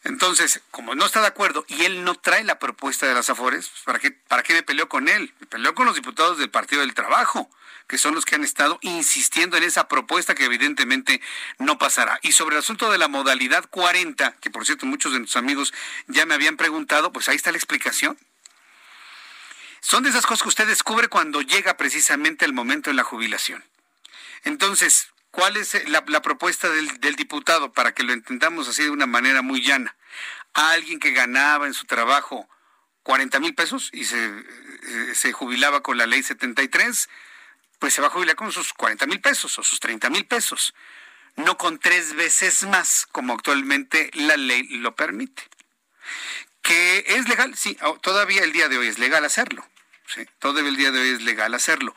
[0.06, 3.68] Entonces, como no está de acuerdo y él no trae la propuesta de las Afores,
[3.68, 5.34] pues, ¿para qué, ¿para qué me peleó con él?
[5.40, 7.50] Me peleó con los diputados del Partido del Trabajo,
[7.88, 11.20] que son los que han estado insistiendo en esa propuesta que evidentemente
[11.58, 12.20] no pasará.
[12.22, 15.74] Y sobre el asunto de la modalidad 40, que por cierto muchos de nuestros amigos
[16.06, 18.16] ya me habían preguntado, pues ahí está la explicación.
[19.80, 23.64] Son de esas cosas que usted descubre cuando llega precisamente el momento de la jubilación.
[24.44, 29.42] Entonces, ¿Cuál es la, propuesta del, diputado para que lo entendamos así de una manera
[29.42, 29.94] muy llana?
[30.54, 32.48] alguien que ganaba en su trabajo
[33.02, 37.10] 40 mil pesos y se, eh, se, jubilaba con la ley 73,
[37.78, 40.72] pues se va a jubilar con sus 40 mil pesos o sus 30 mil pesos,
[41.36, 45.42] no con tres veces más como actualmente la ley lo permite.
[46.62, 47.54] ¿Que es legal?
[47.58, 49.68] Sí, todavía el día de hoy es legal hacerlo.
[50.38, 51.94] Todavía el día de hoy es legal hacerlo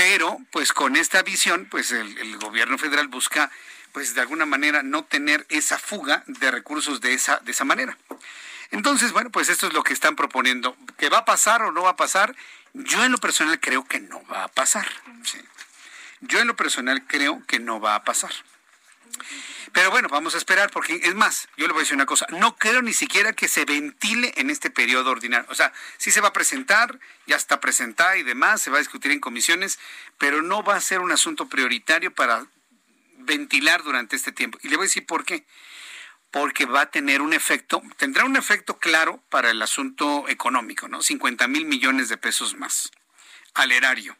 [0.00, 3.50] pero pues con esta visión, pues el, gobierno federal busca
[3.92, 7.98] pues de alguna manera no tener esa fuga de recursos de esa, de esa manera.
[8.70, 10.74] Entonces, bueno, pues esto es lo que están proponiendo.
[10.96, 12.34] ¿Que va a pasar o no va a pasar?
[12.72, 14.86] Yo en lo personal creo que no va a pasar.
[16.22, 18.32] Yo en lo personal creo que no va a pasar.
[19.72, 22.26] Pero bueno, vamos a esperar porque es más, yo le voy a decir una cosa,
[22.30, 25.46] no creo ni siquiera que se ventile en este periodo ordinario.
[25.50, 28.80] O sea, sí se va a presentar, ya está presentada y demás, se va a
[28.80, 29.78] discutir en comisiones,
[30.18, 32.46] pero no va a ser un asunto prioritario para
[33.18, 34.58] ventilar durante este tiempo.
[34.62, 35.46] Y le voy a decir por qué.
[36.30, 41.02] Porque va a tener un efecto, tendrá un efecto claro para el asunto económico, ¿no?
[41.02, 42.90] 50 mil millones de pesos más
[43.54, 44.16] al erario.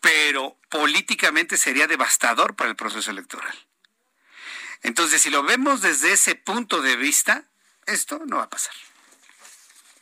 [0.00, 3.54] Pero políticamente sería devastador para el proceso electoral.
[4.82, 7.44] Entonces, si lo vemos desde ese punto de vista,
[7.86, 8.74] esto no va a pasar.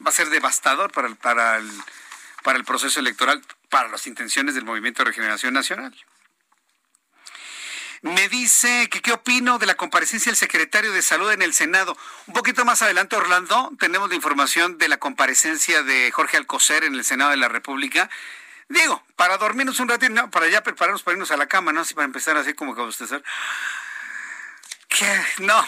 [0.05, 1.71] Va a ser devastador para el, para el,
[2.43, 5.95] para el proceso electoral, para las intenciones del Movimiento de Regeneración Nacional.
[8.03, 11.97] Me dice que qué opino de la comparecencia del secretario de Salud en el Senado.
[12.27, 16.95] Un poquito más adelante, Orlando, tenemos la información de la comparecencia de Jorge Alcocer en
[16.95, 18.11] el Senado de la República.
[18.69, 21.81] Digo, para dormirnos un ratito, no, para ya prepararnos para irnos a la cama, ¿no?
[21.81, 22.83] Así para empezar así como que
[25.39, 25.67] no,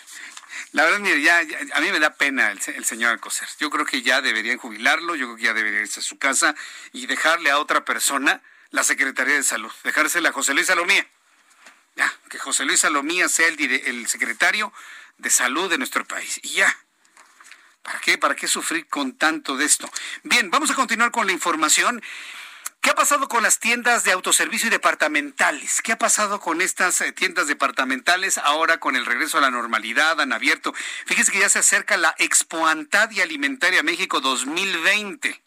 [0.72, 1.40] la verdad, mire, ya,
[1.74, 3.48] a mí me da pena el, señor Alcocer.
[3.58, 6.54] Yo creo que ya deberían jubilarlo, yo creo que ya debería irse a su casa
[6.92, 11.06] y dejarle a otra persona la Secretaría de Salud, dejársela a José Luis Salomía.
[11.94, 14.72] Ya, que José Luis Salomía sea el, el secretario
[15.18, 16.40] de salud de nuestro país.
[16.42, 16.76] Y ya.
[17.82, 18.16] ¿Para qué?
[18.16, 19.90] ¿Para qué sufrir con tanto de esto?
[20.22, 22.02] Bien, vamos a continuar con la información.
[22.82, 25.82] ¿Qué ha pasado con las tiendas de autoservicio y departamentales?
[25.82, 30.20] ¿Qué ha pasado con estas eh, tiendas departamentales ahora con el regreso a la normalidad?
[30.20, 30.74] Han abierto.
[31.06, 32.66] Fíjese que ya se acerca la Expo
[33.12, 35.40] y Alimentaria México 2020.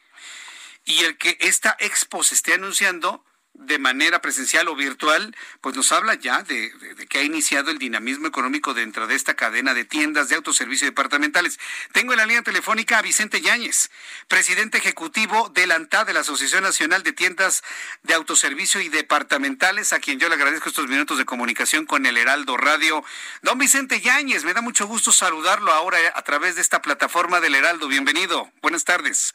[0.85, 3.21] Y el que esta expo se esté anunciando
[3.57, 6.71] de manera presencial o virtual, pues nos habla ya de,
[7.09, 11.59] que ha iniciado el dinamismo económico dentro de esta cadena de tiendas de autoservicio departamentales.
[11.91, 13.89] Tengo en la línea telefónica a Vicente Yáñez,
[14.27, 17.63] presidente ejecutivo del ANTA, de la Asociación Nacional de Tiendas
[18.03, 22.17] de Autoservicio y Departamentales, a quien yo le agradezco estos minutos de comunicación con el
[22.17, 23.03] Heraldo Radio.
[23.41, 27.55] Don Vicente Yáñez, me da mucho gusto saludarlo ahora a través de esta plataforma del
[27.55, 27.87] Heraldo.
[27.87, 28.51] Bienvenido.
[28.61, 29.33] Buenas tardes.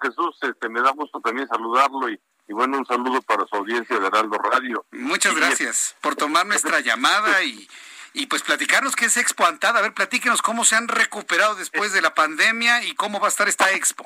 [0.00, 3.98] Jesús, este, me da gusto también saludarlo y y bueno, un saludo para su audiencia
[3.98, 4.84] de Heraldo Radio.
[4.92, 7.68] Muchas gracias por tomar nuestra llamada y,
[8.14, 9.80] y pues platicarnos qué es Expo Antada.
[9.80, 13.28] A ver, platíquenos cómo se han recuperado después de la pandemia y cómo va a
[13.28, 14.04] estar esta Expo.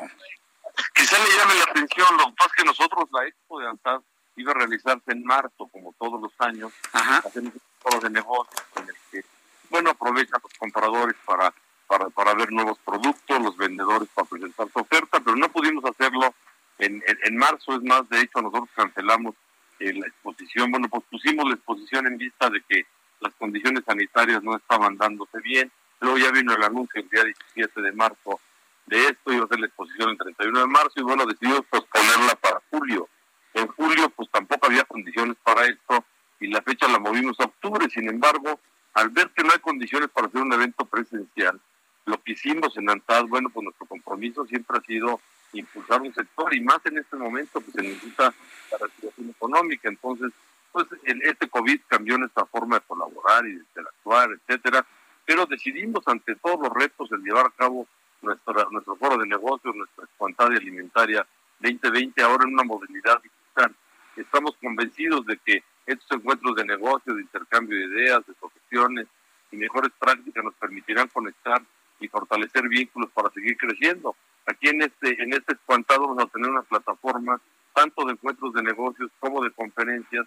[0.92, 4.00] Quizá le llame la atención, lo que pasa es que nosotros la Expo de Antad
[4.34, 6.72] iba a realizarse en marzo, como todos los años.
[6.92, 7.18] Ajá.
[7.18, 9.24] Hacemos un foro de negocios en el que,
[9.70, 11.54] bueno, aprovechan los compradores para,
[11.86, 16.34] para, para ver nuevos productos, los vendedores para presentar su oferta, pero no pudimos hacerlo
[16.78, 19.34] en, en, marzo, es más, de hecho nosotros cancelamos
[19.78, 22.86] eh, la exposición, bueno, pues pusimos la exposición en vista de que
[23.20, 25.70] las condiciones sanitarias no estaban dándose bien,
[26.00, 28.40] luego ya vino el anuncio el día 17 de marzo
[28.86, 32.34] de esto, iba a ser la exposición el 31 de marzo y bueno, decidimos posponerla
[32.36, 33.08] para julio.
[33.54, 36.04] En julio pues tampoco había condiciones para esto
[36.40, 38.58] y la fecha la movimos a octubre, sin embargo,
[38.94, 41.60] al ver que no hay condiciones para hacer un evento presencial,
[42.04, 45.20] lo que hicimos en ANTAD, bueno, pues nuestro compromiso siempre ha sido
[45.52, 48.34] impulsar un sector y más en este momento pues se necesita
[48.70, 49.88] la reactivación económica.
[49.88, 50.32] Entonces,
[50.72, 54.86] pues el, este COVID cambió nuestra forma de colaborar y de interactuar, etcétera,
[55.24, 57.86] pero decidimos ante todos los retos el llevar a cabo
[58.22, 61.26] nuestra, nuestro foro de negocios, nuestra espantada alimentaria
[61.60, 63.74] 2020 ahora en una modalidad digital.
[64.16, 69.06] Estamos convencidos de que estos encuentros de negocios, de intercambio de ideas, de profesiones
[69.50, 71.62] y mejores prácticas nos permitirán conectar
[72.00, 74.16] y fortalecer vínculos para seguir creciendo.
[74.46, 77.40] Aquí en este, en este espantado vamos a tener una plataforma
[77.74, 80.26] tanto de encuentros de negocios como de conferencias,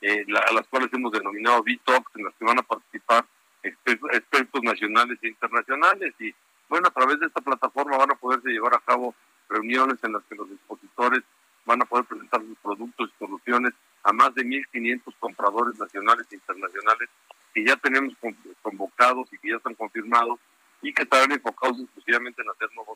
[0.00, 3.24] eh, a las cuales hemos denominado B-Talks, en las que van a participar
[3.62, 6.34] expertos nacionales e internacionales y
[6.68, 9.14] bueno, a través de esta plataforma van a poderse llevar a cabo
[9.48, 11.22] reuniones en las que los expositores
[11.64, 13.72] van a poder presentar sus productos y soluciones
[14.02, 17.08] a más de 1.500 compradores nacionales e internacionales
[17.54, 18.14] que ya tenemos
[18.62, 20.40] convocados y que ya están confirmados
[20.80, 22.91] y que estarán enfocados exclusivamente en hacer nuevos.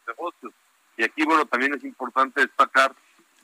[0.97, 2.95] Y aquí, bueno, también es importante destacar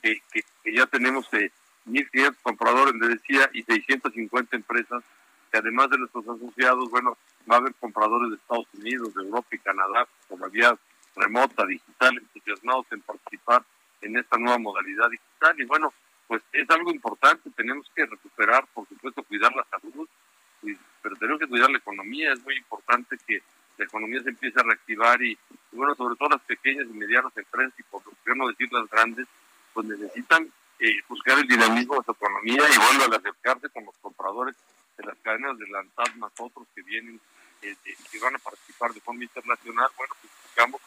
[0.02, 0.20] que,
[0.64, 1.50] ya tenemos eh,
[1.86, 5.02] 1.500 compradores, les decía, y 650 empresas,
[5.50, 7.16] que además de nuestros asociados, bueno,
[7.50, 10.78] va a haber compradores de Estados Unidos, de Europa y Canadá, por la vía
[11.14, 13.62] remota, digital, entusiasmados en participar
[14.00, 15.60] en esta nueva modalidad digital.
[15.60, 15.92] Y bueno,
[16.26, 20.08] pues es algo importante, tenemos que recuperar, por supuesto, cuidar la salud,
[21.02, 23.42] pero tenemos que cuidar la economía, es muy importante que
[23.76, 25.38] la economía se empiece a reactivar y,
[25.72, 28.02] bueno, sobre todo las pequeñas y medianas empresas y por
[28.36, 29.26] no decir las grandes,
[29.72, 33.94] pues necesitan eh, buscar el dinamismo de su economía y bueno, al acercarse con los
[34.00, 34.56] compradores
[34.96, 37.20] de las cadenas de lanzar más otros que vienen,
[37.62, 37.76] eh,
[38.10, 40.80] que van a participar de forma internacional, bueno, pues buscamos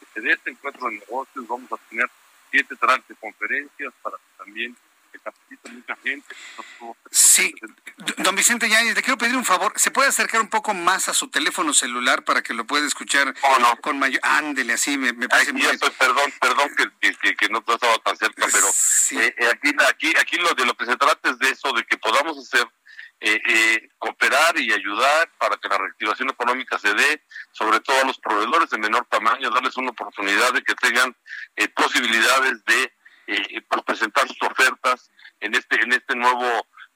[0.00, 2.10] que se dé este encuentro de negocios, vamos a tener
[2.50, 4.76] siete tracks de conferencias para que también
[5.68, 6.34] mucha gente.
[7.10, 7.54] Sí,
[8.18, 9.72] don Vicente Yáñez, le quiero pedir un favor.
[9.76, 13.34] ¿Se puede acercar un poco más a su teléfono celular para que lo pueda escuchar
[13.80, 14.20] con mayor...
[14.22, 15.62] Ándele, así me, parece muy...
[15.98, 16.70] perdón, perdón
[17.00, 20.74] que, que, no estaba tan cerca, pero eh, eh, aquí, aquí, aquí lo de lo
[20.74, 22.66] que se trata es de eso, de que podamos hacer
[23.20, 27.20] eh, eh, cooperar y ayudar para que la reactivación económica se dé,
[27.50, 31.16] sobre todo a los proveedores de menor tamaño, darles una oportunidad de que tengan
[31.56, 32.92] eh, posibilidades de
[33.26, 36.44] eh, presentar sus ofertas en este en este nuevo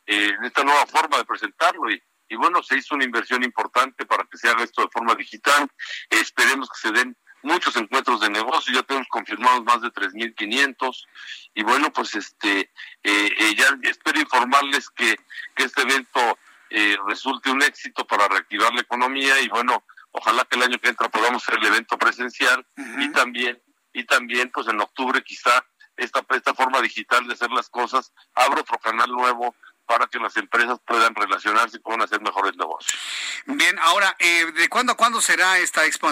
[0.07, 1.91] eh, en esta nueva forma de presentarlo.
[1.91, 5.15] Y, y bueno se hizo una inversión importante para que se haga esto de forma
[5.15, 5.69] digital.
[6.11, 11.07] Esperemos que se den muchos encuentros de negocio, ya tenemos confirmados más de 3.500
[11.55, 12.71] y bueno, pues este, eh,
[13.03, 15.17] eh, ya espero informarles que,
[15.55, 16.39] que este evento
[16.71, 19.41] eh, resulte un éxito para reactivar la economía.
[19.41, 22.65] Y bueno, ojalá que el año que entra podamos hacer el evento presencial.
[22.99, 23.61] Y también,
[23.93, 25.65] y también pues en octubre quizá
[25.97, 29.55] esta, esta forma digital de hacer las cosas abra otro canal nuevo
[29.87, 32.99] para que las empresas puedan relacionarse y puedan hacer mejores negocios.
[33.47, 36.09] Bien, ahora, ¿de cuándo a cuándo será esta Expo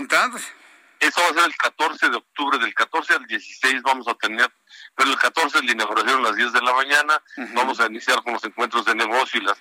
[1.00, 4.52] eso va a ser el 14 de octubre, del 14 al 16 vamos a tener,
[4.94, 7.22] pero el 14 es la inauguración a las 10 de la mañana,
[7.54, 9.58] vamos a iniciar con los encuentros de negocio y las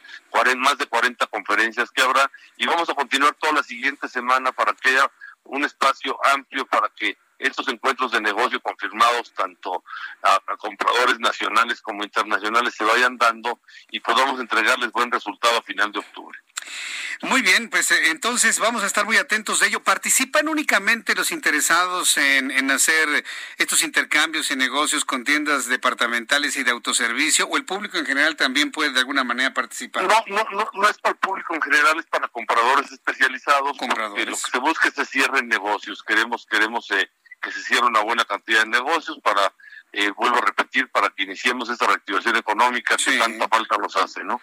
[0.58, 4.74] más de 40 conferencias que habrá, y vamos a continuar toda la siguiente semana para
[4.74, 5.10] que haya
[5.46, 9.84] un espacio amplio para que estos encuentros de negocio confirmados tanto
[10.22, 13.60] a, compradores nacionales como internacionales se vayan dando
[13.90, 16.38] y podamos entregarles buen resultado a final de octubre.
[17.22, 19.84] Muy bien, pues eh, entonces vamos a estar muy atentos de ello.
[19.84, 23.26] ¿Participan únicamente los interesados en, en hacer
[23.58, 28.36] estos intercambios y negocios con tiendas departamentales y de autoservicio o el público en general
[28.36, 30.04] también puede de alguna manera participar?
[30.04, 33.78] No, no, no, no es para el público en general, es para compradores especializados.
[33.78, 34.26] Compradores.
[34.26, 36.04] Lo que se busca es que se cierren negocios.
[36.04, 37.10] Queremos, queremos eh,
[37.40, 39.54] que se cierre una buena cantidad de negocios para,
[39.92, 44.24] eh, vuelvo a repetir, para que iniciemos esta reactivación económica que tanta falta nos hace,
[44.24, 44.42] ¿no?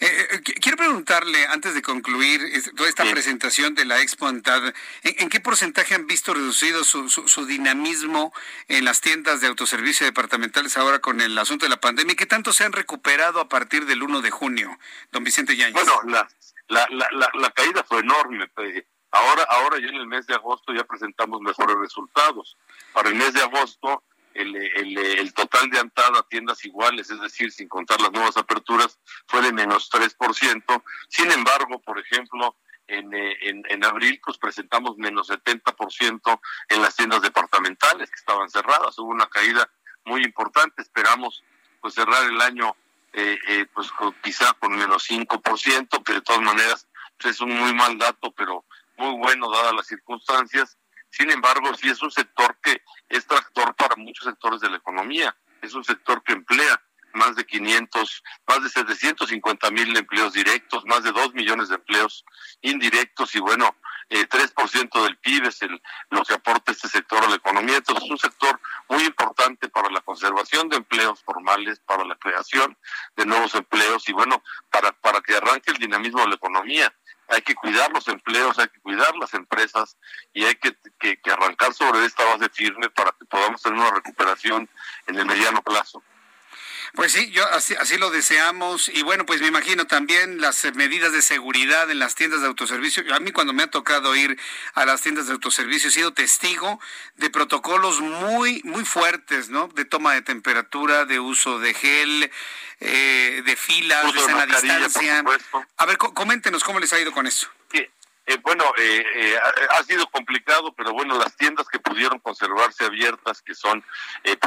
[0.00, 2.40] Eh, eh quiero preguntarle, antes de concluir
[2.76, 7.46] toda esta presentación de la Expo Antad, ¿en, qué porcentaje han visto reducido su, su,
[7.46, 8.32] dinamismo
[8.68, 12.14] en las tiendas de autoservicio departamentales ahora con el asunto de la pandemia?
[12.14, 14.78] ¿Y qué tanto se han recuperado a partir del 1 de junio,
[15.12, 15.74] don Vicente Yáñez?
[15.74, 16.28] Bueno, la,
[16.68, 18.50] la, la, la caída fue enorme.
[19.12, 22.56] Ahora, ahora ya en el mes de agosto ya presentamos mejores resultados.
[22.92, 24.02] Para el mes de agosto,
[24.34, 29.42] el, el, total de antada tiendas iguales, es decir, sin contar las nuevas aperturas, fue
[29.42, 30.82] de menos 3%.
[31.08, 32.56] Sin embargo, por ejemplo,
[32.86, 36.40] en, en, en, abril pues presentamos menos 70%
[36.70, 38.98] en las tiendas departamentales que estaban cerradas.
[38.98, 39.70] Hubo una caída
[40.04, 40.82] muy importante.
[40.82, 41.44] Esperamos
[41.80, 42.74] pues cerrar el año
[43.12, 43.90] eh, eh, pues
[44.22, 46.88] quizá con menos 5%, que de todas maneras
[47.20, 48.64] pues, es un muy mal dato, pero
[48.96, 50.78] muy bueno dadas las circunstancias.
[51.10, 55.36] Sin embargo, sí es un sector que es tractor para muchos sectores de la economía.
[55.60, 56.80] Es un sector que emplea
[57.14, 62.24] más de 500, más de 750 mil empleos directos, más de 2 millones de empleos
[62.62, 63.76] indirectos y bueno,
[64.08, 67.76] eh, 3% del PIB es el, lo que aporta este sector a la economía.
[67.76, 72.76] Entonces es un sector muy importante para la conservación de empleos formales, para la creación
[73.16, 76.92] de nuevos empleos y bueno, para, para que arranque el dinamismo de la economía
[77.32, 79.96] hay que cuidar los empleos, hay que cuidar las empresas
[80.32, 80.76] y hay que,
[81.32, 84.68] arrancar sobre esta base firme para que podamos tener una recuperación
[85.06, 86.02] en el mediano plazo.
[86.94, 91.12] Pues sí, yo así, así lo deseamos y bueno, pues me imagino también las medidas
[91.12, 93.02] de seguridad en las tiendas de autoservicio.
[93.14, 94.38] A mí cuando me ha tocado ir
[94.74, 96.80] a las tiendas de autoservicio he sido testigo
[97.16, 99.68] de protocolos muy muy fuertes, ¿no?
[99.68, 102.30] De toma de temperatura, de uso de gel,
[102.80, 105.24] eh, de filas, de sana distancia.
[105.76, 107.48] A ver, coméntenos cómo les ha ido con eso.
[108.24, 109.38] Eh, bueno, eh, eh,
[109.70, 113.84] ha, sido complicado, pero bueno, las tiendas que pudieron conservarse abiertas, que son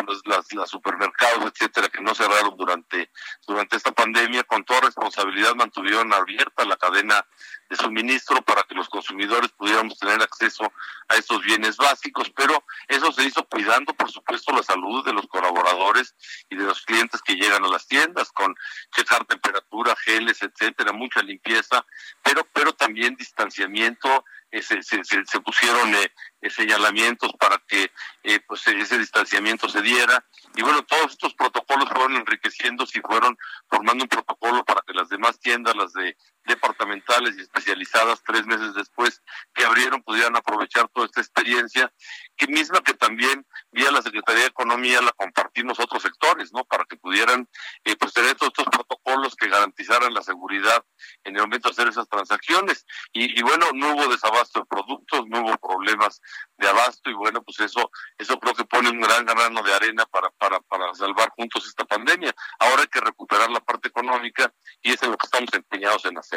[0.06, 3.12] pues las, las, supermercados, etcétera, que no cerraron durante,
[3.46, 7.26] durante esta pandemia, con toda responsabilidad mantuvieron abierta la cadena
[7.70, 10.72] de suministro para que los consumidores pudiéramos tener acceso
[11.08, 15.28] a estos bienes básicos, pero eso se hizo cuidando, por supuesto, la salud de los
[15.28, 16.16] colaboradores
[16.50, 18.56] y de los clientes que llegan a las tiendas, con
[18.96, 21.86] checar temperatura, geles, etcétera, mucha limpieza,
[22.24, 26.12] pero, pero también distanciamiento, eh, se, se, se, pusieron eh,
[26.50, 27.92] señalamientos para que
[28.24, 30.24] eh, pues ese distanciamiento se diera.
[30.56, 33.38] Y bueno todos estos protocolos fueron enriqueciéndose y fueron
[33.68, 36.16] formando un protocolo para que las demás tiendas las de
[36.46, 39.22] departamentales y especializadas tres meses después
[39.54, 41.92] que abrieron pudieran aprovechar toda esta experiencia
[42.36, 46.86] que misma que también vía la Secretaría de Economía la compartimos otros sectores no para
[46.86, 47.48] que pudieran
[47.84, 50.84] eh, pues tener todos estos protocolos que garantizaran la seguridad
[51.24, 55.26] en el momento de hacer esas transacciones y, y bueno no hubo desabasto de productos
[55.28, 56.22] no hubo problemas
[56.58, 60.06] de abasto y bueno, pues eso eso creo que pone un gran grano de arena
[60.06, 62.34] para, para, para salvar juntos esta pandemia.
[62.60, 66.35] Ahora hay que recuperar la parte económica y es lo que estamos empeñados en hacer.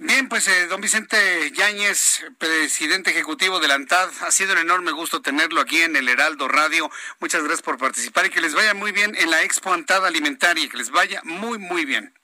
[0.00, 4.92] Bien, pues eh, don Vicente Yáñez, presidente ejecutivo de la ANTAD, ha sido un enorme
[4.92, 6.88] gusto tenerlo aquí en el Heraldo Radio.
[7.18, 10.68] Muchas gracias por participar y que les vaya muy bien en la Expo ANTAD Alimentaria,
[10.68, 12.14] que les vaya muy, muy bien.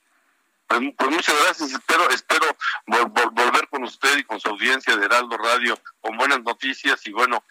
[0.67, 2.45] Pues, pues, muchas gracias, espero, espero
[2.87, 7.43] volver con usted y con su audiencia de Heraldo Radio con buenas noticias y bueno,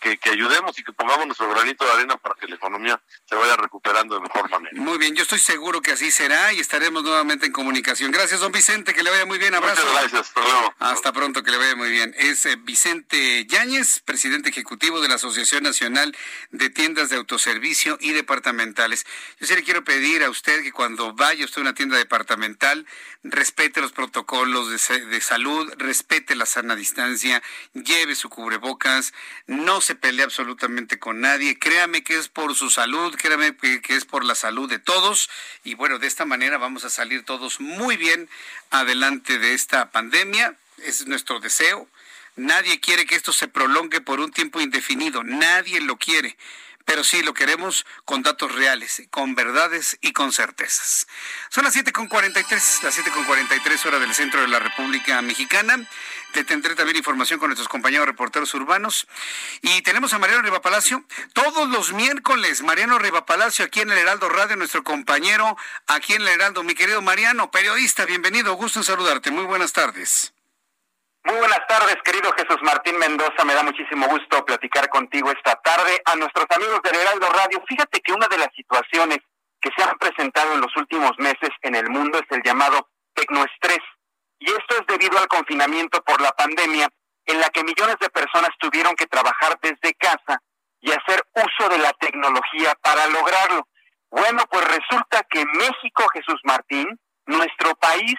[0.00, 3.34] que, que, ayudemos y que pongamos nuestro granito de arena para que la economía se
[3.34, 4.80] vaya recuperando de mejor manera.
[4.80, 8.10] Muy bien, yo estoy seguro que así será y estaremos nuevamente en comunicación.
[8.10, 9.82] Gracias, don Vicente, que le vaya muy bien, abrazo.
[9.82, 10.74] Muchas gracias, hasta luego.
[10.78, 12.14] Hasta pronto, que le vaya muy bien.
[12.16, 16.16] Es eh, Vicente Yáñez, presidente ejecutivo de la Asociación Nacional
[16.50, 19.04] de Tiendas de Autoservicio y Departamentales.
[19.38, 22.57] Yo sí le quiero pedir a usted que cuando vaya usted a una tienda departamental,
[23.22, 29.12] respete los protocolos de, de salud, respete la sana distancia, lleve su cubrebocas,
[29.46, 34.04] no se pelee absolutamente con nadie, créame que es por su salud, créame que, es
[34.04, 35.30] por la salud de todos
[35.64, 38.28] y bueno, de esta manera vamos a salir todos muy bien
[38.70, 41.88] adelante de esta pandemia, es nuestro deseo.
[42.36, 46.36] Nadie quiere que esto se prolongue por un tiempo indefinido, nadie lo quiere
[46.88, 51.06] pero sí lo queremos con datos reales, con verdades y con certezas.
[51.50, 55.86] Son las 7.43, las 7.43 horas del centro de la República Mexicana.
[56.32, 59.06] Te tendré también información con nuestros compañeros reporteros urbanos.
[59.60, 61.04] Y tenemos a Mariano Riva Palacio
[61.34, 62.62] todos los miércoles.
[62.62, 65.58] Mariano Riva Palacio aquí en el Heraldo Radio, nuestro compañero
[65.88, 66.62] aquí en el Heraldo.
[66.62, 68.54] Mi querido Mariano, periodista, bienvenido.
[68.54, 69.30] Gusto en saludarte.
[69.30, 70.32] Muy buenas tardes.
[71.28, 73.44] Muy buenas tardes, querido Jesús Martín Mendoza.
[73.44, 76.00] Me da muchísimo gusto platicar contigo esta tarde.
[76.06, 79.18] A nuestros amigos del Heraldo Radio, fíjate que una de las situaciones
[79.60, 83.84] que se han presentado en los últimos meses en el mundo es el llamado tecnoestrés.
[84.38, 86.88] Y esto es debido al confinamiento por la pandemia,
[87.26, 90.40] en la que millones de personas tuvieron que trabajar desde casa
[90.80, 93.68] y hacer uso de la tecnología para lograrlo.
[94.10, 98.16] Bueno, pues resulta que México, Jesús Martín, nuestro país,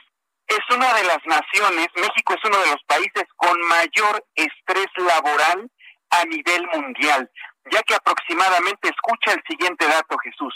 [0.50, 5.70] es una de las naciones, México es uno de los países con mayor estrés laboral
[6.10, 7.30] a nivel mundial,
[7.72, 10.54] ya que aproximadamente, escucha el siguiente dato Jesús,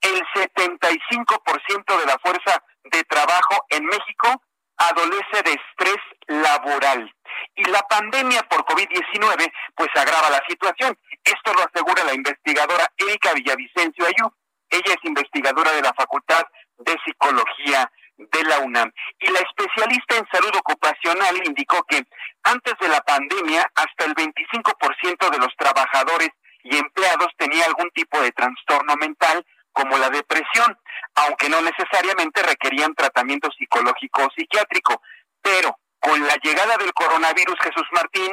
[0.00, 4.42] el 75% de la fuerza de trabajo en México
[4.76, 7.12] adolece de estrés laboral.
[7.56, 10.96] Y la pandemia por COVID-19 pues agrava la situación.
[11.24, 14.32] Esto lo asegura la investigadora Erika Villavicencio Ayú.
[14.70, 16.42] Ella es investigadora de la Facultad
[16.78, 18.92] de Psicología de la UNAM.
[19.18, 22.04] Y la especialista en salud ocupacional indicó que
[22.44, 26.30] antes de la pandemia, hasta el 25% de los trabajadores
[26.64, 30.78] y empleados tenía algún tipo de trastorno mental, como la depresión,
[31.14, 35.02] aunque no necesariamente requerían tratamiento psicológico o psiquiátrico.
[35.40, 38.32] Pero con la llegada del coronavirus, Jesús Martín,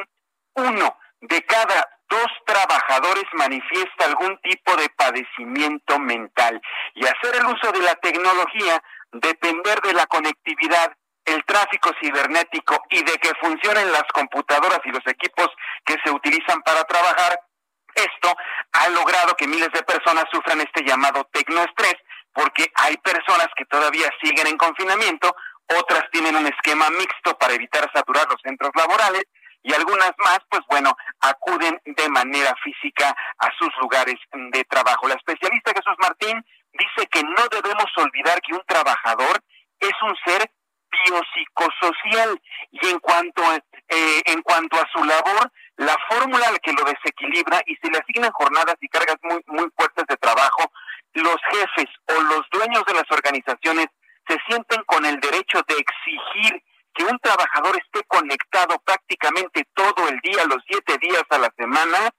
[0.54, 6.60] uno de cada dos trabajadores manifiesta algún tipo de padecimiento mental.
[6.94, 8.82] Y hacer el uso de la tecnología
[9.12, 10.92] depender de la conectividad,
[11.24, 15.48] el tráfico cibernético y de que funcionen las computadoras y los equipos
[15.84, 17.40] que se utilizan para trabajar,
[17.94, 18.34] esto
[18.72, 21.96] ha logrado que miles de personas sufran este llamado tecnoestrés,
[22.32, 25.34] porque hay personas que todavía siguen en confinamiento,
[25.78, 29.24] otras tienen un esquema mixto para evitar saturar los centros laborales
[29.62, 35.08] y algunas más, pues bueno, acuden de manera física a sus lugares de trabajo.
[35.08, 39.42] La especialista Jesús Martín dice que no debemos olvidar que un trabajador
[39.78, 40.50] es un ser
[40.90, 42.40] biopsicosocial
[42.72, 47.76] y en cuanto eh, en cuanto a su labor la fórmula que lo desequilibra y
[47.76, 50.72] se le asignan jornadas y cargas muy muy fuertes de trabajo
[51.14, 53.86] los jefes o los dueños de las organizaciones
[54.28, 56.62] se sienten con el derecho de exigir
[57.10, 62.10] un trabajador esté conectado prácticamente todo el día, los siete días a la semana,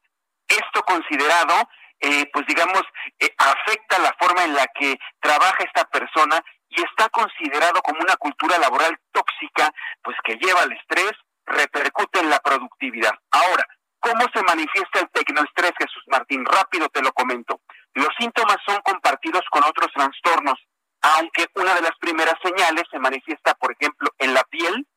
[0.47, 1.53] esto considerado,
[1.99, 2.81] eh, pues digamos,
[3.19, 8.15] eh, afecta la forma en la que trabaja esta persona y está considerado como una
[8.17, 11.11] cultura laboral tóxica, pues que lleva al estrés,
[11.45, 13.13] repercute en la productividad.
[13.31, 13.65] Ahora,
[13.99, 16.45] ¿cómo se manifiesta el tecnoestrés, Jesús Martín?
[16.45, 17.61] Rápido te lo comento.
[17.93, 20.59] Los síntomas son compartidos con otros trastornos,
[21.01, 24.87] aunque una de las primeras señales se manifiesta, por ejemplo, en la piel,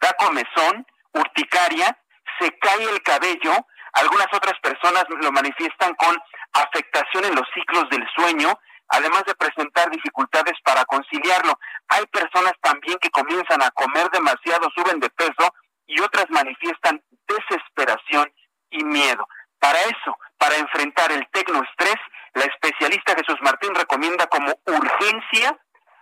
[0.00, 1.96] da comezón, urticaria,
[2.38, 3.52] se cae el cabello,
[3.92, 6.18] algunas otras personas lo manifiestan con
[6.52, 8.58] afectación en los ciclos del sueño,
[8.88, 11.58] además de presentar dificultades para conciliarlo.
[11.88, 15.54] Hay personas también que comienzan a comer demasiado, suben de peso
[15.86, 18.32] y otras manifiestan desesperación
[18.70, 19.26] y miedo.
[19.60, 21.96] Para eso, para enfrentar el tecnoestrés,
[22.34, 25.58] la especialista Jesús Martín recomienda como urgencia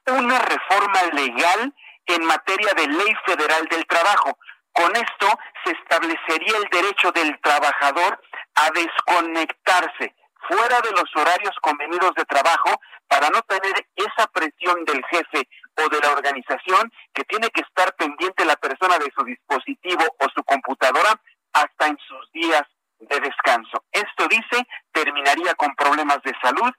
[0.06, 1.74] una reforma legal
[2.06, 4.36] en materia de ley federal del trabajo.
[4.72, 8.20] Con esto se establecería el derecho del trabajador
[8.54, 10.14] a desconectarse
[10.48, 15.88] fuera de los horarios convenidos de trabajo para no tener esa presión del jefe o
[15.88, 20.42] de la organización que tiene que estar pendiente la persona de su dispositivo o su
[20.42, 21.20] computadora
[21.52, 22.62] hasta en sus días
[23.08, 23.84] de descanso.
[23.90, 26.70] Esto dice, terminaría con problemas de salud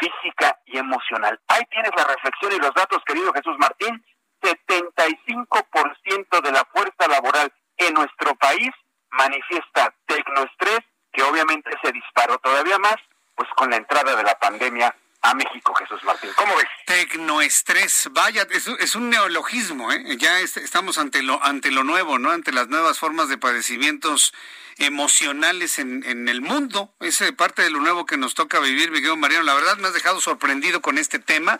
[0.00, 1.40] física y emocional.
[1.48, 4.04] Ahí tienes la reflexión y los datos, querido Jesús Martín.
[4.40, 8.70] 75% de la fuerza laboral en nuestro país
[9.10, 10.80] manifiesta tecnoestrés,
[11.12, 12.96] que obviamente se disparó todavía más,
[13.34, 16.30] pues con la entrada de la pandemia a México, Jesús Martín.
[16.36, 16.66] ¿Cómo ves?
[16.86, 20.16] Tecnoestrés, vaya, es, un neologismo, ¿eh?
[20.18, 22.30] Ya estamos ante lo, ante lo nuevo, ¿no?
[22.30, 24.32] Ante las nuevas formas de padecimientos
[24.78, 26.94] emocionales en, en el mundo.
[27.00, 29.44] Es parte de lo nuevo que nos toca vivir, Miguel Mariano.
[29.44, 31.58] La verdad me has dejado sorprendido con este tema.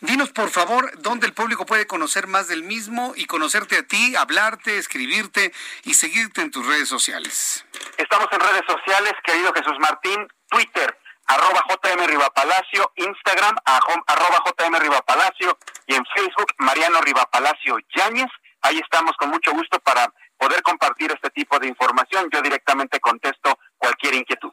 [0.00, 4.14] Dinos, por favor, dónde el público puede conocer más del mismo y conocerte a ti,
[4.14, 5.52] hablarte, escribirte
[5.84, 7.64] y seguirte en tus redes sociales.
[7.98, 10.96] Estamos en redes sociales, querido Jesús Martín, Twitter,
[11.30, 18.28] arroba JM Rivapalacio, Instagram, arroba JM Rivapalacio y en Facebook, Mariano Rivapalacio Yáñez.
[18.62, 22.28] Ahí estamos con mucho gusto para poder compartir este tipo de información.
[22.32, 24.52] Yo directamente contesto cualquier inquietud.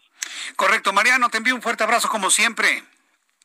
[0.56, 2.84] Correcto, Mariano, te envío un fuerte abrazo como siempre.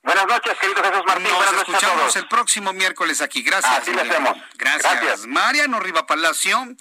[0.03, 1.25] Buenas noches, querido Jesús Martín.
[1.25, 3.43] Nos Buenas noches escuchamos el próximo miércoles aquí.
[3.43, 3.79] Gracias.
[3.79, 4.37] Así lo hacemos.
[4.55, 4.93] Gracias.
[5.01, 5.27] Gracias.
[5.27, 6.75] Mariano Rivapalacio,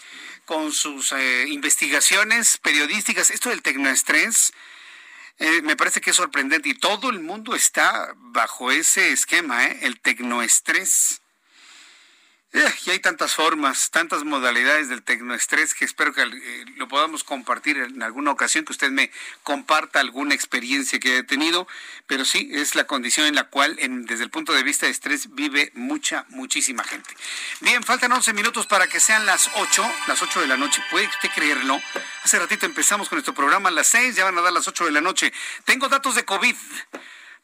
[0.45, 3.29] con sus eh, investigaciones periodísticas.
[3.29, 4.53] Esto del tecnoestrés
[5.41, 9.79] eh, me parece que es sorprendente y todo el mundo está bajo ese esquema, ¿eh?
[9.81, 11.20] el tecnoestrés.
[12.53, 17.77] Y hay tantas formas, tantas modalidades del tecnoestrés que espero que eh, lo podamos compartir
[17.77, 19.09] en alguna ocasión, que usted me
[19.43, 21.65] comparta alguna experiencia que haya tenido,
[22.07, 25.33] pero sí, es la condición en la cual, desde el punto de vista de estrés,
[25.33, 27.15] vive mucha, muchísima gente.
[27.61, 31.07] Bien, faltan 11 minutos para que sean las 8, las 8 de la noche, ¿puede
[31.07, 31.81] usted creerlo?
[32.23, 34.85] Hace ratito empezamos con nuestro programa a las 6, ya van a dar las 8
[34.85, 35.31] de la noche.
[35.63, 36.55] Tengo datos de COVID.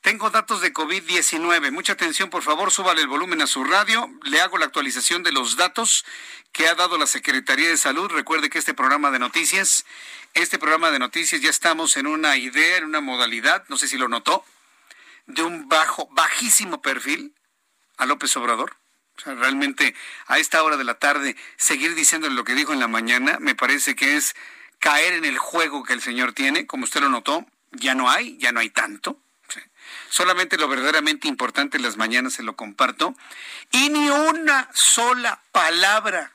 [0.08, 1.70] Tengo datos de COVID-19.
[1.74, 4.10] Mucha atención, por favor, súbale el volumen a su radio.
[4.24, 6.06] Le hago la actualización de los datos
[6.54, 8.10] que ha dado la Secretaría de Salud.
[8.10, 9.86] Recuerde que este programa de noticias,
[10.34, 13.98] este programa de noticias ya estamos en una idea, en una modalidad, no sé si
[13.98, 14.46] lo notó,
[15.26, 17.36] de un bajo, bajísimo perfil
[17.98, 18.78] a López Obrador.
[19.18, 19.94] O sea, realmente
[20.28, 23.56] a esta hora de la tarde seguir diciéndole lo que dijo en la mañana me
[23.56, 24.38] parece que es
[24.80, 28.38] caer en el juego que el señor tiene, como usted lo notó, ya no hay,
[28.38, 29.22] ya no hay tanto.
[30.10, 33.16] Solamente lo verdaderamente importante en las mañanas se lo comparto.
[33.72, 36.34] Y ni una sola palabra,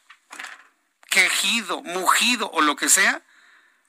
[1.09, 3.23] quejido, mugido o lo que sea,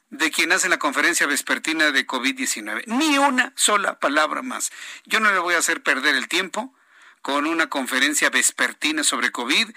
[0.10, 2.84] de quien hace la conferencia vespertina de COVID-19.
[2.86, 4.72] Ni una sola palabra más.
[5.06, 6.74] Yo no le voy a hacer perder el tiempo
[7.24, 9.70] con una conferencia vespertina sobre COVID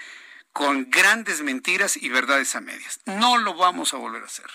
[0.53, 2.99] con grandes mentiras y verdades a medias.
[3.05, 4.47] No lo vamos a volver a hacer.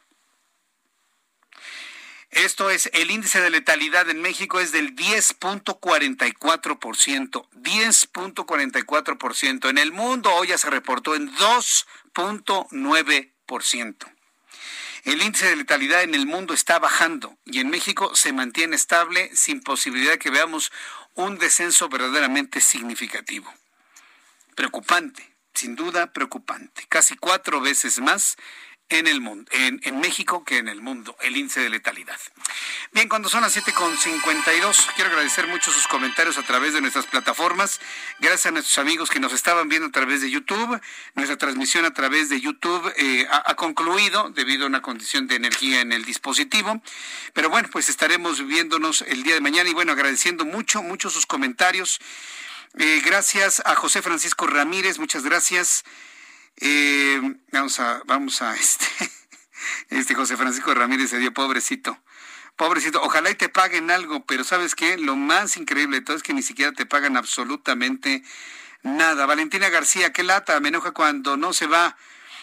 [2.32, 7.48] Esto es, el índice de letalidad en México es del 10.44%.
[7.54, 9.70] 10.44%.
[9.70, 14.17] En el mundo hoy ya se reportó en 2.9%.
[15.08, 19.34] El índice de letalidad en el mundo está bajando y en México se mantiene estable
[19.34, 20.70] sin posibilidad de que veamos
[21.14, 23.50] un descenso verdaderamente significativo.
[24.54, 26.86] Preocupante, sin duda preocupante.
[26.90, 28.36] Casi cuatro veces más
[28.90, 32.18] en el mundo, en, México que en el mundo, el índice de letalidad.
[32.94, 37.82] Bien, cuando son las 7.52, quiero agradecer mucho sus comentarios a través de nuestras plataformas.
[38.20, 40.80] Gracias a nuestros amigos que nos estaban viendo a través de YouTube.
[41.16, 45.36] Nuestra transmisión a través de YouTube eh, ha, ha, concluido debido a una condición de
[45.36, 46.82] energía en el dispositivo.
[47.34, 51.26] Pero bueno, pues estaremos viéndonos el día de mañana y bueno, agradeciendo mucho, mucho sus
[51.26, 52.00] comentarios.
[52.78, 55.84] Eh, gracias a José Francisco Ramírez, muchas gracias.
[56.58, 57.22] Eh,
[57.52, 58.86] vamos a, vamos a, este,
[59.90, 61.98] este José Francisco Ramírez se dio pobrecito.
[62.56, 64.98] Pobrecito, ojalá y te paguen algo, pero ¿sabes qué?
[64.98, 68.24] Lo más increíble de todo es que ni siquiera te pagan absolutamente
[68.82, 69.28] nada.
[69.28, 71.96] Valentina García, qué lata, me enoja cuando no se va.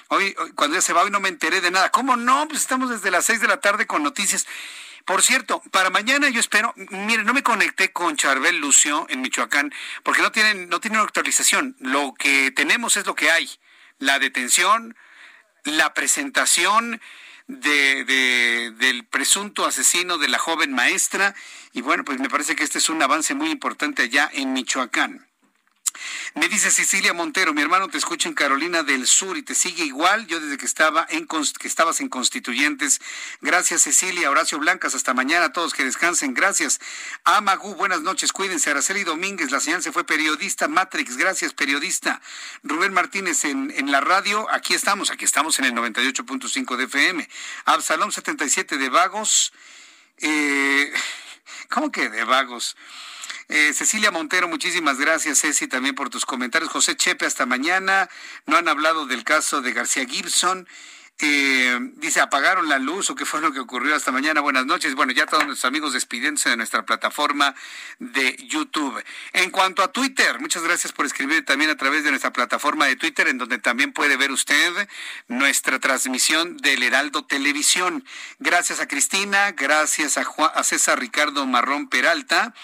[0.09, 1.91] Hoy, cuando ya se va, hoy no me enteré de nada.
[1.91, 2.47] ¿Cómo no?
[2.47, 4.47] Pues estamos desde las seis de la tarde con noticias.
[5.05, 9.75] Por cierto, para mañana yo espero, mire, no me conecté con Charbel Lucio en Michoacán,
[10.05, 11.75] porque no tienen, no tienen actualización.
[11.81, 13.51] Lo que tenemos es lo que hay
[13.99, 14.97] la detención,
[15.65, 17.01] la presentación
[17.47, 21.35] de, de, del presunto asesino de la joven maestra.
[21.73, 25.27] Y bueno, pues me parece que este es un avance muy importante allá en Michoacán.
[26.35, 29.85] Me dice Cecilia Montero, mi hermano te escucha en Carolina del Sur y te sigue
[29.85, 30.27] igual.
[30.27, 33.01] Yo desde que estaba en que estabas en Constituyentes.
[33.41, 36.35] Gracias Cecilia, Horacio Blancas, hasta mañana a todos que descansen.
[36.35, 36.81] Gracias.
[37.25, 38.71] Amagu, buenas noches, cuídense.
[38.71, 40.69] Araceli Domínguez, la señal se fue periodista.
[40.69, 42.21] Matrix, gracias periodista.
[42.63, 47.29] Rubén Martínez en, en la radio, aquí estamos, aquí estamos en el 98.5 de FM.
[47.65, 49.53] Absalón 77 de Vagos.
[50.19, 50.93] Eh,
[51.71, 52.77] ¿Cómo que de Vagos?
[53.49, 56.71] Eh, Cecilia Montero, muchísimas gracias, Ceci, también por tus comentarios.
[56.71, 58.09] José Chepe, hasta mañana.
[58.47, 60.67] No han hablado del caso de García Gibson.
[61.21, 64.41] Eh, dice, apagaron la luz o qué fue lo que ocurrió hasta mañana.
[64.41, 64.97] Buenas noches.
[64.97, 67.55] Bueno, ya todos nuestros amigos despidiéndose de nuestra plataforma
[68.01, 69.03] de YouTube.
[69.33, 72.97] En cuanto a Twitter, muchas gracias por escribir también a través de nuestra plataforma de
[72.97, 74.89] Twitter, en donde también puede ver usted
[75.29, 78.05] nuestra transmisión del Heraldo Televisión.
[78.41, 82.55] Gracias a Cristina, gracias a, Juan, a César Ricardo Marrón Peralta.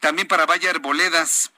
[0.00, 1.50] También para Valle Arboledas.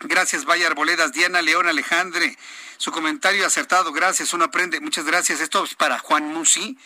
[0.00, 1.12] Gracias, Valle Arboledas.
[1.12, 2.36] Diana León Alejandre.
[2.76, 3.92] Su comentario acertado.
[3.92, 4.32] Gracias.
[4.32, 4.80] Uno aprende.
[4.80, 5.40] Muchas gracias.
[5.40, 6.78] Esto es para Juan Musi.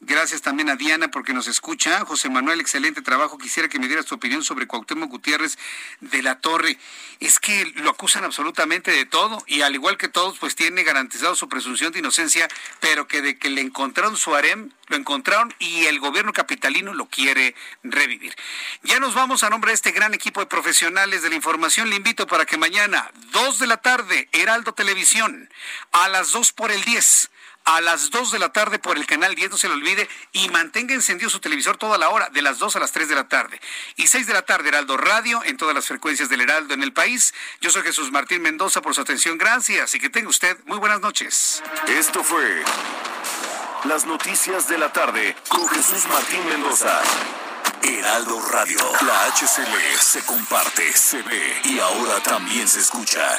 [0.00, 2.04] Gracias también a Diana porque nos escucha.
[2.04, 3.36] José Manuel, excelente trabajo.
[3.36, 5.58] Quisiera que me dieras tu opinión sobre Cuauhtémoc Gutiérrez
[6.00, 6.78] de la Torre.
[7.18, 11.34] Es que lo acusan absolutamente de todo y al igual que todos, pues tiene garantizado
[11.34, 12.46] su presunción de inocencia,
[12.78, 17.06] pero que de que le encontraron su harem, lo encontraron y el gobierno capitalino lo
[17.06, 18.36] quiere revivir.
[18.84, 21.90] Ya nos vamos a nombre de este gran equipo de profesionales de la información.
[21.90, 25.50] Le invito para que mañana, 2 de la tarde, Heraldo Televisión,
[25.90, 27.30] a las 2 por el 10
[27.68, 30.48] a las 2 de la tarde por el canal 10, no se lo olvide, y
[30.48, 33.28] mantenga encendido su televisor toda la hora, de las 2 a las 3 de la
[33.28, 33.60] tarde.
[33.96, 36.94] Y 6 de la tarde, Heraldo Radio, en todas las frecuencias del Heraldo en el
[36.94, 37.34] país.
[37.60, 41.00] Yo soy Jesús Martín Mendoza por su atención, gracias, y que tenga usted muy buenas
[41.00, 41.62] noches.
[41.88, 42.64] Esto fue
[43.84, 47.02] las noticias de la tarde con Jesús Martín Mendoza.
[47.82, 53.38] Heraldo Radio, la HCL se comparte, se ve y ahora también se escucha.